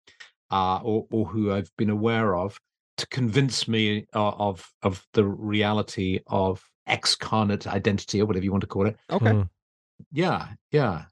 uh, 0.53 0.81
or, 0.83 1.07
or 1.11 1.27
who 1.27 1.53
I've 1.53 1.71
been 1.77 1.91
aware 1.91 2.37
of 2.37 2.59
to 2.99 3.07
convince 3.09 3.67
me 3.67 4.07
uh, 4.15 4.31
of 4.31 4.71
of 4.83 5.05
the 5.15 5.25
reality 5.25 6.21
of 6.29 6.62
excarnate 6.87 7.67
identity 7.67 8.21
or 8.21 8.27
whatever 8.27 8.45
you 8.45 8.53
want 8.53 8.61
to 8.61 8.67
call 8.67 8.87
it. 8.87 8.97
Okay. 9.11 9.33
Hmm. 9.33 9.43
Yeah, 10.12 10.49
yeah, 10.71 11.05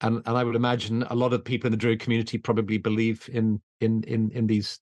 and 0.00 0.22
and 0.26 0.36
I 0.36 0.44
would 0.44 0.56
imagine 0.56 1.02
a 1.04 1.14
lot 1.14 1.32
of 1.32 1.44
people 1.44 1.66
in 1.66 1.72
the 1.72 1.76
Druid 1.76 2.00
community 2.00 2.38
probably 2.38 2.78
believe 2.78 3.28
in 3.32 3.60
in 3.80 4.02
in 4.04 4.30
in 4.30 4.46
these 4.46 4.80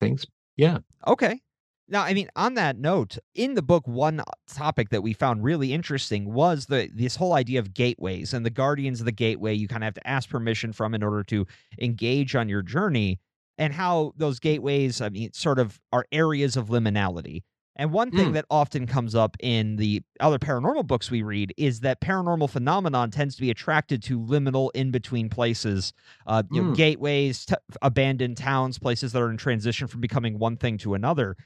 things. 0.00 0.26
Yeah, 0.56 0.78
Okay. 1.06 1.40
Now, 1.88 2.04
I 2.04 2.14
mean, 2.14 2.30
on 2.36 2.54
that 2.54 2.78
note, 2.78 3.18
in 3.34 3.52
the 3.52 3.60
book, 3.60 3.86
one 3.86 4.22
topic 4.48 4.88
that 4.90 5.02
we 5.02 5.12
found 5.12 5.44
really 5.44 5.74
interesting 5.74 6.32
was 6.32 6.66
the 6.66 6.88
this 6.94 7.16
whole 7.16 7.34
idea 7.34 7.58
of 7.58 7.74
gateways 7.74 8.32
and 8.32 8.46
the 8.46 8.50
guardians 8.50 9.00
of 9.00 9.04
the 9.04 9.12
gateway. 9.12 9.52
You 9.52 9.68
kind 9.68 9.82
of 9.82 9.88
have 9.88 9.94
to 9.94 10.06
ask 10.06 10.30
permission 10.30 10.72
from 10.72 10.94
in 10.94 11.02
order 11.02 11.22
to 11.24 11.46
engage 11.78 12.34
on 12.34 12.48
your 12.48 12.62
journey, 12.62 13.20
and 13.62 13.72
how 13.72 14.12
those 14.16 14.40
gateways, 14.40 15.00
I 15.00 15.08
mean, 15.08 15.32
sort 15.32 15.60
of 15.60 15.80
are 15.92 16.04
areas 16.10 16.56
of 16.56 16.66
liminality. 16.66 17.42
And 17.76 17.92
one 17.92 18.10
thing 18.10 18.30
Mm. 18.30 18.32
that 18.34 18.44
often 18.50 18.86
comes 18.88 19.14
up 19.14 19.36
in 19.40 19.76
the 19.76 20.02
other 20.18 20.38
paranormal 20.38 20.86
books 20.88 21.12
we 21.12 21.22
read 21.22 21.54
is 21.56 21.78
that 21.80 22.00
paranormal 22.00 22.50
phenomenon 22.50 23.12
tends 23.12 23.36
to 23.36 23.40
be 23.40 23.50
attracted 23.50 24.02
to 24.02 24.18
liminal 24.18 24.70
in 24.74 24.90
between 24.90 25.28
places, 25.28 25.92
uh, 26.26 26.42
you 26.50 26.60
know, 26.60 26.70
Mm. 26.70 26.74
gateways, 26.74 27.46
t- 27.46 27.54
abandoned 27.80 28.36
towns, 28.36 28.80
places 28.80 29.12
that 29.12 29.22
are 29.22 29.30
in 29.30 29.36
transition 29.36 29.86
from 29.86 30.00
becoming 30.00 30.40
one 30.40 30.56
thing 30.56 30.76
to 30.78 30.94
another. 30.94 31.36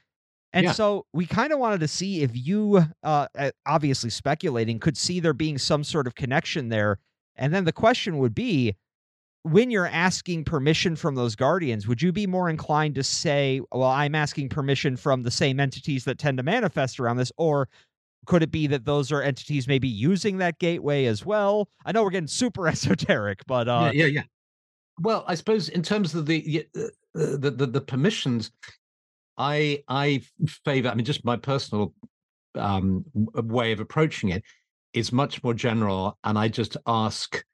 And 0.55 0.65
Yeah. 0.65 0.73
so 0.73 1.05
we 1.13 1.27
kind 1.27 1.53
of 1.53 1.59
wanted 1.59 1.81
to 1.81 1.89
see 1.89 2.23
if 2.23 2.31
you, 2.35 2.83
uh, 3.03 3.27
uh, 3.39 3.51
obviously 3.67 4.09
speculating, 4.11 4.79
could 4.79 4.97
see 4.97 5.21
there 5.21 5.35
being 5.35 5.59
some 5.59 5.85
sort 5.85 6.07
of 6.07 6.15
connection 6.15 6.71
there. 6.71 6.99
And 7.37 7.53
then 7.53 7.65
the 7.67 7.73
question 7.73 8.17
would 8.19 8.35
be 8.35 8.75
when 9.47 9.71
you're 9.71 9.87
asking 9.87 10.45
permission 10.45 10.97
from 10.97 11.15
those 11.15 11.37
guardians, 11.37 11.87
would 11.87 12.03
you 12.03 12.11
be 12.11 12.27
more 12.27 12.51
inclined 12.51 12.97
to 12.97 13.05
say, 13.05 13.61
well, 13.71 13.85
I'm 13.85 14.17
asking 14.17 14.49
permission 14.49 14.97
from 14.97 15.23
the 15.23 15.31
same 15.31 15.61
entities 15.61 16.05
that 16.05 16.19
tend 16.19 16.39
to 16.39 16.43
manifest 16.43 16.99
around 16.99 17.19
this? 17.19 17.31
Or 17.37 17.69
could 18.27 18.43
it 18.43 18.51
be 18.51 18.67
that 18.67 18.85
those 18.85 19.13
are 19.13 19.23
entities 19.23 19.69
maybe 19.69 19.87
using 19.87 20.39
that 20.39 20.59
gateway 20.59 21.05
as 21.05 21.25
well? 21.25 21.69
I 21.85 21.93
know 21.93 22.03
we're 22.03 22.11
getting 22.11 22.27
super 22.27 22.67
esoteric, 22.69 23.47
but 23.47 23.69
uh, 23.69 23.93
yeah, 23.95 24.05
yeah, 24.05 24.07
yeah. 24.07 24.23
Well, 25.01 25.25
I 25.29 25.37
suppose 25.37 25.69
in 25.69 25.83
terms 25.83 26.15
of 26.17 26.27
the 26.27 26.67
uh, 26.77 26.81
the 27.15 27.51
the, 27.51 27.67
the 27.67 27.81
permissions, 27.81 28.51
I 29.39 29.85
I 29.87 30.23
favor. 30.65 30.89
I 30.89 30.95
mean, 30.95 31.05
just 31.05 31.25
my 31.25 31.37
personal 31.37 31.95
um, 32.57 33.05
way 33.15 33.71
of 33.71 33.79
approaching 33.79 34.31
it 34.31 34.43
is 34.93 35.13
much 35.13 35.45
more 35.45 35.55
general, 35.55 36.19
and 36.25 36.37
I 36.37 36.49
just 36.49 36.77
ask 36.89 37.45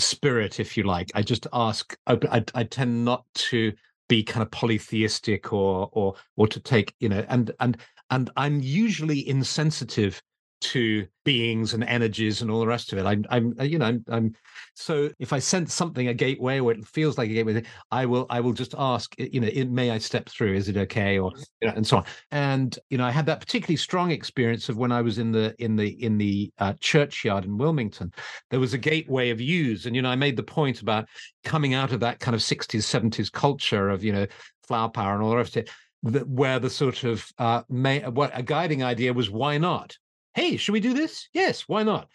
spirit, 0.00 0.60
if 0.60 0.76
you 0.76 0.84
like. 0.84 1.10
I 1.14 1.22
just 1.22 1.46
ask. 1.52 1.96
I, 2.06 2.18
I, 2.30 2.44
I 2.54 2.64
tend 2.64 3.04
not 3.04 3.24
to 3.34 3.72
be 4.08 4.22
kind 4.22 4.42
of 4.42 4.50
polytheistic 4.50 5.52
or 5.52 5.88
or 5.92 6.14
or 6.36 6.46
to 6.48 6.60
take 6.60 6.94
you 7.00 7.08
know, 7.08 7.24
and 7.28 7.50
and 7.60 7.76
and 8.10 8.30
I'm 8.36 8.60
usually 8.60 9.28
insensitive 9.28 10.22
to 10.60 11.06
beings 11.24 11.74
and 11.74 11.84
energies 11.84 12.42
and 12.42 12.50
all 12.50 12.60
the 12.60 12.66
rest 12.66 12.92
of 12.92 12.98
it. 12.98 13.06
I'm, 13.06 13.24
I'm, 13.30 13.54
uh, 13.60 13.64
you 13.64 13.78
know, 13.78 13.86
I'm, 13.86 14.04
I'm. 14.08 14.34
So 14.74 15.10
if 15.18 15.32
I 15.32 15.38
sense 15.38 15.74
something 15.74 16.08
a 16.08 16.14
gateway 16.14 16.58
or 16.58 16.72
it 16.72 16.86
feels 16.86 17.18
like 17.18 17.30
a 17.30 17.34
gateway, 17.34 17.62
I 17.90 18.06
will, 18.06 18.26
I 18.30 18.40
will 18.40 18.52
just 18.52 18.74
ask, 18.78 19.14
you 19.18 19.40
know, 19.40 19.48
it, 19.52 19.70
may 19.70 19.90
I 19.90 19.98
step 19.98 20.28
through? 20.28 20.54
Is 20.54 20.68
it 20.68 20.76
okay? 20.76 21.18
Or 21.18 21.32
you 21.60 21.68
know, 21.68 21.74
and 21.76 21.86
so 21.86 21.98
on. 21.98 22.04
And 22.30 22.78
you 22.90 22.98
know, 22.98 23.04
I 23.04 23.10
had 23.10 23.26
that 23.26 23.40
particularly 23.40 23.76
strong 23.76 24.10
experience 24.10 24.68
of 24.68 24.76
when 24.76 24.92
I 24.92 25.02
was 25.02 25.18
in 25.18 25.32
the 25.32 25.54
in 25.58 25.76
the 25.76 26.02
in 26.02 26.18
the 26.18 26.52
uh, 26.58 26.74
churchyard 26.80 27.44
in 27.44 27.58
Wilmington. 27.58 28.12
There 28.50 28.60
was 28.60 28.74
a 28.74 28.78
gateway 28.78 29.30
of 29.30 29.40
use, 29.40 29.86
and 29.86 29.94
you 29.94 30.02
know, 30.02 30.10
I 30.10 30.16
made 30.16 30.36
the 30.36 30.42
point 30.42 30.82
about 30.82 31.08
coming 31.44 31.74
out 31.74 31.92
of 31.92 32.00
that 32.00 32.20
kind 32.20 32.34
of 32.34 32.40
60s, 32.40 32.80
70s 32.80 33.30
culture 33.30 33.90
of 33.90 34.02
you 34.02 34.12
know 34.12 34.26
flower 34.66 34.88
power 34.88 35.14
and 35.14 35.22
all 35.22 35.30
the 35.30 35.36
rest 35.36 35.56
of 35.56 35.64
it. 35.64 35.70
That 36.04 36.28
where 36.28 36.60
the 36.60 36.70
sort 36.70 37.02
of 37.04 37.26
uh, 37.38 37.62
may, 37.68 38.00
what 38.00 38.30
a 38.32 38.42
guiding 38.42 38.84
idea 38.84 39.12
was, 39.12 39.30
why 39.30 39.58
not? 39.58 39.96
Hey, 40.34 40.56
should 40.56 40.72
we 40.72 40.80
do 40.80 40.94
this? 40.94 41.28
Yes, 41.32 41.62
why 41.66 41.82
not? 41.82 42.08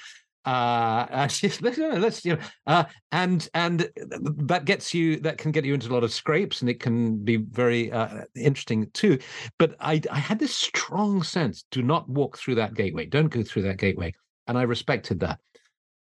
Uh, 0.45 1.05
let's, 1.61 1.77
let's 1.77 2.25
you 2.25 2.35
know, 2.35 2.41
uh, 2.67 2.83
and 3.11 3.47
and 3.53 3.89
that 4.21 4.65
gets 4.65 4.93
you 4.93 5.19
that 5.21 5.37
can 5.37 5.51
get 5.51 5.65
you 5.65 5.73
into 5.73 5.89
a 5.89 5.93
lot 5.93 6.03
of 6.03 6.13
scrapes, 6.13 6.61
and 6.61 6.69
it 6.69 6.79
can 6.79 7.23
be 7.23 7.37
very 7.37 7.91
uh, 7.91 8.23
interesting 8.35 8.89
too. 8.93 9.17
But 9.57 9.75
I 9.79 10.01
I 10.11 10.19
had 10.19 10.39
this 10.39 10.55
strong 10.55 11.23
sense: 11.23 11.65
do 11.71 11.81
not 11.81 12.09
walk 12.09 12.37
through 12.37 12.55
that 12.55 12.73
gateway. 12.73 13.05
Don't 13.05 13.29
go 13.29 13.43
through 13.43 13.63
that 13.63 13.77
gateway, 13.77 14.13
and 14.47 14.57
I 14.57 14.63
respected 14.63 15.19
that. 15.21 15.39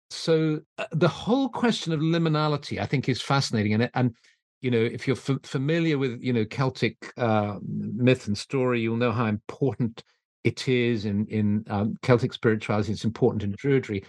So 0.09 0.59
uh, 0.77 0.85
the 0.91 1.07
whole 1.07 1.49
question 1.49 1.93
of 1.93 2.01
liminality, 2.01 2.79
I 2.81 2.85
think, 2.85 3.07
is 3.07 3.21
fascinating, 3.21 3.73
and 3.73 3.89
and 3.93 4.15
you 4.61 4.71
know, 4.71 4.81
if 4.81 5.07
you're 5.07 5.17
f- 5.17 5.39
familiar 5.43 5.97
with 5.97 6.21
you 6.21 6.33
know 6.33 6.45
Celtic 6.45 7.13
uh, 7.17 7.59
myth 7.63 8.27
and 8.27 8.37
story, 8.37 8.81
you'll 8.81 8.97
know 8.97 9.11
how 9.11 9.25
important 9.25 10.03
it 10.43 10.67
is 10.67 11.05
in 11.05 11.25
in 11.27 11.65
um, 11.69 11.97
Celtic 12.01 12.33
spirituality. 12.33 12.91
It's 12.91 13.05
important 13.05 13.43
in 13.43 13.53
Druidry 13.53 14.05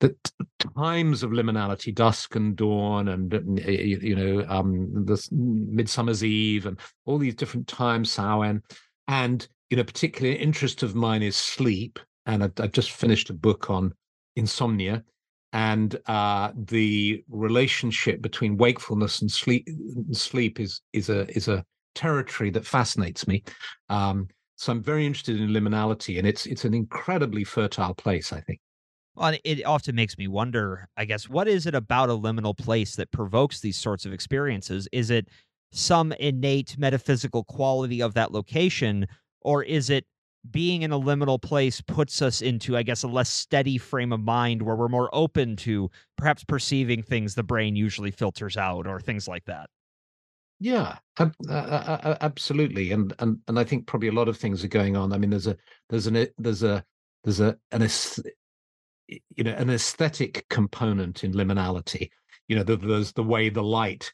that 0.00 0.16
times 0.76 1.22
of 1.22 1.30
liminality, 1.30 1.94
dusk 1.94 2.36
and 2.36 2.54
dawn, 2.54 3.08
and 3.08 3.34
uh, 3.34 3.70
you, 3.70 4.14
know 4.14 4.44
um, 4.48 5.04
the 5.06 5.20
Midsummer's 5.32 6.24
Eve, 6.24 6.66
and 6.66 6.78
all 7.06 7.18
these 7.18 7.34
different 7.34 7.66
times, 7.66 8.10
Samhain, 8.10 8.62
and 9.08 9.46
you 9.70 9.76
know, 9.76 9.84
particularly 9.84 10.36
an 10.36 10.42
interest 10.42 10.82
of 10.82 10.94
mine 10.94 11.22
is 11.22 11.36
sleep, 11.36 11.98
and 12.26 12.44
I've, 12.44 12.52
I've 12.58 12.72
just 12.72 12.92
finished 12.92 13.30
a 13.30 13.34
book 13.34 13.70
on 13.70 13.92
insomnia 14.36 15.02
and 15.52 15.98
uh, 16.06 16.52
the 16.54 17.24
relationship 17.28 18.20
between 18.20 18.56
wakefulness 18.56 19.22
and 19.22 19.30
sleep 19.30 19.66
sleep 20.12 20.60
is 20.60 20.82
is 20.92 21.08
a 21.08 21.26
is 21.34 21.48
a 21.48 21.64
territory 21.94 22.50
that 22.50 22.66
fascinates 22.66 23.26
me. 23.26 23.42
Um, 23.88 24.28
so 24.58 24.72
I'm 24.72 24.82
very 24.82 25.06
interested 25.06 25.40
in 25.40 25.50
liminality, 25.50 26.18
and 26.18 26.26
it's 26.26 26.44
it's 26.46 26.64
an 26.64 26.74
incredibly 26.74 27.44
fertile 27.44 27.94
place. 27.94 28.32
I 28.32 28.40
think. 28.42 28.60
Well, 29.14 29.36
it 29.44 29.64
often 29.64 29.96
makes 29.96 30.16
me 30.16 30.28
wonder, 30.28 30.88
I 30.96 31.04
guess, 31.04 31.28
what 31.28 31.48
is 31.48 31.66
it 31.66 31.74
about 31.74 32.08
a 32.08 32.12
liminal 32.12 32.56
place 32.56 32.94
that 32.96 33.10
provokes 33.10 33.60
these 33.60 33.76
sorts 33.78 34.06
of 34.06 34.12
experiences? 34.12 34.88
Is 34.92 35.10
it 35.10 35.28
some 35.72 36.12
innate 36.12 36.78
metaphysical 36.78 37.42
quality 37.44 38.00
of 38.00 38.14
that 38.14 38.32
location, 38.32 39.06
or 39.40 39.64
is 39.64 39.90
it 39.90 40.06
being 40.50 40.82
in 40.82 40.92
a 40.92 41.00
liminal 41.00 41.42
place 41.42 41.80
puts 41.80 42.22
us 42.22 42.40
into, 42.40 42.76
I 42.76 42.84
guess, 42.84 43.02
a 43.02 43.08
less 43.08 43.28
steady 43.28 43.76
frame 43.76 44.12
of 44.12 44.20
mind 44.20 44.62
where 44.62 44.76
we're 44.76 44.88
more 44.88 45.10
open 45.12 45.56
to 45.56 45.90
perhaps 46.16 46.44
perceiving 46.44 47.02
things 47.02 47.34
the 47.34 47.42
brain 47.42 47.74
usually 47.74 48.12
filters 48.12 48.56
out 48.56 48.86
or 48.86 49.00
things 49.00 49.26
like 49.26 49.44
that? 49.46 49.68
Yeah, 50.60 50.98
uh, 51.18 51.30
uh, 51.48 51.52
uh, 51.52 52.16
absolutely, 52.20 52.90
and 52.90 53.14
and 53.20 53.38
and 53.46 53.58
I 53.58 53.64
think 53.64 53.86
probably 53.86 54.08
a 54.08 54.12
lot 54.12 54.28
of 54.28 54.36
things 54.36 54.64
are 54.64 54.68
going 54.68 54.96
on. 54.96 55.12
I 55.12 55.18
mean, 55.18 55.30
there's 55.30 55.46
a 55.46 55.56
there's 55.88 56.08
an 56.08 56.26
there's 56.36 56.62
a 56.64 56.84
there's 57.22 57.38
a 57.40 57.56
an 57.70 57.82
you 59.08 59.44
know 59.44 59.52
an 59.52 59.70
aesthetic 59.70 60.46
component 60.50 61.24
in 61.24 61.32
liminality. 61.32 62.10
You 62.48 62.56
know, 62.56 62.62
there's 62.62 63.12
the 63.12 63.22
way 63.22 63.50
the 63.50 63.62
light 63.62 64.12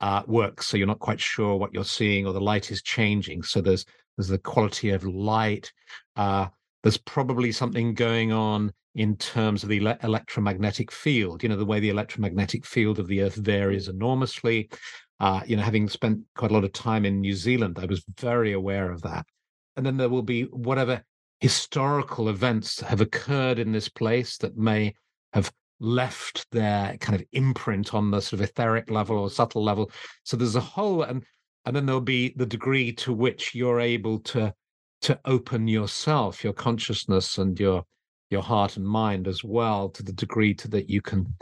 uh, 0.00 0.22
works, 0.26 0.66
so 0.66 0.76
you're 0.76 0.86
not 0.86 0.98
quite 1.00 1.20
sure 1.20 1.56
what 1.56 1.74
you're 1.74 1.84
seeing, 1.84 2.26
or 2.26 2.32
the 2.32 2.40
light 2.40 2.70
is 2.70 2.82
changing. 2.82 3.42
So 3.42 3.60
there's 3.60 3.84
there's 4.16 4.28
the 4.28 4.38
quality 4.38 4.90
of 4.90 5.04
light. 5.04 5.72
Uh, 6.16 6.46
there's 6.82 6.98
probably 6.98 7.52
something 7.52 7.94
going 7.94 8.32
on 8.32 8.72
in 8.94 9.16
terms 9.16 9.62
of 9.62 9.68
the 9.68 9.80
le- 9.80 9.98
electromagnetic 10.02 10.90
field. 10.90 11.42
You 11.42 11.48
know, 11.48 11.56
the 11.56 11.64
way 11.64 11.80
the 11.80 11.90
electromagnetic 11.90 12.66
field 12.66 12.98
of 12.98 13.06
the 13.06 13.22
Earth 13.22 13.36
varies 13.36 13.88
enormously. 13.88 14.68
Uh, 15.20 15.40
you 15.46 15.56
know, 15.56 15.62
having 15.62 15.88
spent 15.88 16.20
quite 16.36 16.50
a 16.50 16.54
lot 16.54 16.64
of 16.64 16.72
time 16.72 17.04
in 17.04 17.20
New 17.20 17.34
Zealand, 17.34 17.78
I 17.80 17.86
was 17.86 18.04
very 18.18 18.52
aware 18.52 18.90
of 18.90 19.02
that. 19.02 19.24
And 19.76 19.86
then 19.86 19.96
there 19.96 20.08
will 20.08 20.22
be 20.22 20.44
whatever 20.44 21.02
historical 21.40 22.28
events 22.28 22.80
have 22.80 23.00
occurred 23.00 23.58
in 23.58 23.72
this 23.72 23.88
place 23.88 24.36
that 24.38 24.56
may 24.56 24.94
have 25.32 25.50
left 25.80 26.46
their 26.52 26.96
kind 26.98 27.18
of 27.20 27.26
imprint 27.32 27.94
on 27.94 28.10
the 28.10 28.20
sort 28.20 28.40
of 28.40 28.48
etheric 28.48 28.90
level 28.90 29.18
or 29.18 29.30
subtle 29.30 29.64
level. 29.64 29.90
So 30.22 30.36
there's 30.36 30.56
a 30.56 30.60
whole 30.60 31.02
and 31.02 31.24
and 31.64 31.76
then 31.76 31.86
there'll 31.86 32.00
be 32.00 32.34
the 32.36 32.46
degree 32.46 32.92
to 32.92 33.12
which 33.12 33.54
you're 33.54 33.80
able 33.80 34.18
to 34.20 34.52
to 35.02 35.18
open 35.24 35.68
yourself, 35.68 36.42
your 36.42 36.52
consciousness 36.52 37.38
and 37.38 37.58
your 37.58 37.84
your 38.30 38.42
heart 38.42 38.78
and 38.78 38.86
mind 38.86 39.28
as 39.28 39.44
well, 39.44 39.90
to 39.90 40.02
the 40.02 40.12
degree 40.12 40.54
to 40.54 40.68
that 40.68 40.88
you 40.88 41.02
can 41.02 41.34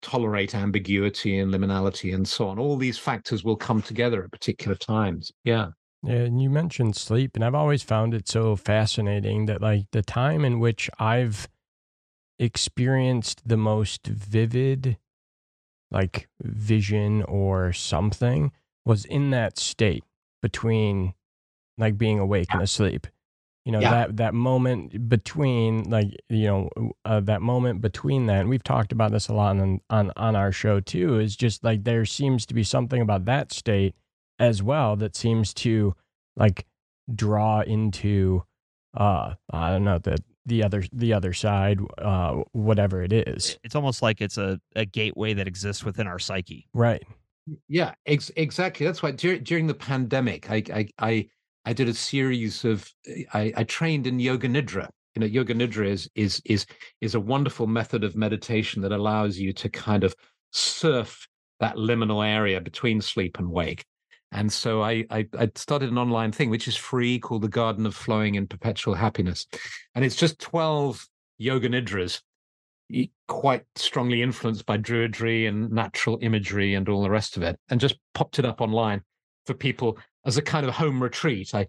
tolerate 0.00 0.54
ambiguity 0.54 1.38
and 1.38 1.52
liminality 1.52 2.14
and 2.14 2.26
so 2.26 2.48
on. 2.48 2.58
All 2.58 2.78
these 2.78 2.96
factors 2.96 3.44
will 3.44 3.56
come 3.56 3.82
together 3.82 4.24
at 4.24 4.32
particular 4.32 4.74
times. 4.74 5.30
Yeah. 5.44 5.68
And 6.02 6.40
you 6.40 6.48
mentioned 6.48 6.96
sleep, 6.96 7.32
and 7.34 7.44
I've 7.44 7.54
always 7.54 7.82
found 7.82 8.14
it 8.14 8.26
so 8.26 8.56
fascinating 8.56 9.44
that 9.46 9.60
like 9.60 9.84
the 9.92 10.00
time 10.00 10.46
in 10.46 10.58
which 10.58 10.88
I've 10.98 11.46
experienced 12.38 13.46
the 13.46 13.58
most 13.58 14.06
vivid 14.06 14.96
like 15.90 16.28
vision 16.40 17.22
or 17.24 17.72
something 17.72 18.52
was 18.86 19.04
in 19.04 19.30
that 19.30 19.58
state 19.58 20.04
between 20.40 21.12
like 21.80 21.98
being 21.98 22.18
awake 22.18 22.48
and 22.52 22.62
asleep. 22.62 23.06
You 23.64 23.72
know 23.72 23.80
yeah. 23.80 23.90
that 23.90 24.16
that 24.16 24.34
moment 24.34 25.08
between 25.08 25.90
like 25.90 26.08
you 26.28 26.46
know 26.46 26.92
uh, 27.04 27.20
that 27.20 27.42
moment 27.42 27.82
between 27.82 28.26
that 28.26 28.40
and 28.40 28.48
we've 28.48 28.64
talked 28.64 28.90
about 28.90 29.12
this 29.12 29.28
a 29.28 29.34
lot 29.34 29.58
on 29.58 29.80
on 29.90 30.12
on 30.16 30.34
our 30.34 30.50
show 30.50 30.80
too 30.80 31.18
is 31.18 31.36
just 31.36 31.62
like 31.62 31.84
there 31.84 32.06
seems 32.06 32.46
to 32.46 32.54
be 32.54 32.64
something 32.64 33.02
about 33.02 33.26
that 33.26 33.52
state 33.52 33.94
as 34.38 34.62
well 34.62 34.96
that 34.96 35.14
seems 35.14 35.52
to 35.52 35.94
like 36.36 36.66
draw 37.14 37.60
into 37.60 38.42
uh 38.96 39.34
i 39.52 39.70
don't 39.70 39.84
know 39.84 39.98
the 39.98 40.16
the 40.46 40.64
other 40.64 40.82
the 40.92 41.12
other 41.12 41.32
side 41.32 41.80
uh 41.98 42.42
whatever 42.52 43.02
it 43.02 43.12
is. 43.12 43.58
It's 43.62 43.74
almost 43.74 44.02
like 44.02 44.20
it's 44.20 44.38
a, 44.38 44.60
a 44.74 44.84
gateway 44.84 45.34
that 45.34 45.46
exists 45.46 45.84
within 45.84 46.06
our 46.06 46.18
psyche. 46.18 46.66
Right. 46.72 47.02
Yeah 47.68 47.94
ex- 48.06 48.32
exactly. 48.36 48.86
That's 48.86 49.02
why 49.02 49.12
dur- 49.12 49.38
during 49.38 49.66
the 49.66 49.74
pandemic 49.74 50.50
I, 50.50 50.62
I 50.72 50.88
i 50.98 51.28
i 51.64 51.72
did 51.72 51.88
a 51.88 51.94
series 51.94 52.64
of 52.64 52.90
i 53.34 53.52
i 53.56 53.64
trained 53.64 54.06
in 54.06 54.18
yoga 54.18 54.48
nidra. 54.48 54.88
You 55.14 55.20
know 55.20 55.26
yoga 55.26 55.54
nidra 55.54 55.86
is 55.86 56.08
is 56.14 56.40
is 56.44 56.66
is 57.00 57.14
a 57.14 57.20
wonderful 57.20 57.66
method 57.66 58.04
of 58.04 58.16
meditation 58.16 58.82
that 58.82 58.92
allows 58.92 59.38
you 59.38 59.52
to 59.54 59.68
kind 59.68 60.04
of 60.04 60.14
surf 60.52 61.26
that 61.60 61.76
liminal 61.76 62.26
area 62.26 62.60
between 62.60 63.00
sleep 63.00 63.38
and 63.38 63.50
wake. 63.50 63.84
And 64.32 64.52
so 64.52 64.82
I, 64.82 65.04
I, 65.10 65.26
I 65.36 65.50
started 65.56 65.90
an 65.90 65.98
online 65.98 66.30
thing 66.30 66.50
which 66.50 66.68
is 66.68 66.76
free 66.76 67.18
called 67.18 67.42
the 67.42 67.48
Garden 67.48 67.84
of 67.84 67.96
Flowing 67.96 68.36
in 68.36 68.46
Perpetual 68.46 68.94
Happiness, 68.94 69.46
and 69.94 70.04
it's 70.04 70.16
just 70.16 70.38
twelve 70.38 71.06
yoga 71.38 71.68
nidras, 71.68 72.22
quite 73.26 73.64
strongly 73.74 74.22
influenced 74.22 74.66
by 74.66 74.78
druidry 74.78 75.48
and 75.48 75.70
natural 75.72 76.18
imagery 76.22 76.74
and 76.74 76.88
all 76.88 77.02
the 77.02 77.10
rest 77.10 77.36
of 77.36 77.42
it, 77.42 77.58
and 77.68 77.80
just 77.80 77.96
popped 78.14 78.38
it 78.38 78.44
up 78.44 78.60
online 78.60 79.02
for 79.50 79.54
people 79.54 79.98
as 80.24 80.36
a 80.36 80.42
kind 80.42 80.64
of 80.64 80.72
home 80.72 81.02
retreat. 81.02 81.54
I 81.54 81.66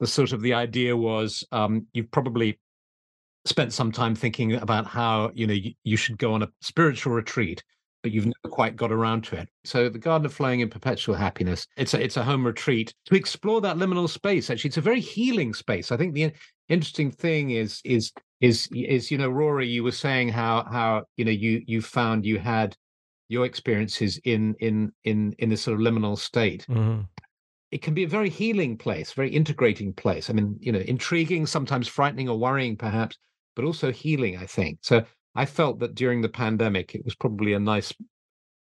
the 0.00 0.06
sort 0.06 0.32
of 0.32 0.42
the 0.42 0.52
idea 0.52 0.94
was 0.94 1.42
um, 1.52 1.86
you've 1.94 2.10
probably 2.10 2.60
spent 3.46 3.72
some 3.72 3.90
time 3.90 4.14
thinking 4.14 4.54
about 4.54 4.86
how 4.86 5.30
you 5.34 5.46
know 5.46 5.54
you, 5.54 5.72
you 5.84 5.96
should 5.96 6.18
go 6.18 6.34
on 6.34 6.42
a 6.42 6.48
spiritual 6.60 7.14
retreat 7.14 7.62
but 8.02 8.12
you've 8.12 8.26
never 8.26 8.52
quite 8.52 8.76
got 8.76 8.92
around 8.92 9.24
to 9.24 9.36
it. 9.36 9.48
So 9.64 9.88
the 9.88 9.98
Garden 9.98 10.26
of 10.26 10.32
Flowing 10.32 10.60
in 10.60 10.68
Perpetual 10.68 11.16
Happiness, 11.16 11.66
it's 11.76 11.92
a, 11.92 12.00
it's 12.00 12.16
a 12.16 12.22
home 12.22 12.46
retreat 12.46 12.94
to 13.06 13.16
explore 13.16 13.60
that 13.62 13.78
liminal 13.78 14.08
space. 14.08 14.48
Actually, 14.48 14.68
it's 14.68 14.76
a 14.76 14.82
very 14.82 15.00
healing 15.00 15.52
space. 15.52 15.90
I 15.90 15.96
think 15.96 16.14
the 16.14 16.30
interesting 16.68 17.10
thing 17.10 17.50
is 17.50 17.80
is 17.84 18.12
is 18.40 18.68
is 18.72 19.10
you 19.10 19.18
know 19.18 19.28
Rory, 19.28 19.66
you 19.66 19.82
were 19.82 19.90
saying 19.90 20.28
how 20.28 20.64
how 20.70 21.04
you 21.16 21.24
know 21.24 21.32
you 21.32 21.64
you 21.66 21.80
found 21.80 22.24
you 22.24 22.38
had 22.38 22.76
your 23.28 23.44
experiences 23.44 24.18
in 24.24 24.54
in 24.60 24.92
in 25.04 25.34
in 25.38 25.48
this 25.48 25.62
sort 25.62 25.78
of 25.78 25.80
liminal 25.80 26.18
state. 26.18 26.66
Mm-hmm. 26.68 27.02
It 27.72 27.82
can 27.82 27.94
be 27.94 28.04
a 28.04 28.08
very 28.08 28.30
healing 28.30 28.78
place, 28.78 29.12
very 29.12 29.30
integrating 29.30 29.92
place. 29.92 30.30
I 30.30 30.32
mean, 30.32 30.56
you 30.60 30.70
know, 30.70 30.78
intriguing, 30.78 31.46
sometimes 31.46 31.88
frightening 31.88 32.28
or 32.28 32.38
worrying, 32.38 32.76
perhaps, 32.76 33.18
but 33.56 33.64
also 33.64 33.90
healing. 33.90 34.36
I 34.36 34.46
think 34.46 34.78
so. 34.82 35.04
I 35.34 35.44
felt 35.44 35.80
that 35.80 35.94
during 35.94 36.22
the 36.22 36.28
pandemic, 36.28 36.94
it 36.94 37.04
was 37.04 37.14
probably 37.14 37.52
a 37.52 37.60
nice 37.60 37.92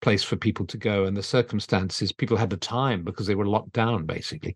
place 0.01 0.23
for 0.23 0.35
people 0.35 0.65
to 0.67 0.77
go. 0.77 1.05
And 1.05 1.17
the 1.17 1.23
circumstances, 1.23 2.11
people 2.11 2.37
had 2.37 2.49
the 2.49 2.57
time 2.57 3.03
because 3.03 3.27
they 3.27 3.35
were 3.35 3.47
locked 3.47 3.73
down, 3.73 4.05
basically. 4.05 4.55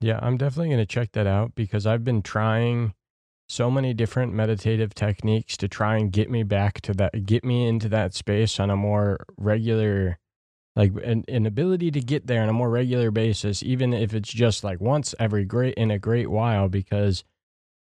Yeah, 0.00 0.18
I'm 0.22 0.36
definitely 0.36 0.68
going 0.68 0.78
to 0.78 0.86
check 0.86 1.12
that 1.12 1.26
out 1.26 1.54
because 1.54 1.86
I've 1.86 2.04
been 2.04 2.22
trying 2.22 2.92
so 3.48 3.70
many 3.70 3.94
different 3.94 4.32
meditative 4.32 4.94
techniques 4.94 5.56
to 5.56 5.68
try 5.68 5.96
and 5.96 6.12
get 6.12 6.30
me 6.30 6.42
back 6.42 6.80
to 6.82 6.92
that, 6.94 7.26
get 7.26 7.44
me 7.44 7.66
into 7.66 7.88
that 7.88 8.14
space 8.14 8.58
on 8.58 8.70
a 8.70 8.76
more 8.76 9.24
regular, 9.36 10.18
like 10.74 10.92
an, 11.04 11.24
an 11.28 11.46
ability 11.46 11.90
to 11.92 12.00
get 12.00 12.26
there 12.26 12.42
on 12.42 12.48
a 12.48 12.52
more 12.52 12.70
regular 12.70 13.10
basis, 13.10 13.62
even 13.62 13.92
if 13.92 14.14
it's 14.14 14.32
just 14.32 14.64
like 14.64 14.80
once 14.80 15.14
every 15.20 15.44
great 15.44 15.74
in 15.74 15.90
a 15.90 15.98
great 15.98 16.28
while, 16.28 16.68
because 16.68 17.24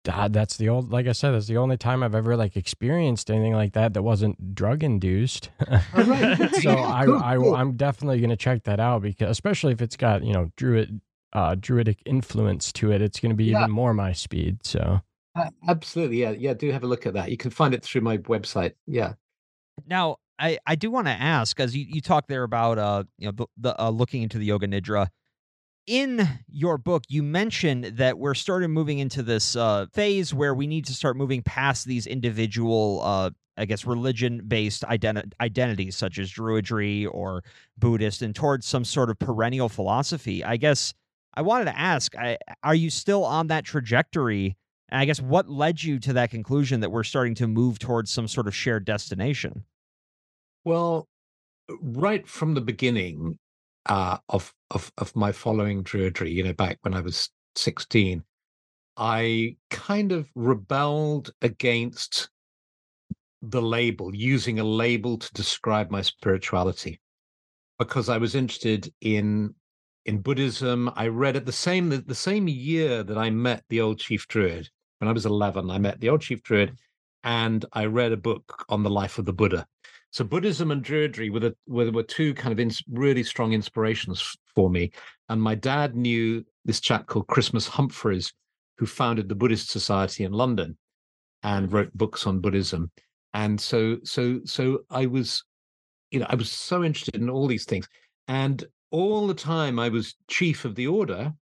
God, 0.04 0.34
that's 0.34 0.58
the 0.58 0.68
old, 0.68 0.92
like 0.92 1.06
I 1.06 1.12
said, 1.12 1.32
that's 1.32 1.46
the 1.46 1.58
only 1.58 1.78
time 1.78 2.02
I've 2.02 2.16
ever 2.16 2.36
like 2.36 2.58
experienced 2.58 3.30
anything 3.30 3.54
like 3.54 3.74
that 3.74 3.94
that 3.94 4.02
wasn't 4.02 4.56
drug 4.56 4.84
induced. 4.84 5.52
right. 5.94 6.56
so 6.62 6.72
I, 6.72 7.06
I, 7.06 7.60
I'm 7.60 7.74
definitely 7.74 8.20
going 8.20 8.32
to 8.32 8.36
check 8.36 8.64
that 8.64 8.80
out 8.80 9.04
because, 9.04 9.30
especially 9.30 9.74
if 9.74 9.82
it's 9.82 9.96
got, 9.96 10.24
you 10.24 10.34
know, 10.34 10.52
druid, 10.56 11.02
uh, 11.34 11.56
druidic 11.60 12.02
influence 12.08 12.72
to 12.74 12.92
it, 12.92 13.02
it's 13.04 13.20
going 13.20 13.30
to 13.30 13.36
be 13.36 13.46
yeah. 13.46 13.60
even 13.60 13.72
more 13.72 13.94
my 13.94 14.12
speed. 14.12 14.66
So 14.66 15.02
uh, 15.36 15.50
absolutely. 15.68 16.22
Yeah. 16.22 16.32
Yeah. 16.32 16.54
Do 16.54 16.72
have 16.72 16.84
a 16.84 16.88
look 16.88 17.06
at 17.06 17.14
that. 17.14 17.32
You 17.32 17.38
can 17.38 17.52
find 17.52 17.74
it 17.74 17.84
through 17.84 18.02
my 18.02 18.18
website. 18.18 18.74
Yeah. 18.86 19.14
Now, 19.88 20.18
I, 20.40 20.58
I 20.66 20.76
do 20.76 20.90
want 20.90 21.08
to 21.08 21.14
ask, 21.14 21.60
as 21.60 21.76
you, 21.76 21.86
you 21.88 22.02
talk 22.02 22.28
there 22.28 22.44
about, 22.44 22.78
uh, 22.78 23.04
you 23.18 23.28
know, 23.28 23.32
the, 23.32 23.46
the 23.58 23.82
uh, 23.82 23.90
looking 23.90 24.24
into 24.24 24.40
the 24.40 24.46
yoga 24.46 24.68
nidra, 24.68 25.08
in 25.88 26.28
your 26.48 26.78
book, 26.78 27.04
you 27.10 27.24
mentioned 27.24 27.86
that 27.86 28.18
we're 28.18 28.34
starting 28.34 28.72
moving 28.72 29.00
into 29.00 29.24
this 29.24 29.56
uh, 29.56 29.88
phase 29.94 30.34
where 30.34 30.54
we 30.54 30.68
need 30.68 30.86
to 30.86 30.94
start 30.94 31.18
moving 31.18 31.42
past 31.42 31.86
these 31.86 32.08
individual, 32.08 33.02
uh, 33.04 33.30
I 33.58 33.66
guess, 33.66 33.86
religion 33.86 34.44
based 34.48 34.84
identi- 34.84 35.32
identities 35.42 35.96
such 35.96 36.20
as 36.20 36.32
Druidry 36.32 37.08
or 37.12 37.44
Buddhist 37.78 38.22
and 38.22 38.36
towards 38.36 38.66
some 38.66 38.86
sort 38.86 39.10
of 39.10 39.20
perennial 39.20 39.70
philosophy. 39.70 40.44
I 40.44 40.58
guess 40.58 40.94
I 41.34 41.42
wanted 41.42 41.66
to 41.66 41.78
ask 41.78 42.16
I, 42.16 42.38
are 42.64 42.76
you 42.76 42.90
still 42.90 43.26
on 43.26 43.48
that 43.48 43.66
trajectory? 43.66 44.58
And 44.92 45.00
I 45.00 45.06
guess 45.06 45.22
what 45.22 45.50
led 45.50 45.82
you 45.82 46.00
to 46.00 46.14
that 46.14 46.32
conclusion 46.32 46.82
that 46.82 46.92
we're 46.92 47.06
starting 47.06 47.36
to 47.36 47.48
move 47.48 47.80
towards 47.80 48.12
some 48.12 48.28
sort 48.28 48.48
of 48.48 48.54
shared 48.54 48.84
destination? 48.84 49.64
Well, 50.66 51.08
right 51.82 52.28
from 52.28 52.54
the 52.54 52.62
beginning, 52.62 53.40
uh, 53.86 54.18
of 54.28 54.54
of 54.70 54.92
of 54.98 55.16
my 55.16 55.32
following 55.32 55.84
Druidry, 55.84 56.34
you 56.34 56.44
know, 56.44 56.54
back 56.54 56.78
when 56.82 56.94
I 56.94 57.00
was 57.00 57.30
sixteen, 57.56 58.24
I 58.98 59.56
kind 59.70 60.12
of 60.12 60.30
rebelled 60.36 61.32
against 61.42 62.30
the 63.42 63.62
label, 63.62 64.14
using 64.14 64.60
a 64.60 64.64
label 64.64 65.18
to 65.18 65.34
describe 65.34 65.90
my 65.90 66.02
spirituality, 66.02 67.00
because 67.80 68.10
I 68.10 68.18
was 68.18 68.36
interested 68.36 68.94
in 69.00 69.56
in 70.06 70.22
Buddhism. 70.22 70.92
I 70.96 71.08
read 71.08 71.38
it 71.38 71.46
the 71.46 71.52
same 71.52 71.90
the, 71.90 72.00
the 72.00 72.14
same 72.14 72.48
year 72.48 73.04
that 73.04 73.18
I 73.18 73.30
met 73.30 73.64
the 73.70 73.82
old 73.82 73.98
chief 73.98 74.28
druid. 74.28 74.70
When 75.02 75.08
I 75.08 75.14
was 75.14 75.26
11, 75.26 75.72
I 75.72 75.80
met 75.80 76.00
the 76.00 76.10
old 76.10 76.22
chief 76.22 76.44
druid 76.44 76.78
and 77.24 77.66
I 77.74 77.86
read 77.86 78.12
a 78.12 78.18
book 78.18 78.64
on 78.70 78.84
the 78.84 78.90
life 78.92 79.18
of 79.18 79.26
the 79.26 79.34
Buddha. 79.34 79.66
So 80.12 80.24
Buddhism 80.24 80.70
and 80.70 80.86
Druidry 80.86 81.32
were 81.32 81.40
the, 81.40 81.56
were, 81.66 81.90
were 81.90 82.04
two 82.04 82.36
kind 82.36 82.60
of 82.60 82.82
really 82.92 83.24
strong 83.24 83.54
inspirations 83.54 84.38
for 84.54 84.70
me. 84.70 84.92
And 85.28 85.42
my 85.42 85.56
dad 85.56 85.96
knew 85.96 86.46
this 86.66 86.80
chap 86.80 87.08
called 87.08 87.26
Christmas 87.26 87.68
Humphreys, 87.68 88.32
who 88.78 88.86
founded 88.86 89.28
the 89.28 89.34
Buddhist 89.34 89.72
Society 89.72 90.24
in 90.24 90.34
London 90.34 90.78
and 91.42 91.74
wrote 91.74 91.98
books 91.98 92.28
on 92.28 92.40
Buddhism. 92.40 92.92
And 93.34 93.60
so, 93.60 93.98
so, 94.04 94.42
so 94.46 94.82
I 94.92 95.08
was, 95.08 95.44
you 96.12 96.20
know, 96.20 96.28
I 96.30 96.36
was 96.36 96.52
so 96.52 96.84
interested 96.84 97.16
in 97.16 97.28
all 97.28 97.48
these 97.48 97.66
things. 97.66 97.88
And 98.28 98.64
all 98.92 99.26
the 99.26 99.34
time 99.34 99.80
I 99.80 99.90
was 99.90 100.14
chief 100.28 100.64
of 100.64 100.76
the 100.76 100.86
order, 100.86 101.34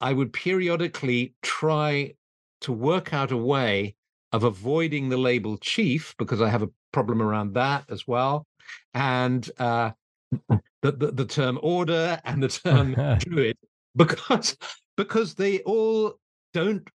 I 0.00 0.12
would 0.12 0.32
periodically 0.32 1.34
try 1.42 2.14
to 2.62 2.72
work 2.72 3.12
out 3.12 3.32
a 3.32 3.36
way 3.36 3.94
of 4.32 4.44
avoiding 4.44 5.08
the 5.08 5.16
label 5.16 5.56
chief 5.58 6.14
because 6.18 6.40
I 6.40 6.48
have 6.48 6.62
a 6.62 6.70
problem 6.92 7.22
around 7.22 7.54
that 7.54 7.84
as 7.90 8.06
well, 8.06 8.46
and 8.94 9.48
uh, 9.58 9.90
the, 10.82 10.92
the, 10.92 11.12
the 11.12 11.24
term 11.24 11.58
order 11.62 12.20
and 12.24 12.42
the 12.42 12.48
term 12.48 12.94
druid 13.18 13.56
because 13.96 14.56
because 14.96 15.34
they 15.34 15.60
all 15.60 16.18
don't 16.54 16.88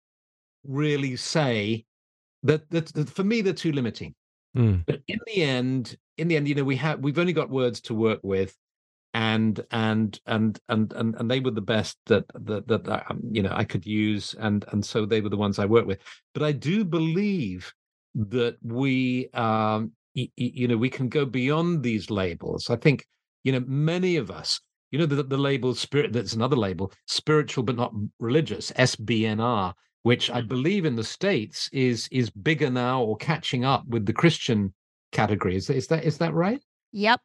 really 0.65 1.17
say 1.17 1.85
that, 2.43 2.69
that, 2.71 2.87
that 2.95 3.11
for 3.11 3.25
me 3.25 3.41
they're 3.41 3.53
too 3.53 3.73
limiting. 3.73 4.15
Mm. 4.57 4.85
But 4.87 5.01
in 5.09 5.19
the 5.27 5.43
end, 5.43 5.97
in 6.19 6.29
the 6.29 6.37
end, 6.37 6.49
you 6.49 6.55
know, 6.55 6.65
we 6.65 6.77
have 6.77 7.01
we've 7.01 7.19
only 7.19 7.33
got 7.33 7.49
words 7.49 7.81
to 7.83 7.95
work 7.95 8.21
with, 8.23 8.57
and 9.15 9.61
and 9.71 10.19
and 10.27 10.59
and 10.69 10.93
and 10.95 11.15
and 11.17 11.31
they 11.31 11.41
were 11.41 11.51
the 11.51 11.61
best 11.61 11.99
that 12.07 12.25
that 12.35 12.67
that 12.69 13.05
um, 13.11 13.21
you 13.31 13.43
know 13.43 13.53
I 13.53 13.65
could 13.65 13.85
use, 13.85 14.35
and 14.39 14.65
and 14.73 14.85
so 14.85 15.05
they 15.05 15.21
were 15.21 15.29
the 15.29 15.37
ones 15.37 15.59
I 15.59 15.67
worked 15.67 15.87
with. 15.87 15.99
But 16.35 16.43
I 16.43 16.53
do 16.53 16.85
believe 16.85 17.73
that 18.15 18.57
we, 18.63 19.29
um, 19.35 19.93
y- 20.15 20.31
y- 20.39 20.53
you 20.55 20.69
know, 20.69 20.77
we 20.77 20.91
can 20.91 21.09
go 21.09 21.25
beyond 21.25 21.83
these 21.83 22.11
labels. 22.11 22.71
I 22.71 22.77
think 22.77 23.07
you 23.45 23.53
know 23.53 23.65
many 23.67 24.17
of 24.17 24.31
us, 24.31 24.61
you 24.91 24.99
know, 24.99 25.07
the, 25.07 25.23
the 25.23 25.37
label 25.37 25.75
spirit. 25.75 26.13
That's 26.13 26.33
another 26.35 26.57
label, 26.57 26.93
spiritual 27.07 27.65
but 27.65 27.77
not 27.77 27.93
religious, 28.19 28.73
SBNR, 28.73 29.75
which 30.05 30.31
I 30.31 30.41
believe 30.41 30.87
in 30.87 30.97
the 30.97 31.05
states 31.05 31.69
is 31.73 32.09
is 32.11 32.31
bigger 32.31 32.71
now 32.71 33.03
or 33.03 33.17
catching 33.19 33.65
up 33.65 33.87
with 33.89 34.07
the 34.07 34.13
Christian 34.15 34.73
category. 35.13 35.57
Is, 35.57 35.69
is 35.69 35.89
that 35.89 36.05
is 36.05 36.17
that 36.19 36.33
right? 36.33 36.63
Yep. 36.93 37.21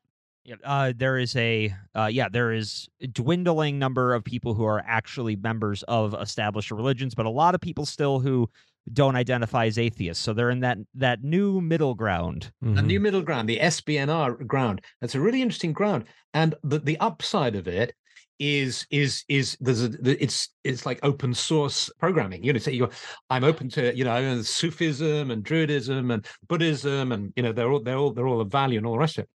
Yeah, 0.48 0.56
uh, 0.64 0.94
there 0.96 1.18
is 1.18 1.36
a 1.36 1.76
uh, 1.94 2.06
yeah, 2.06 2.30
there 2.30 2.54
is 2.54 2.88
a 3.02 3.08
dwindling 3.08 3.78
number 3.80 4.14
of 4.14 4.24
people 4.24 4.54
who 4.54 4.64
are 4.64 4.82
actually 4.88 5.36
members 5.36 5.84
of 5.84 6.14
established 6.14 6.72
religions, 6.72 7.14
but 7.14 7.26
a 7.26 7.30
lot 7.30 7.54
of 7.54 7.60
people 7.60 7.86
still 7.86 8.22
who 8.22 8.50
don't 8.94 9.18
identify 9.18 9.66
as 9.66 9.78
atheists. 9.78 10.24
So 10.24 10.32
they're 10.32 10.50
in 10.50 10.62
that 10.62 10.78
that 10.96 11.22
new 11.22 11.60
middle 11.60 11.96
ground. 11.96 12.54
Mm-hmm. 12.64 12.78
A 12.78 12.82
new 12.82 13.02
middle 13.02 13.22
ground, 13.22 13.50
the 13.50 13.60
SBNR 13.60 14.48
ground. 14.48 14.80
That's 15.02 15.16
a 15.16 15.20
really 15.20 15.42
interesting 15.42 15.74
ground, 15.74 16.06
and 16.34 16.56
the 16.64 16.80
the 16.80 16.98
upside 17.00 17.58
of 17.58 17.68
it 17.68 17.94
is 18.40 18.88
is 18.90 19.26
is 19.28 19.58
there's 19.60 19.84
a 19.84 19.92
it's 20.24 20.50
it's 20.64 20.86
like 20.86 21.00
open 21.02 21.34
source 21.34 21.90
programming 21.98 22.44
you 22.44 22.54
know 22.54 22.60
so 22.60 22.70
you 22.70 22.88
i'm 23.32 23.44
open 23.44 23.68
to 23.68 23.96
you 23.98 24.04
know 24.04 24.42
sufism 24.44 25.32
and 25.32 25.44
druidism 25.44 26.14
and 26.14 26.28
buddhism 26.48 27.12
and 27.12 27.34
you 27.36 27.42
know 27.42 27.52
they're 27.52 27.72
all 27.72 27.80
they're 27.80 27.98
all 27.98 28.14
they're 28.14 28.28
all 28.28 28.40
of 28.40 28.52
value 28.52 28.78
and 28.78 28.86
all 28.86 28.94
the 28.94 29.00
rest 29.00 29.18
of 29.18 29.24
it 29.24 29.30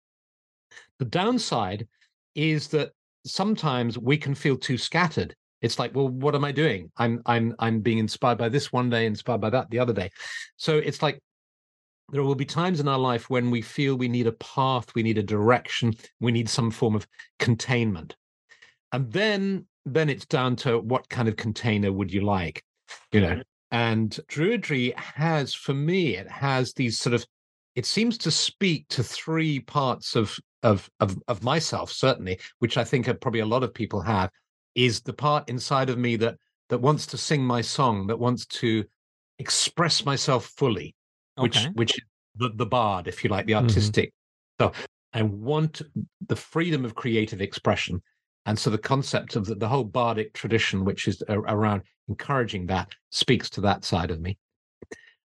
the 0.98 1.04
downside 1.04 1.86
is 2.34 2.68
that 2.68 2.92
sometimes 3.24 3.98
we 3.98 4.16
can 4.16 4.34
feel 4.34 4.56
too 4.56 4.78
scattered. 4.78 5.34
It's 5.60 5.78
like, 5.78 5.94
well, 5.94 6.08
what 6.08 6.34
am 6.34 6.44
I 6.44 6.52
doing? 6.52 6.90
I'm 6.96 7.20
I'm 7.26 7.54
I'm 7.58 7.80
being 7.80 7.98
inspired 7.98 8.38
by 8.38 8.48
this 8.48 8.72
one 8.72 8.90
day, 8.90 9.06
inspired 9.06 9.40
by 9.40 9.50
that 9.50 9.70
the 9.70 9.78
other 9.80 9.92
day. 9.92 10.10
So 10.56 10.76
it's 10.76 11.02
like 11.02 11.20
there 12.10 12.22
will 12.22 12.34
be 12.34 12.44
times 12.44 12.80
in 12.80 12.88
our 12.88 12.98
life 12.98 13.28
when 13.28 13.50
we 13.50 13.60
feel 13.60 13.96
we 13.96 14.08
need 14.08 14.26
a 14.26 14.32
path, 14.32 14.94
we 14.94 15.02
need 15.02 15.18
a 15.18 15.22
direction, 15.22 15.94
we 16.20 16.32
need 16.32 16.48
some 16.48 16.70
form 16.70 16.94
of 16.94 17.06
containment. 17.38 18.16
And 18.92 19.12
then 19.12 19.66
then 19.84 20.08
it's 20.08 20.26
down 20.26 20.56
to 20.56 20.78
what 20.78 21.08
kind 21.08 21.28
of 21.28 21.36
container 21.36 21.92
would 21.92 22.12
you 22.12 22.20
like, 22.20 22.62
you 23.12 23.20
know. 23.20 23.28
Mm-hmm. 23.28 23.40
And 23.70 24.18
Druidry 24.28 24.96
has, 24.96 25.54
for 25.54 25.74
me, 25.74 26.16
it 26.16 26.28
has 26.30 26.72
these 26.72 26.98
sort 26.98 27.14
of 27.14 27.26
it 27.74 27.86
seems 27.86 28.18
to 28.18 28.30
speak 28.30 28.88
to 28.88 29.04
three 29.04 29.60
parts 29.60 30.16
of 30.16 30.36
of 30.62 30.90
of 31.00 31.16
of 31.28 31.42
myself 31.42 31.90
certainly 31.90 32.38
which 32.58 32.76
i 32.76 32.84
think 32.84 33.06
probably 33.20 33.40
a 33.40 33.46
lot 33.46 33.62
of 33.62 33.72
people 33.72 34.00
have 34.00 34.30
is 34.74 35.00
the 35.00 35.12
part 35.12 35.48
inside 35.48 35.90
of 35.90 35.98
me 35.98 36.16
that 36.16 36.36
that 36.68 36.78
wants 36.78 37.06
to 37.06 37.16
sing 37.16 37.44
my 37.44 37.60
song 37.60 38.06
that 38.06 38.18
wants 38.18 38.46
to 38.46 38.84
express 39.38 40.04
myself 40.04 40.46
fully 40.56 40.94
which 41.36 41.58
okay. 41.58 41.70
which 41.74 41.92
is 41.92 42.04
the, 42.36 42.50
the 42.56 42.66
bard 42.66 43.06
if 43.06 43.22
you 43.22 43.30
like 43.30 43.46
the 43.46 43.52
mm-hmm. 43.52 43.66
artistic 43.66 44.12
mm-hmm. 44.60 44.76
so 44.76 44.84
i 45.12 45.22
want 45.22 45.82
the 46.26 46.36
freedom 46.36 46.84
of 46.84 46.94
creative 46.94 47.40
expression 47.40 48.02
and 48.46 48.58
so 48.58 48.70
the 48.70 48.78
concept 48.78 49.36
of 49.36 49.44
the, 49.44 49.54
the 49.54 49.68
whole 49.68 49.84
bardic 49.84 50.32
tradition 50.32 50.84
which 50.84 51.06
is 51.06 51.22
around 51.28 51.82
encouraging 52.08 52.66
that 52.66 52.88
speaks 53.10 53.48
to 53.48 53.60
that 53.60 53.84
side 53.84 54.10
of 54.10 54.20
me 54.20 54.36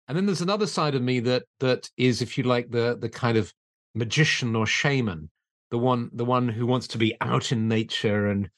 and 0.07 0.17
then 0.17 0.25
there's 0.25 0.41
another 0.41 0.67
side 0.67 0.95
of 0.95 1.01
me 1.01 1.19
that 1.19 1.43
that 1.59 1.89
is 1.97 2.21
if 2.21 2.37
you 2.37 2.43
like 2.43 2.69
the 2.69 2.97
the 2.99 3.09
kind 3.09 3.37
of 3.37 3.51
magician 3.95 4.55
or 4.55 4.65
shaman, 4.65 5.29
the 5.71 5.77
one 5.77 6.09
the 6.13 6.25
one 6.25 6.47
who 6.47 6.65
wants 6.65 6.87
to 6.89 6.97
be 6.97 7.15
out 7.21 7.51
in 7.51 7.67
nature 7.67 8.27
and 8.27 8.49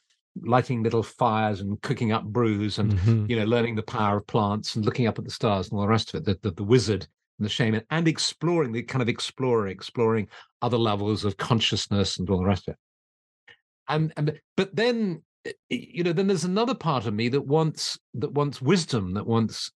lighting 0.43 0.83
little 0.83 1.03
fires 1.03 1.61
and 1.61 1.81
cooking 1.81 2.11
up 2.11 2.25
brews 2.25 2.77
and 2.77 2.93
mm-hmm. 2.93 3.25
you 3.29 3.37
know 3.37 3.45
learning 3.45 3.75
the 3.75 3.83
power 3.83 4.17
of 4.17 4.27
plants 4.27 4.75
and 4.75 4.85
looking 4.85 5.07
up 5.07 5.17
at 5.17 5.25
the 5.25 5.31
stars 5.31 5.69
and 5.69 5.77
all 5.77 5.85
the 5.85 5.89
rest 5.89 6.13
of 6.13 6.19
it. 6.19 6.25
The, 6.25 6.49
the, 6.49 6.55
the 6.55 6.63
wizard 6.63 7.07
and 7.39 7.45
the 7.45 7.49
shaman 7.49 7.83
and 7.89 8.07
exploring 8.07 8.71
the 8.71 8.83
kind 8.83 9.01
of 9.01 9.09
explorer, 9.09 9.67
exploring 9.67 10.27
other 10.61 10.77
levels 10.77 11.25
of 11.25 11.37
consciousness 11.37 12.17
and 12.17 12.29
all 12.29 12.39
the 12.39 12.45
rest 12.45 12.67
of 12.67 12.73
it. 12.73 12.79
And, 13.87 14.13
and 14.17 14.39
but 14.57 14.75
then 14.75 15.21
you 15.69 16.03
know 16.03 16.13
then 16.13 16.27
there's 16.27 16.43
another 16.43 16.73
part 16.73 17.05
of 17.05 17.13
me 17.13 17.29
that 17.29 17.45
wants 17.45 17.97
that 18.15 18.31
wants 18.31 18.61
wisdom 18.61 19.13
that 19.13 19.27
wants 19.27 19.71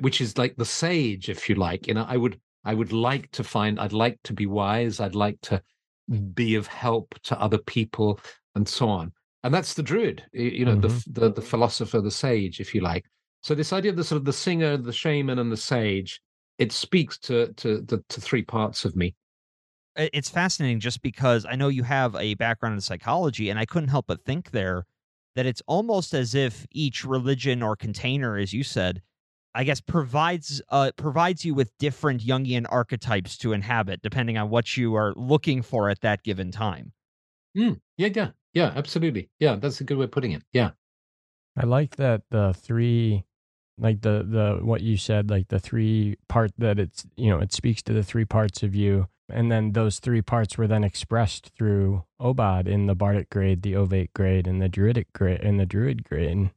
which 0.00 0.20
is 0.20 0.36
like 0.36 0.56
the 0.56 0.64
sage 0.64 1.28
if 1.28 1.48
you 1.48 1.54
like 1.54 1.86
you 1.86 1.94
know 1.94 2.04
i 2.08 2.16
would 2.16 2.38
I 2.68 2.74
would 2.74 2.92
like 2.92 3.30
to 3.30 3.42
find, 3.42 3.80
I'd 3.80 3.94
like 3.94 4.18
to 4.24 4.34
be 4.34 4.44
wise, 4.44 5.00
I'd 5.00 5.14
like 5.14 5.40
to 5.40 5.62
be 6.34 6.54
of 6.54 6.66
help 6.66 7.14
to 7.22 7.40
other 7.40 7.56
people, 7.56 8.20
and 8.54 8.68
so 8.68 8.90
on. 8.90 9.10
And 9.42 9.54
that's 9.54 9.72
the 9.72 9.82
druid, 9.82 10.22
you 10.34 10.66
know, 10.66 10.76
mm-hmm. 10.76 11.12
the, 11.12 11.20
the 11.20 11.32
the 11.32 11.40
philosopher, 11.40 12.02
the 12.02 12.10
sage, 12.10 12.60
if 12.60 12.74
you 12.74 12.82
like. 12.82 13.06
So 13.42 13.54
this 13.54 13.72
idea 13.72 13.90
of 13.90 13.96
the 13.96 14.04
sort 14.04 14.18
of 14.18 14.26
the 14.26 14.34
singer, 14.34 14.76
the 14.76 14.92
shaman, 14.92 15.38
and 15.38 15.50
the 15.50 15.56
sage, 15.56 16.20
it 16.58 16.70
speaks 16.70 17.16
to 17.20 17.54
to 17.54 17.80
the 17.80 18.04
to 18.10 18.20
three 18.20 18.42
parts 18.42 18.84
of 18.84 18.94
me. 18.94 19.14
It's 19.96 20.28
fascinating 20.28 20.80
just 20.80 21.00
because 21.00 21.46
I 21.48 21.56
know 21.56 21.68
you 21.68 21.84
have 21.84 22.14
a 22.16 22.34
background 22.34 22.74
in 22.74 22.82
psychology, 22.82 23.48
and 23.48 23.58
I 23.58 23.64
couldn't 23.64 23.88
help 23.88 24.08
but 24.08 24.26
think 24.26 24.50
there 24.50 24.84
that 25.36 25.46
it's 25.46 25.62
almost 25.66 26.12
as 26.12 26.34
if 26.34 26.66
each 26.70 27.02
religion 27.02 27.62
or 27.62 27.76
container, 27.76 28.36
as 28.36 28.52
you 28.52 28.62
said, 28.62 29.00
I 29.54 29.64
guess 29.64 29.80
provides 29.80 30.62
uh, 30.68 30.92
provides 30.96 31.44
you 31.44 31.54
with 31.54 31.76
different 31.78 32.22
Jungian 32.22 32.66
archetypes 32.68 33.36
to 33.38 33.52
inhabit 33.52 34.02
depending 34.02 34.38
on 34.38 34.50
what 34.50 34.76
you 34.76 34.94
are 34.94 35.14
looking 35.16 35.62
for 35.62 35.88
at 35.88 36.00
that 36.02 36.22
given 36.22 36.50
time. 36.50 36.92
Mm, 37.56 37.80
yeah, 37.96 38.08
yeah, 38.14 38.30
yeah, 38.54 38.72
absolutely. 38.76 39.30
Yeah, 39.40 39.56
that's 39.56 39.80
a 39.80 39.84
good 39.84 39.96
way 39.96 40.04
of 40.04 40.10
putting 40.10 40.32
it. 40.32 40.42
Yeah, 40.52 40.70
I 41.56 41.66
like 41.66 41.96
that 41.96 42.22
the 42.30 42.54
three, 42.54 43.24
like 43.78 44.02
the 44.02 44.24
the 44.28 44.64
what 44.64 44.80
you 44.82 44.96
said, 44.96 45.30
like 45.30 45.48
the 45.48 45.58
three 45.58 46.16
part 46.28 46.52
that 46.58 46.78
it's 46.78 47.06
you 47.16 47.30
know 47.30 47.38
it 47.40 47.52
speaks 47.52 47.82
to 47.84 47.92
the 47.92 48.04
three 48.04 48.24
parts 48.24 48.62
of 48.62 48.74
you, 48.74 49.08
and 49.28 49.50
then 49.50 49.72
those 49.72 49.98
three 49.98 50.22
parts 50.22 50.56
were 50.56 50.68
then 50.68 50.84
expressed 50.84 51.50
through 51.56 52.04
OBOD 52.20 52.68
in 52.68 52.86
the 52.86 52.94
Bardic 52.94 53.30
grade, 53.30 53.62
the 53.62 53.74
Ovate 53.74 54.12
grade, 54.14 54.46
and 54.46 54.62
the 54.62 54.68
Druidic 54.68 55.12
grade, 55.12 55.40
and 55.40 55.58
the 55.58 55.66
Druid 55.66 56.04
grade. 56.04 56.50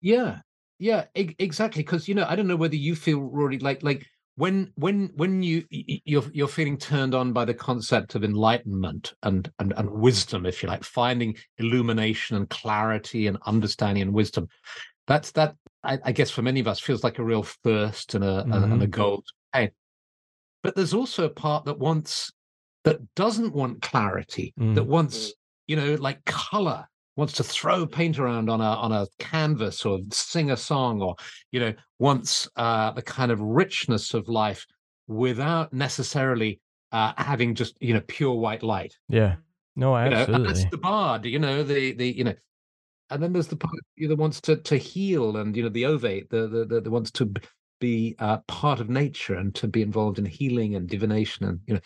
Yeah, 0.00 0.40
yeah, 0.78 1.04
e- 1.14 1.34
exactly. 1.38 1.82
Because 1.82 2.08
you 2.08 2.14
know, 2.14 2.26
I 2.28 2.36
don't 2.36 2.46
know 2.46 2.56
whether 2.56 2.76
you 2.76 2.94
feel 2.94 3.20
Rory 3.20 3.58
like 3.58 3.82
like 3.82 4.06
when 4.36 4.72
when 4.76 5.10
when 5.16 5.42
you 5.42 5.64
you're 5.70 6.24
you're 6.32 6.48
feeling 6.48 6.76
turned 6.76 7.14
on 7.14 7.32
by 7.32 7.44
the 7.44 7.54
concept 7.54 8.14
of 8.14 8.24
enlightenment 8.24 9.14
and 9.22 9.50
and 9.58 9.72
and 9.76 9.90
wisdom, 9.90 10.46
if 10.46 10.62
you 10.62 10.68
like, 10.68 10.84
finding 10.84 11.36
illumination 11.58 12.36
and 12.36 12.48
clarity 12.50 13.26
and 13.26 13.38
understanding 13.46 14.02
and 14.02 14.12
wisdom. 14.12 14.48
That's 15.06 15.32
that. 15.32 15.54
I, 15.82 15.98
I 16.04 16.12
guess 16.12 16.30
for 16.30 16.42
many 16.42 16.60
of 16.60 16.68
us 16.68 16.80
feels 16.80 17.04
like 17.04 17.18
a 17.18 17.24
real 17.24 17.44
thirst 17.44 18.14
and 18.14 18.24
a 18.24 18.44
mm-hmm. 18.46 18.72
and 18.72 18.82
a 18.82 18.86
gold. 18.86 19.24
Hey, 19.52 19.70
but 20.62 20.74
there's 20.74 20.94
also 20.94 21.24
a 21.24 21.30
part 21.30 21.64
that 21.64 21.78
wants 21.78 22.32
that 22.84 22.98
doesn't 23.14 23.54
want 23.54 23.82
clarity, 23.82 24.52
mm. 24.58 24.74
that 24.74 24.84
wants 24.84 25.32
you 25.66 25.76
know 25.76 25.94
like 25.94 26.24
color 26.24 26.86
wants 27.16 27.32
to 27.34 27.44
throw 27.44 27.86
paint 27.86 28.18
around 28.18 28.48
on 28.48 28.60
a 28.60 28.64
on 28.64 28.92
a 28.92 29.06
canvas 29.18 29.84
or 29.84 29.98
sing 30.10 30.50
a 30.50 30.56
song 30.56 31.02
or 31.02 31.16
you 31.50 31.60
know 31.60 31.72
wants 31.98 32.48
uh, 32.56 32.90
the 32.92 33.02
kind 33.02 33.32
of 33.32 33.40
richness 33.40 34.14
of 34.14 34.28
life 34.28 34.66
without 35.08 35.72
necessarily 35.72 36.60
uh, 36.92 37.12
having 37.16 37.54
just 37.54 37.76
you 37.80 37.94
know 37.94 38.02
pure 38.06 38.34
white 38.34 38.62
light. 38.62 38.94
Yeah. 39.08 39.36
No, 39.78 39.94
absolutely. 39.94 40.32
You 40.32 40.38
know, 40.38 40.46
that's 40.46 40.70
the 40.70 40.78
bard. 40.78 41.24
You 41.26 41.38
know 41.38 41.62
the 41.62 41.92
the 41.92 42.16
you 42.16 42.24
know 42.24 42.34
and 43.10 43.22
then 43.22 43.32
there's 43.32 43.46
the 43.46 43.56
part 43.56 43.74
that 43.98 44.16
wants 44.16 44.40
to 44.42 44.56
to 44.56 44.76
heal, 44.76 45.36
and 45.36 45.56
you 45.56 45.62
know 45.62 45.68
the 45.68 45.84
ovate, 45.84 46.28
the 46.30 46.48
the 46.48 46.64
the, 46.64 46.80
the 46.80 46.90
wants 46.90 47.10
to 47.12 47.32
be 47.80 48.16
uh, 48.18 48.38
part 48.48 48.80
of 48.80 48.88
nature 48.88 49.34
and 49.34 49.54
to 49.54 49.68
be 49.68 49.82
involved 49.82 50.18
in 50.18 50.24
healing 50.24 50.74
and 50.74 50.88
divination, 50.88 51.46
and 51.46 51.60
you 51.66 51.74
know, 51.74 51.80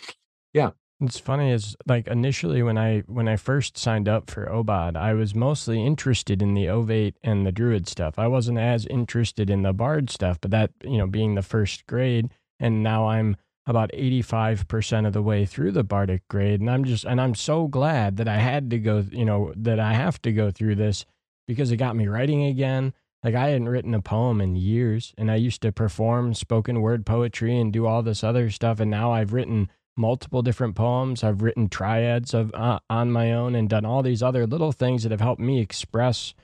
yeah. 0.53 0.71
It's 1.03 1.19
funny 1.19 1.51
is 1.51 1.77
like 1.87 2.07
initially 2.09 2.63
when 2.63 2.77
I 2.77 3.01
when 3.07 3.27
I 3.27 3.37
first 3.37 3.79
signed 3.79 4.07
up 4.07 4.31
for 4.31 4.47
OBOD, 4.47 4.97
I 4.97 5.15
was 5.15 5.35
mostly 5.35 5.85
interested 5.85 6.43
in 6.43 6.53
the 6.53 6.67
Ovate 6.67 7.15
and 7.23 7.47
the 7.47 7.53
Druid 7.53 7.89
stuff. 7.89 8.19
I 8.19 8.27
wasn't 8.27 8.59
as 8.59 8.85
interested 8.85 9.49
in 9.49 9.63
the 9.63 9.73
Bard 9.73 10.11
stuff, 10.11 10.39
but 10.41 10.51
that 10.51 10.73
you 10.85 10.99
know 10.99 11.07
being 11.07 11.37
the 11.37 11.43
first 11.43 11.87
grade, 11.87 12.29
and 12.59 12.83
now 12.83 13.09
I'm 13.09 13.37
about 13.67 13.91
85% 13.93 15.07
of 15.07 15.13
the 15.13 15.23
way 15.23 15.47
through 15.47 15.73
the 15.73 15.85
bardic 15.85 16.27
grade 16.29 16.61
and 16.61 16.71
I'm 16.71 16.85
just 16.85 17.05
and 17.05 17.21
I'm 17.21 17.35
so 17.35 17.69
glad 17.69 18.17
that 18.17 18.29
I 18.29 18.39
had 18.39 18.71
to 18.71 18.79
go 18.79 19.05
you 19.11 19.25
know 19.25 19.53
that 19.57 19.79
I 19.79 19.93
have 19.93 20.21
to 20.23 20.33
go 20.33 20.51
through 20.51 20.75
this 20.77 21.05
because 21.47 21.71
it 21.71 21.77
got 21.77 21.95
me 21.95 22.09
writing 22.09 22.45
again 22.45 22.93
like 23.23 23.35
I 23.35 23.49
hadn't 23.51 23.69
written 23.69 23.95
a 23.95 24.01
poem 24.01 24.41
in 24.41 24.57
years 24.57 25.15
and 25.17 25.31
I 25.31 25.37
used 25.37 25.63
to 25.63 25.73
perform 25.73 26.35
spoken 26.35 26.81
word 26.81 27.07
poetry 27.07 27.59
and 27.59 27.73
do 27.73 27.87
all 27.87 28.03
this 28.03 28.25
other 28.25 28.51
stuff 28.51 28.81
and 28.81 28.91
now 28.91 29.13
I've 29.13 29.33
written 29.33 29.71
multiple 29.97 30.43
different 30.43 30.75
poems 30.75 31.23
I've 31.23 31.43
written 31.43 31.69
triads 31.69 32.33
of 32.33 32.53
uh, 32.55 32.79
on 32.89 33.11
my 33.11 33.33
own 33.33 33.55
and 33.55 33.69
done 33.69 33.85
all 33.85 34.03
these 34.03 34.23
other 34.23 34.47
little 34.47 34.73
things 34.73 35.03
that 35.03 35.13
have 35.13 35.21
helped 35.21 35.41
me 35.41 35.61
express 35.61 36.35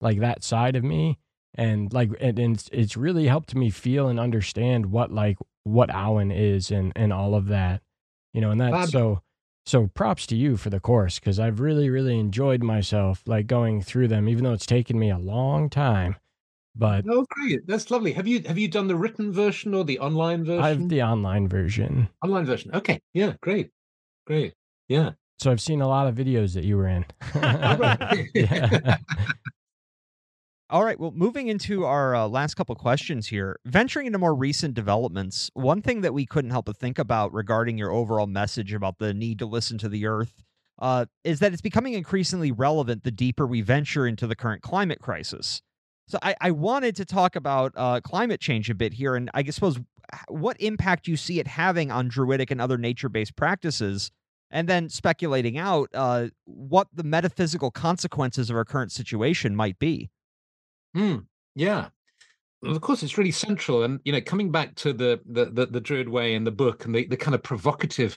like 0.00 0.20
that 0.20 0.44
side 0.44 0.76
of 0.76 0.84
me 0.84 1.18
and 1.56 1.92
like 1.92 2.10
and, 2.20 2.38
and 2.38 2.56
it's, 2.56 2.68
it's 2.72 2.96
really 2.96 3.26
helped 3.26 3.54
me 3.54 3.70
feel 3.70 4.08
and 4.08 4.20
understand 4.20 4.86
what 4.86 5.10
like 5.10 5.38
what 5.64 5.90
Awen 5.90 6.30
is 6.30 6.70
and 6.70 6.92
and 6.94 7.12
all 7.12 7.34
of 7.34 7.48
that. 7.48 7.82
You 8.32 8.40
know, 8.42 8.50
and 8.50 8.60
that's 8.60 8.72
Bob. 8.72 8.88
so 8.90 9.22
so 9.64 9.88
props 9.88 10.26
to 10.28 10.36
you 10.36 10.56
for 10.56 10.70
the 10.70 10.80
course 10.80 11.18
because 11.18 11.40
I've 11.40 11.60
really 11.60 11.88
really 11.90 12.18
enjoyed 12.18 12.62
myself 12.62 13.22
like 13.26 13.46
going 13.46 13.82
through 13.82 14.08
them, 14.08 14.28
even 14.28 14.44
though 14.44 14.52
it's 14.52 14.66
taken 14.66 14.98
me 14.98 15.10
a 15.10 15.18
long 15.18 15.70
time. 15.70 16.16
But 16.78 17.04
oh, 17.08 17.24
great! 17.30 17.66
That's 17.66 17.90
lovely. 17.90 18.12
Have 18.12 18.26
you 18.26 18.42
have 18.46 18.58
you 18.58 18.68
done 18.68 18.86
the 18.86 18.96
written 18.96 19.32
version 19.32 19.74
or 19.74 19.84
the 19.84 19.98
online 19.98 20.44
version? 20.44 20.62
I 20.62 20.68
have 20.68 20.88
the 20.88 21.02
online 21.02 21.48
version. 21.48 22.08
Online 22.22 22.44
version. 22.44 22.70
Okay. 22.74 23.00
Yeah. 23.14 23.34
Great. 23.40 23.70
Great. 24.26 24.52
Yeah. 24.88 25.12
So 25.38 25.50
I've 25.50 25.60
seen 25.60 25.80
a 25.80 25.88
lot 25.88 26.06
of 26.06 26.14
videos 26.14 26.54
that 26.54 26.64
you 26.64 26.76
were 26.76 26.88
in. 26.88 27.04
All 30.68 30.84
right. 30.84 30.98
Well, 30.98 31.12
moving 31.12 31.46
into 31.46 31.84
our 31.84 32.14
uh, 32.14 32.26
last 32.26 32.54
couple 32.54 32.74
questions 32.74 33.28
here, 33.28 33.60
venturing 33.64 34.06
into 34.06 34.18
more 34.18 34.34
recent 34.34 34.74
developments, 34.74 35.48
one 35.54 35.80
thing 35.80 36.00
that 36.00 36.12
we 36.12 36.26
couldn't 36.26 36.50
help 36.50 36.66
but 36.66 36.76
think 36.76 36.98
about 36.98 37.32
regarding 37.32 37.78
your 37.78 37.92
overall 37.92 38.26
message 38.26 38.74
about 38.74 38.98
the 38.98 39.14
need 39.14 39.38
to 39.38 39.46
listen 39.46 39.78
to 39.78 39.88
the 39.88 40.06
earth 40.06 40.42
uh, 40.80 41.06
is 41.22 41.38
that 41.38 41.52
it's 41.52 41.62
becoming 41.62 41.94
increasingly 41.94 42.50
relevant 42.50 43.04
the 43.04 43.10
deeper 43.10 43.46
we 43.46 43.60
venture 43.60 44.06
into 44.06 44.26
the 44.26 44.36
current 44.36 44.62
climate 44.62 45.00
crisis. 45.00 45.62
So 46.08 46.18
I, 46.22 46.36
I 46.40 46.50
wanted 46.52 46.94
to 46.96 47.04
talk 47.04 47.34
about 47.34 47.72
uh, 47.76 48.00
climate 48.00 48.40
change 48.40 48.70
a 48.70 48.74
bit 48.74 48.92
here, 48.92 49.16
and 49.16 49.30
I 49.34 49.42
suppose 49.44 49.78
what 50.28 50.60
impact 50.60 51.08
you 51.08 51.16
see 51.16 51.40
it 51.40 51.48
having 51.48 51.90
on 51.90 52.08
druidic 52.08 52.50
and 52.50 52.60
other 52.60 52.78
nature-based 52.78 53.34
practices, 53.34 54.12
and 54.50 54.68
then 54.68 54.88
speculating 54.88 55.58
out 55.58 55.88
uh, 55.94 56.28
what 56.44 56.86
the 56.94 57.02
metaphysical 57.02 57.72
consequences 57.72 58.50
of 58.50 58.56
our 58.56 58.64
current 58.64 58.92
situation 58.92 59.56
might 59.56 59.78
be. 59.80 60.08
Mm, 60.96 61.26
yeah. 61.56 61.88
Of 62.64 62.80
course, 62.80 63.02
it's 63.02 63.18
really 63.18 63.32
central, 63.32 63.82
and 63.82 64.00
you 64.04 64.12
know, 64.12 64.20
coming 64.20 64.50
back 64.50 64.76
to 64.76 64.92
the 64.92 65.20
the 65.26 65.46
the, 65.46 65.66
the 65.66 65.80
Druid 65.80 66.08
way 66.08 66.34
in 66.34 66.44
the 66.44 66.50
book 66.52 66.84
and 66.84 66.94
the, 66.94 67.06
the 67.06 67.16
kind 67.16 67.34
of 67.34 67.42
provocative 67.42 68.16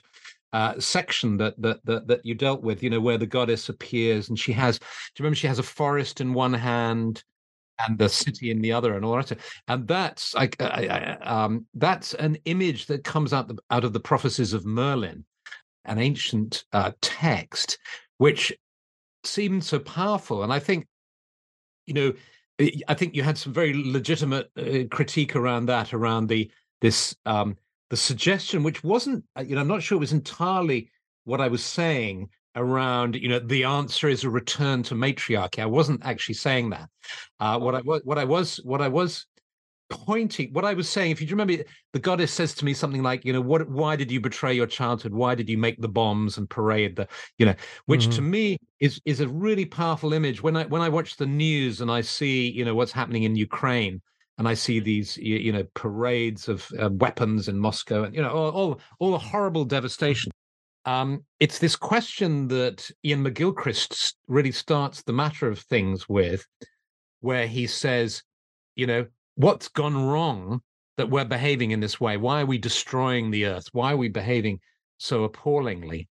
uh, 0.52 0.78
section 0.78 1.36
that, 1.38 1.60
that 1.60 1.84
that 1.84 2.06
that 2.06 2.24
you 2.24 2.34
dealt 2.34 2.62
with, 2.62 2.82
you 2.82 2.90
know, 2.90 3.00
where 3.00 3.18
the 3.18 3.26
goddess 3.26 3.68
appears 3.68 4.28
and 4.28 4.38
she 4.38 4.52
has. 4.52 4.78
Do 4.78 4.84
you 5.18 5.24
remember 5.24 5.36
she 5.36 5.46
has 5.46 5.58
a 5.58 5.64
forest 5.64 6.20
in 6.20 6.34
one 6.34 6.54
hand 6.54 7.22
and 7.86 7.98
the 7.98 8.08
city 8.08 8.50
in 8.50 8.60
the 8.60 8.72
other, 8.72 8.94
and 8.94 9.04
all 9.04 9.16
that? 9.16 9.38
And 9.68 9.86
that's 9.86 10.34
like 10.34 10.60
I, 10.60 11.16
um, 11.22 11.66
that's 11.74 12.14
an 12.14 12.38
image 12.44 12.86
that 12.86 13.04
comes 13.04 13.32
out 13.32 13.48
the, 13.48 13.58
out 13.70 13.84
of 13.84 13.92
the 13.92 14.00
prophecies 14.00 14.52
of 14.52 14.64
Merlin, 14.64 15.24
an 15.84 15.98
ancient 15.98 16.64
uh, 16.72 16.92
text, 17.00 17.78
which 18.18 18.52
seemed 19.24 19.64
so 19.64 19.78
powerful, 19.78 20.42
and 20.42 20.52
I 20.52 20.58
think, 20.58 20.86
you 21.86 21.94
know 21.94 22.12
I 22.88 22.94
think 22.94 23.14
you 23.14 23.22
had 23.22 23.38
some 23.38 23.52
very 23.52 23.72
legitimate 23.74 24.50
uh, 24.56 24.84
critique 24.94 25.34
around 25.34 25.66
that, 25.66 25.94
around 25.94 26.28
the 26.28 26.50
this 26.80 27.16
um, 27.24 27.56
the 27.88 27.96
suggestion, 27.96 28.62
which 28.62 28.84
wasn't, 28.84 29.24
uh, 29.36 29.42
you 29.42 29.54
know, 29.54 29.60
I'm 29.60 29.68
not 29.68 29.82
sure 29.82 29.96
it 29.96 30.00
was 30.00 30.12
entirely 30.12 30.90
what 31.24 31.40
I 31.40 31.48
was 31.48 31.64
saying 31.64 32.28
around, 32.56 33.16
you 33.16 33.28
know, 33.28 33.38
the 33.38 33.64
answer 33.64 34.08
is 34.08 34.24
a 34.24 34.30
return 34.30 34.82
to 34.84 34.94
matriarchy. 34.94 35.62
I 35.62 35.66
wasn't 35.66 36.04
actually 36.04 36.34
saying 36.34 36.70
that. 36.70 36.88
Uh, 37.38 37.58
what 37.58 37.74
I 37.74 37.80
was, 37.80 38.02
what 38.04 38.18
I 38.18 38.24
was, 38.24 38.56
what 38.64 38.82
I 38.82 38.88
was 38.88 39.26
pointing 39.90 40.52
what 40.52 40.64
i 40.64 40.72
was 40.72 40.88
saying 40.88 41.10
if 41.10 41.20
you 41.20 41.26
remember 41.28 41.62
the 41.92 41.98
goddess 41.98 42.32
says 42.32 42.54
to 42.54 42.64
me 42.64 42.72
something 42.72 43.02
like 43.02 43.24
you 43.24 43.32
know 43.32 43.40
what 43.40 43.68
why 43.68 43.96
did 43.96 44.10
you 44.10 44.20
betray 44.20 44.54
your 44.54 44.66
childhood 44.66 45.12
why 45.12 45.34
did 45.34 45.48
you 45.48 45.58
make 45.58 45.80
the 45.80 45.88
bombs 45.88 46.38
and 46.38 46.48
parade 46.48 46.94
the 46.94 47.06
you 47.38 47.44
know 47.44 47.54
which 47.86 48.02
mm-hmm. 48.02 48.12
to 48.12 48.22
me 48.22 48.56
is 48.78 49.00
is 49.04 49.20
a 49.20 49.28
really 49.28 49.64
powerful 49.64 50.12
image 50.12 50.42
when 50.42 50.56
i 50.56 50.64
when 50.66 50.80
i 50.80 50.88
watch 50.88 51.16
the 51.16 51.26
news 51.26 51.80
and 51.80 51.90
i 51.90 52.00
see 52.00 52.48
you 52.50 52.64
know 52.64 52.74
what's 52.74 52.92
happening 52.92 53.24
in 53.24 53.34
ukraine 53.34 54.00
and 54.38 54.46
i 54.46 54.54
see 54.54 54.78
these 54.78 55.16
you, 55.16 55.36
you 55.36 55.52
know 55.52 55.64
parades 55.74 56.48
of 56.48 56.70
uh, 56.80 56.88
weapons 56.92 57.48
in 57.48 57.58
moscow 57.58 58.04
and 58.04 58.14
you 58.14 58.22
know 58.22 58.30
all, 58.30 58.50
all, 58.50 58.80
all 59.00 59.10
the 59.10 59.18
horrible 59.18 59.64
devastation 59.64 60.30
um, 60.84 61.24
it's 61.38 61.58
this 61.58 61.76
question 61.76 62.48
that 62.48 62.90
Iain 63.04 63.24
McGilchrist 63.24 64.14
really 64.28 64.52
starts 64.52 65.02
the 65.02 65.12
matter 65.12 65.48
of 65.48 65.58
things 65.58 66.08
with, 66.08 66.46
where 67.20 67.46
he 67.46 67.66
says, 67.66 68.22
you 68.76 68.86
know, 68.86 69.06
what's 69.34 69.68
gone 69.68 70.06
wrong 70.06 70.60
that 70.96 71.10
we're 71.10 71.24
behaving 71.24 71.70
in 71.70 71.80
this 71.80 72.00
way? 72.00 72.16
Why 72.16 72.42
are 72.42 72.46
we 72.46 72.58
destroying 72.58 73.30
the 73.30 73.46
earth? 73.46 73.66
Why 73.72 73.92
are 73.92 73.96
we 73.96 74.08
behaving 74.08 74.60
so 74.98 75.24
appallingly? 75.24 76.08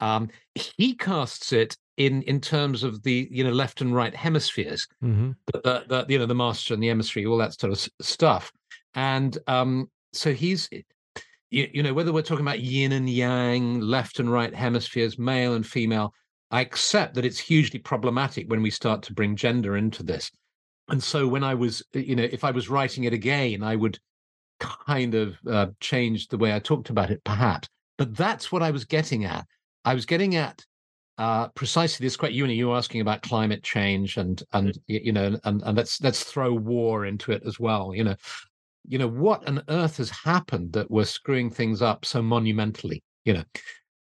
Um, 0.00 0.28
he 0.54 0.94
casts 0.94 1.52
it 1.52 1.76
in 1.96 2.22
in 2.22 2.40
terms 2.40 2.82
of 2.82 3.02
the 3.02 3.28
you 3.30 3.44
know 3.44 3.50
left 3.50 3.82
and 3.82 3.94
right 3.94 4.14
hemispheres, 4.14 4.88
mm-hmm. 5.04 5.32
the, 5.52 5.60
the, 5.60 5.84
the, 5.88 6.06
you 6.08 6.18
know 6.18 6.26
the 6.26 6.34
master 6.34 6.72
and 6.72 6.82
the 6.82 6.88
emissary, 6.88 7.26
all 7.26 7.36
that 7.36 7.58
sort 7.60 7.72
of 7.72 7.88
stuff, 8.00 8.50
and 8.94 9.36
um, 9.46 9.90
so 10.12 10.32
he's 10.32 10.68
you, 11.50 11.68
you 11.72 11.82
know 11.82 11.94
whether 11.94 12.12
we're 12.12 12.22
talking 12.22 12.46
about 12.46 12.60
yin 12.60 12.92
and 12.92 13.08
yang, 13.08 13.80
left 13.80 14.18
and 14.20 14.32
right 14.32 14.54
hemispheres, 14.54 15.18
male 15.18 15.54
and 15.54 15.66
female. 15.66 16.14
I 16.52 16.62
accept 16.62 17.14
that 17.14 17.24
it's 17.24 17.38
hugely 17.38 17.78
problematic 17.78 18.50
when 18.50 18.60
we 18.60 18.70
start 18.70 19.02
to 19.04 19.12
bring 19.12 19.36
gender 19.36 19.76
into 19.76 20.02
this 20.02 20.32
and 20.90 21.02
so 21.02 21.26
when 21.28 21.44
I 21.44 21.54
was, 21.54 21.82
uh, 21.94 22.00
you 22.00 22.16
know, 22.16 22.24
if 22.30 22.44
I 22.44 22.50
was 22.50 22.68
writing 22.68 23.04
it 23.04 23.12
again, 23.12 23.62
I 23.62 23.76
would 23.76 23.98
kind 24.58 25.14
of 25.14 25.38
uh, 25.48 25.68
change 25.78 26.28
the 26.28 26.36
way 26.36 26.54
I 26.54 26.58
talked 26.58 26.90
about 26.90 27.10
it, 27.10 27.22
perhaps. 27.24 27.68
But 27.96 28.16
that's 28.16 28.50
what 28.50 28.62
I 28.62 28.70
was 28.70 28.84
getting 28.84 29.24
at. 29.24 29.46
I 29.84 29.94
was 29.94 30.04
getting 30.04 30.34
at 30.34 30.64
uh, 31.16 31.48
precisely 31.48 32.04
this 32.04 32.16
question. 32.16 32.36
You 32.36 32.46
know, 32.46 32.52
you 32.52 32.68
were 32.68 32.76
asking 32.76 33.02
about 33.02 33.22
climate 33.22 33.62
change, 33.62 34.16
and 34.16 34.42
and 34.52 34.76
you 34.86 35.12
know, 35.12 35.38
and 35.44 35.62
and 35.62 35.76
let's 35.76 36.00
let's 36.02 36.24
throw 36.24 36.52
war 36.52 37.06
into 37.06 37.30
it 37.32 37.42
as 37.46 37.60
well. 37.60 37.94
You 37.94 38.04
know, 38.04 38.16
you 38.86 38.98
know 38.98 39.08
what 39.08 39.46
on 39.48 39.62
earth 39.68 39.98
has 39.98 40.10
happened 40.10 40.72
that 40.72 40.90
we're 40.90 41.04
screwing 41.04 41.50
things 41.50 41.82
up 41.82 42.04
so 42.04 42.22
monumentally. 42.22 43.02
You 43.24 43.34
know, 43.34 43.44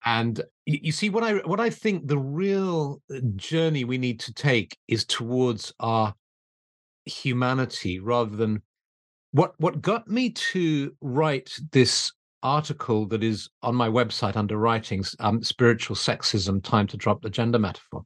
and 0.04 0.40
you, 0.66 0.92
see 0.92 1.10
what 1.10 1.24
I 1.24 1.34
what 1.38 1.60
I 1.60 1.70
think 1.70 2.06
the 2.06 2.18
real 2.18 3.02
uh, 3.14 3.20
journey 3.36 3.84
we 3.84 3.98
need 3.98 4.20
to 4.20 4.32
take 4.32 4.76
is 4.88 5.04
towards 5.04 5.72
our 5.80 6.14
humanity 7.04 7.98
rather 7.98 8.36
than 8.36 8.62
what 9.32 9.54
what 9.58 9.82
got 9.82 10.08
me 10.08 10.30
to 10.30 10.94
write 11.00 11.58
this 11.72 12.12
article 12.42 13.06
that 13.06 13.22
is 13.22 13.48
on 13.62 13.74
my 13.74 13.88
website 13.88 14.36
under 14.36 14.56
writings 14.56 15.14
um, 15.20 15.42
spiritual 15.42 15.94
sexism 15.94 16.62
time 16.62 16.86
to 16.86 16.96
drop 16.96 17.20
the 17.20 17.30
gender 17.30 17.58
metaphor 17.58 18.02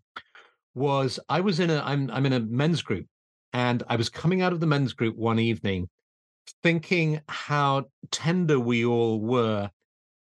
was 0.75 1.21
i 1.29 1.41
was 1.41 1.61
in 1.61 1.71
a 1.71 1.81
i'm 1.85 2.11
i'm 2.11 2.27
in 2.27 2.33
a 2.33 2.41
men's 2.41 2.83
group 2.83 3.07
and 3.53 3.85
i 3.89 3.95
was 3.95 4.09
coming 4.09 4.43
out 4.43 4.53
of 4.53 4.59
the 4.59 4.67
men's 4.67 4.93
group 4.93 5.17
one 5.17 5.39
evening 5.39 5.89
thinking 6.63 7.21
how 7.29 7.85
tender 8.11 8.59
we 8.59 8.85
all 8.85 9.21
were 9.21 9.71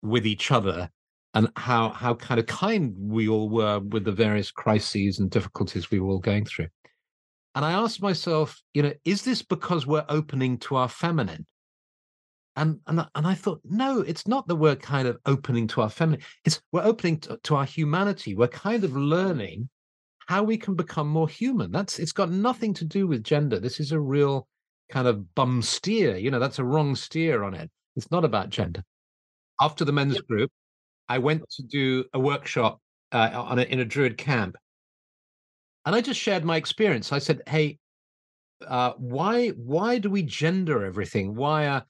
with 0.02 0.26
each 0.26 0.50
other 0.50 0.90
and 1.34 1.48
how 1.56 1.90
how 1.90 2.14
kind 2.14 2.40
of 2.40 2.46
kind 2.46 2.94
we 2.98 3.28
all 3.28 3.48
were 3.48 3.78
with 3.78 4.04
the 4.04 4.12
various 4.12 4.50
crises 4.50 5.18
and 5.18 5.30
difficulties 5.30 5.90
we 5.90 6.00
were 6.00 6.10
all 6.10 6.18
going 6.18 6.44
through 6.44 6.66
and 7.54 7.64
I 7.64 7.72
asked 7.72 8.00
myself, 8.00 8.62
you 8.74 8.82
know, 8.82 8.92
is 9.04 9.22
this 9.22 9.42
because 9.42 9.86
we're 9.86 10.04
opening 10.08 10.58
to 10.58 10.76
our 10.76 10.88
feminine? 10.88 11.46
And 12.56 12.80
and 12.86 13.06
and 13.14 13.26
I 13.26 13.34
thought, 13.34 13.60
no, 13.64 14.00
it's 14.00 14.26
not 14.26 14.46
that 14.48 14.56
we're 14.56 14.76
kind 14.76 15.08
of 15.08 15.18
opening 15.26 15.66
to 15.68 15.82
our 15.82 15.90
feminine. 15.90 16.22
It's 16.44 16.60
we're 16.72 16.84
opening 16.84 17.18
to, 17.20 17.38
to 17.44 17.56
our 17.56 17.64
humanity. 17.64 18.34
We're 18.34 18.48
kind 18.48 18.84
of 18.84 18.96
learning 18.96 19.68
how 20.26 20.42
we 20.42 20.56
can 20.56 20.74
become 20.74 21.08
more 21.08 21.28
human. 21.28 21.70
That's 21.70 21.98
it's 21.98 22.12
got 22.12 22.30
nothing 22.30 22.74
to 22.74 22.84
do 22.84 23.06
with 23.06 23.24
gender. 23.24 23.58
This 23.58 23.80
is 23.80 23.92
a 23.92 24.00
real 24.00 24.46
kind 24.90 25.08
of 25.08 25.34
bum 25.34 25.62
steer. 25.62 26.16
You 26.16 26.30
know, 26.30 26.38
that's 26.38 26.58
a 26.58 26.64
wrong 26.64 26.96
steer 26.96 27.42
on 27.42 27.54
it. 27.54 27.70
It's 27.96 28.10
not 28.10 28.24
about 28.24 28.50
gender. 28.50 28.82
After 29.60 29.84
the 29.84 29.92
men's 29.92 30.20
group, 30.20 30.50
I 31.08 31.18
went 31.18 31.48
to 31.50 31.62
do 31.64 32.04
a 32.14 32.20
workshop 32.20 32.80
uh, 33.12 33.30
on 33.34 33.58
a, 33.58 33.62
in 33.62 33.80
a 33.80 33.84
druid 33.84 34.18
camp, 34.18 34.56
and 35.86 35.94
I 35.94 36.00
just 36.00 36.20
shared 36.20 36.44
my 36.44 36.56
experience. 36.56 37.12
I 37.12 37.18
said, 37.18 37.42
"Hey, 37.48 37.78
uh, 38.66 38.92
why 38.98 39.50
why 39.50 39.98
do 39.98 40.10
we 40.10 40.22
gender 40.22 40.84
everything? 40.84 41.34
Why 41.34 41.68
are 41.68 41.86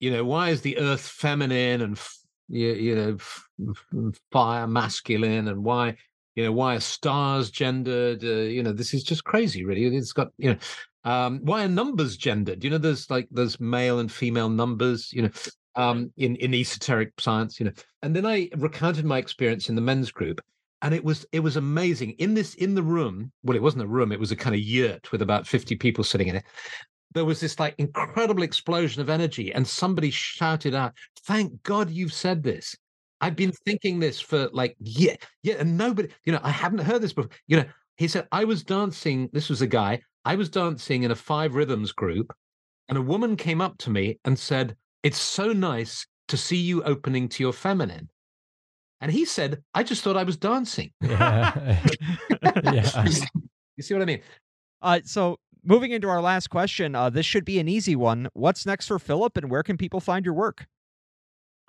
you 0.00 0.10
know 0.10 0.24
why 0.24 0.50
is 0.50 0.62
the 0.62 0.78
earth 0.78 1.02
feminine 1.02 1.82
and 1.82 1.96
f- 1.96 2.18
you, 2.48 2.72
you 2.74 2.94
know 2.96 3.14
f- 3.14 3.48
f- 3.70 4.20
fire 4.32 4.66
masculine 4.66 5.48
and 5.48 5.64
why 5.64 5.96
you 6.36 6.44
know 6.44 6.52
why 6.52 6.76
are 6.76 6.80
stars 6.80 7.50
gendered? 7.50 8.24
Uh, 8.24 8.28
you 8.48 8.62
know 8.62 8.72
this 8.72 8.94
is 8.94 9.04
just 9.04 9.24
crazy, 9.24 9.64
really. 9.64 9.84
It's 9.96 10.12
got 10.12 10.28
you 10.38 10.52
know." 10.54 10.58
Um, 11.04 11.40
why 11.42 11.64
are 11.64 11.68
numbers 11.68 12.16
gendered? 12.16 12.64
You 12.64 12.70
know, 12.70 12.78
there's 12.78 13.08
like 13.10 13.28
there's 13.30 13.60
male 13.60 13.98
and 13.98 14.10
female 14.10 14.48
numbers. 14.48 15.12
You 15.12 15.22
know, 15.22 15.30
um, 15.76 16.12
in 16.16 16.36
in 16.36 16.54
esoteric 16.54 17.12
science. 17.20 17.60
You 17.60 17.66
know, 17.66 17.72
and 18.02 18.14
then 18.14 18.26
I 18.26 18.50
recounted 18.56 19.04
my 19.04 19.18
experience 19.18 19.68
in 19.68 19.74
the 19.74 19.80
men's 19.80 20.10
group, 20.10 20.40
and 20.82 20.94
it 20.94 21.04
was 21.04 21.26
it 21.32 21.40
was 21.40 21.56
amazing 21.56 22.12
in 22.12 22.34
this 22.34 22.54
in 22.54 22.74
the 22.74 22.82
room 22.82 23.32
well 23.42 23.56
it 23.56 23.62
wasn't 23.62 23.82
a 23.82 23.86
room 23.86 24.12
it 24.12 24.20
was 24.20 24.32
a 24.32 24.36
kind 24.36 24.54
of 24.54 24.60
yurt 24.60 25.10
with 25.12 25.22
about 25.22 25.46
50 25.46 25.76
people 25.76 26.04
sitting 26.04 26.28
in 26.28 26.36
it 26.36 26.44
there 27.14 27.24
was 27.24 27.40
this 27.40 27.58
like 27.58 27.74
incredible 27.78 28.42
explosion 28.42 29.00
of 29.02 29.10
energy 29.10 29.52
and 29.52 29.66
somebody 29.66 30.10
shouted 30.10 30.74
out 30.74 30.94
thank 31.24 31.62
god 31.62 31.90
you've 31.90 32.12
said 32.12 32.42
this 32.42 32.76
i've 33.20 33.36
been 33.36 33.52
thinking 33.64 33.98
this 33.98 34.20
for 34.20 34.48
like 34.52 34.76
yeah 34.80 35.16
yeah 35.42 35.56
and 35.58 35.76
nobody 35.76 36.08
you 36.24 36.32
know 36.32 36.40
i 36.42 36.50
haven't 36.50 36.78
heard 36.78 37.02
this 37.02 37.12
before 37.12 37.30
you 37.46 37.56
know 37.56 37.64
he 37.96 38.06
said 38.06 38.28
i 38.30 38.44
was 38.44 38.62
dancing 38.62 39.28
this 39.32 39.48
was 39.48 39.62
a 39.62 39.66
guy 39.66 40.00
i 40.28 40.36
was 40.36 40.48
dancing 40.48 41.02
in 41.02 41.10
a 41.10 41.16
five 41.16 41.56
rhythms 41.56 41.90
group 41.90 42.32
and 42.88 42.96
a 42.96 43.02
woman 43.02 43.34
came 43.34 43.60
up 43.60 43.76
to 43.78 43.90
me 43.90 44.18
and 44.24 44.38
said 44.38 44.76
it's 45.02 45.18
so 45.18 45.52
nice 45.52 46.06
to 46.28 46.36
see 46.36 46.56
you 46.56 46.82
opening 46.84 47.28
to 47.28 47.42
your 47.42 47.52
feminine 47.52 48.08
and 49.00 49.12
he 49.12 49.24
said, 49.24 49.62
I 49.74 49.82
just 49.82 50.02
thought 50.02 50.16
I 50.16 50.24
was 50.24 50.36
dancing. 50.36 50.92
Yeah. 51.02 51.80
yeah. 52.64 53.04
you 53.76 53.82
see 53.82 53.94
what 53.94 54.02
I 54.02 54.06
mean? 54.06 54.20
Uh, 54.82 55.00
so 55.04 55.38
moving 55.64 55.92
into 55.92 56.08
our 56.08 56.20
last 56.20 56.48
question, 56.48 56.94
uh, 56.94 57.10
this 57.10 57.24
should 57.26 57.44
be 57.44 57.58
an 57.58 57.68
easy 57.68 57.96
one. 57.96 58.28
What's 58.34 58.66
next 58.66 58.88
for 58.88 58.98
Philip, 58.98 59.36
and 59.36 59.50
where 59.50 59.62
can 59.62 59.76
people 59.76 60.00
find 60.00 60.24
your 60.24 60.34
work? 60.34 60.66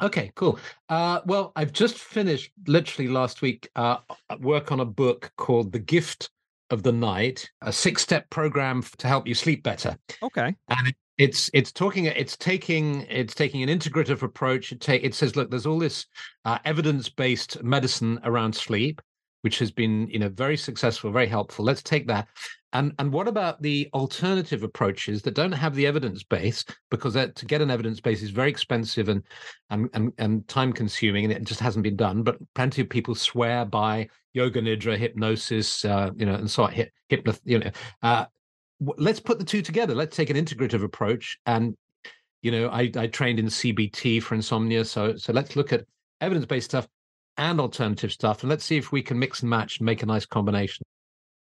Okay, 0.02 0.32
cool. 0.36 0.60
Uh, 0.88 1.22
well, 1.26 1.52
I've 1.56 1.74
just 1.74 1.98
finished 1.98 2.52
literally 2.68 3.10
last 3.10 3.42
week 3.42 3.70
uh, 3.76 3.98
work 4.40 4.72
on 4.72 4.80
a 4.80 4.86
book 4.86 5.32
called 5.38 5.72
The 5.72 5.80
Gift 5.80 6.30
of 6.70 6.84
the 6.84 6.92
Night, 6.92 7.50
a 7.62 7.72
six 7.72 8.02
step 8.02 8.30
program 8.30 8.84
to 8.98 9.08
help 9.08 9.28
you 9.28 9.34
sleep 9.34 9.64
better. 9.64 9.98
Okay. 10.22 10.56
And 10.68 10.94
it's 11.20 11.52
it's 11.54 11.72
talking 11.72 12.06
it's 12.06 12.38
taking 12.38 13.02
it's 13.10 13.36
taking 13.36 13.62
an 13.62 13.70
integrative 13.70 14.24
approach 14.24 14.72
it 14.72 14.80
take 14.80 15.04
it 15.04 15.14
says 15.14 15.36
look 15.36 15.52
there's 15.52 15.66
all 15.66 15.78
this 15.78 16.06
uh, 16.46 16.58
evidence-based 16.64 17.62
medicine 17.62 18.20
around 18.24 18.56
sleep 18.56 19.02
which 19.42 19.60
has 19.60 19.70
been 19.70 20.08
you 20.08 20.18
know 20.18 20.30
very 20.30 20.56
successful 20.56 21.12
very 21.12 21.28
helpful 21.28 21.66
let's 21.66 21.84
take 21.84 22.08
that 22.08 22.28
and 22.74 22.94
and 23.00 23.12
what 23.12 23.28
about 23.28 23.62
the 23.62 23.90
alternative 23.94 24.64
approaches 24.64 25.22
that 25.22 25.34
don't 25.34 25.52
have 25.52 25.76
the 25.76 25.88
evidence 25.88 26.24
base 26.24 26.64
because 26.92 27.14
to 27.14 27.46
get 27.46 27.62
an 27.62 27.72
evidence 27.72 28.00
base 28.00 28.22
is 28.22 28.30
very 28.30 28.50
expensive 28.50 29.10
and 29.10 29.24
and 29.70 29.90
and, 29.94 30.14
and 30.18 30.48
time 30.48 30.72
consuming 30.72 31.26
and 31.26 31.34
it 31.34 31.44
just 31.44 31.60
hasn't 31.60 31.84
been 31.84 31.96
done 31.96 32.22
but 32.22 32.38
plenty 32.56 32.82
of 32.82 32.90
people 32.90 33.16
swear 33.16 33.66
by 33.66 34.08
yoga 34.34 34.62
nidra 34.62 34.98
hypnosis 34.98 35.84
uh, 35.86 36.12
you 36.16 36.26
know 36.26 36.36
and 36.36 36.50
so 36.50 36.64
on 36.64 36.74
hypno 37.10 37.34
you 37.44 37.60
know 37.60 37.72
uh, 38.04 38.26
let's 38.80 39.20
put 39.20 39.40
the 39.40 39.46
two 39.46 39.62
together. 39.62 39.94
Let's 39.94 40.16
take 40.16 40.30
an 40.30 40.38
integrative 40.38 40.84
approach. 40.84 41.38
And 41.46 41.76
you 42.42 42.52
know, 42.52 42.70
I, 42.70 42.92
I 42.96 43.08
trained 43.08 43.40
in 43.40 43.48
CBT 43.48 44.24
for 44.24 44.36
insomnia, 44.36 44.86
so 44.86 45.18
so 45.18 45.34
let's 45.34 45.56
look 45.56 45.74
at 45.74 45.86
evidence 46.22 46.46
based 46.46 46.70
stuff 46.70 46.88
and 47.38 47.60
alternative 47.60 48.12
stuff, 48.12 48.44
and 48.44 48.50
let's 48.50 48.64
see 48.64 48.78
if 48.78 48.92
we 48.92 49.02
can 49.02 49.20
mix 49.20 49.42
and 49.42 49.50
match 49.50 49.80
and 49.80 49.86
make 49.86 50.04
a 50.04 50.06
nice 50.06 50.26
combination. 50.26 50.86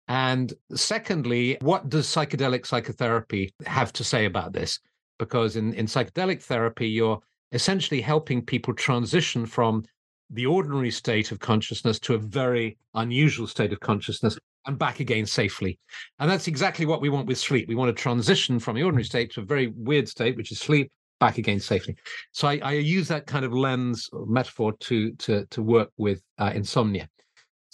And 0.08 0.54
secondly, 0.74 1.58
what 1.62 1.90
does 1.90 2.08
psychedelic 2.08 2.66
psychotherapy 2.66 3.54
have 3.66 3.92
to 3.94 4.04
say 4.04 4.26
about 4.26 4.54
this? 4.54 4.80
Because 5.20 5.56
in, 5.56 5.74
in 5.74 5.86
psychedelic 5.86 6.42
therapy, 6.42 6.88
you're 6.88 7.20
essentially 7.52 8.02
helping 8.02 8.42
people 8.42 8.74
transition 8.74 9.46
from 9.46 9.84
the 10.30 10.46
ordinary 10.46 10.92
state 10.92 11.32
of 11.32 11.40
consciousness 11.40 12.00
to 12.00 12.14
a 12.14 12.18
very 12.18 12.78
unusual 12.96 13.48
state 13.48 13.72
of 13.72 13.80
consciousness 13.80 14.38
and 14.66 14.78
back 14.78 15.00
again 15.00 15.26
safely. 15.26 15.80
And 16.20 16.30
that's 16.30 16.48
exactly 16.48 16.86
what 16.86 17.02
we 17.02 17.10
want 17.10 17.28
with 17.28 17.38
sleep. 17.38 17.68
We 17.68 17.76
want 17.76 17.96
to 17.96 18.02
transition 18.02 18.60
from 18.60 18.76
the 18.76 18.84
ordinary 18.84 19.06
state 19.06 19.32
to 19.34 19.42
a 19.42 19.46
very 19.46 19.68
weird 19.68 20.08
state, 20.08 20.36
which 20.36 20.52
is 20.52 20.60
sleep, 20.60 20.92
back 21.20 21.38
again 21.38 21.60
safely. 21.60 21.96
So 22.32 22.48
I, 22.48 22.60
I 22.62 22.72
use 22.74 23.08
that 23.08 23.26
kind 23.26 23.46
of 23.46 23.54
lens 23.54 24.10
metaphor 24.14 24.74
to 24.74 25.12
to 25.14 25.46
to 25.46 25.64
work 25.64 25.90
with 25.98 26.22
uh, 26.38 26.52
insomnia. 26.54 27.08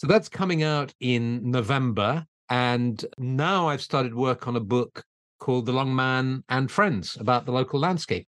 So 0.04 0.08
that's 0.08 0.28
coming 0.28 0.64
out 0.64 0.94
in 1.00 1.50
November, 1.50 2.26
and 2.50 3.06
now 3.18 3.70
I've 3.70 3.82
started 3.82 4.14
work 4.14 4.50
on 4.50 4.58
a 4.58 4.60
book 4.60 5.02
called 5.40 5.66
The 5.66 5.72
Long 5.72 5.96
Man 5.96 6.44
and 6.50 6.70
Friends 6.70 7.16
about 7.22 7.46
the 7.46 7.54
local 7.54 7.80
landscape, 7.80 8.28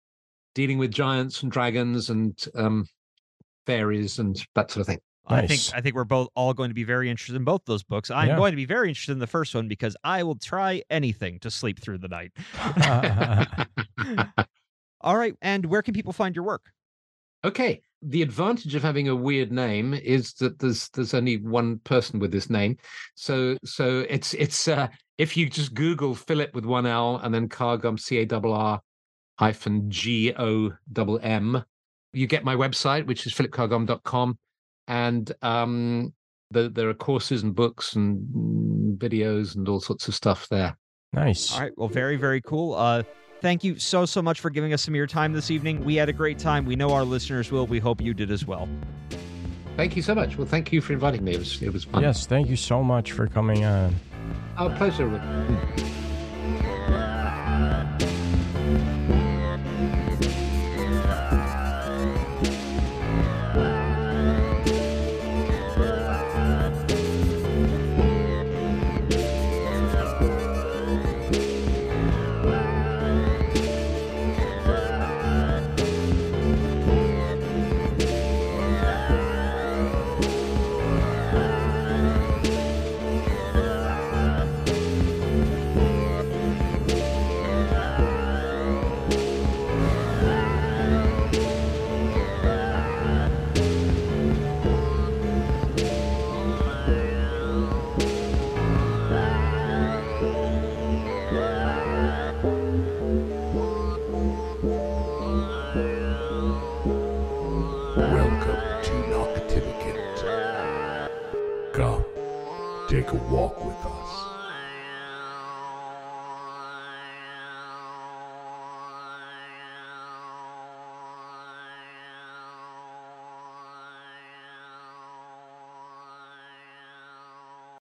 dealing 0.55 0.79
with 0.79 0.93
giants 0.93 1.43
and 1.43 1.51
dragons 1.51 2.09
and 2.09 2.41
um, 2.55 2.87
fairies 3.67 4.21
and 4.21 4.41
that 4.55 4.71
sort 4.71 4.83
of 4.83 4.87
thing. 4.87 5.01
Nice. 5.29 5.43
I 5.43 5.47
think 5.49 5.61
I 5.75 5.81
think 5.81 5.97
we're 5.97 6.05
both 6.05 6.29
all 6.37 6.55
going 6.55 6.71
to 6.71 6.75
be 6.75 6.85
very 6.85 7.11
interested 7.11 7.35
in 7.35 7.43
both 7.43 7.63
those 7.67 7.83
books. 7.83 8.13
I'm 8.13 8.29
yeah. 8.29 8.37
going 8.37 8.53
to 8.53 8.57
be 8.57 8.65
very 8.65 8.87
interested 8.89 9.15
in 9.15 9.19
the 9.19 9.27
first 9.27 9.53
one 9.53 9.67
because 9.67 9.97
I 10.05 10.23
will 10.23 10.37
try 10.37 10.85
anything 10.89 11.41
to 11.41 11.51
sleep 11.51 11.81
through 11.81 11.99
the 11.99 12.07
night. 12.07 12.31
all 15.01 15.17
right, 15.17 15.35
and 15.43 15.67
where 15.67 15.83
can 15.83 15.95
people 15.95 16.13
find 16.13 16.37
your 16.37 16.45
work? 16.45 16.71
Okay, 17.47 17.81
the 18.03 18.23
advantage 18.23 18.75
of 18.75 18.83
having 18.83 19.09
a 19.09 19.15
weird 19.15 19.53
name 19.53 19.95
is 19.95 20.33
that 20.35 20.59
there's 20.59 20.89
there's 20.89 21.15
only 21.15 21.37
one 21.37 21.79
person 21.85 22.19
with 22.19 22.33
this 22.33 22.51
name, 22.51 22.77
so 23.15 23.57
so 23.65 24.05
it's 24.11 24.35
it's 24.35 24.67
uh, 24.67 24.89
if 25.17 25.37
you 25.37 25.49
just 25.49 25.73
Google 25.73 26.17
Philip 26.17 26.53
with 26.57 26.65
one 26.65 26.87
L 26.87 27.19
and 27.19 27.33
then 27.33 27.49
Carr-Gomm 27.49 28.01
C 28.01 28.19
A 28.19 28.27
R 28.35 28.47
R 28.47 28.81
hyphen 29.39 29.89
G 29.89 30.35
O 30.37 30.73
M 30.97 31.19
M, 31.23 31.65
you 32.13 32.27
get 32.27 32.43
my 32.43 32.57
website 32.57 33.07
which 33.07 33.27
is 33.27 33.33
philipcarrgomm.com 33.33 34.37
and 34.89 35.33
um, 35.43 36.13
the, 36.51 36.69
there 36.69 36.89
are 36.89 36.95
courses 36.95 37.45
and 37.45 37.55
books 37.55 37.95
and 37.95 38.99
videos 38.99 39.55
and 39.55 39.69
all 39.69 39.81
sorts 39.81 40.09
of 40.09 40.17
stuff 40.17 40.49
there. 40.49 40.77
Nice. 41.13 41.53
All 41.53 41.61
right. 41.61 41.73
Well, 41.77 41.89
very, 41.89 42.17
very 42.17 42.41
cool. 42.41 42.75
Uh, 42.75 43.05
thank 43.41 43.65
you 43.65 43.79
so, 43.79 44.07
so 44.07 44.23
much 44.23 44.41
for 44.41 44.51
giving 44.51 44.73
us 44.73 44.83
some 44.83 44.95
of 44.95 44.97
your 44.97 45.07
time 45.07 45.33
this 45.33 45.51
evening. 45.51 45.85
We 45.85 45.97
had 45.97 46.09
a 46.09 46.13
great 46.13 46.39
time. 46.39 46.65
We 46.65 46.77
know 46.77 46.91
our 46.93 47.05
listeners 47.05 47.51
will. 47.51 47.67
We 47.67 47.79
hope 47.79 48.01
you 48.01 48.15
did 48.15 48.31
as 48.31 48.47
well. 48.47 48.69
Thank 49.77 49.97
you 49.97 50.03
so 50.03 50.15
much. 50.15 50.39
Well, 50.39 50.47
thank 50.47 50.73
you 50.73 50.81
for 50.81 50.95
inviting 50.95 51.23
me. 51.23 51.35
It 51.35 51.39
was, 51.39 51.63
it 51.63 51.73
was 51.73 51.85
fun. 51.85 52.03
Yes, 52.03 52.27
thank 52.27 52.49
you 52.49 52.57
so 52.57 52.83
much 52.83 53.13
for 53.13 53.27
coming 53.27 53.65
on. 53.65 53.95
Our 54.57 54.75
pleasure. 54.77 55.07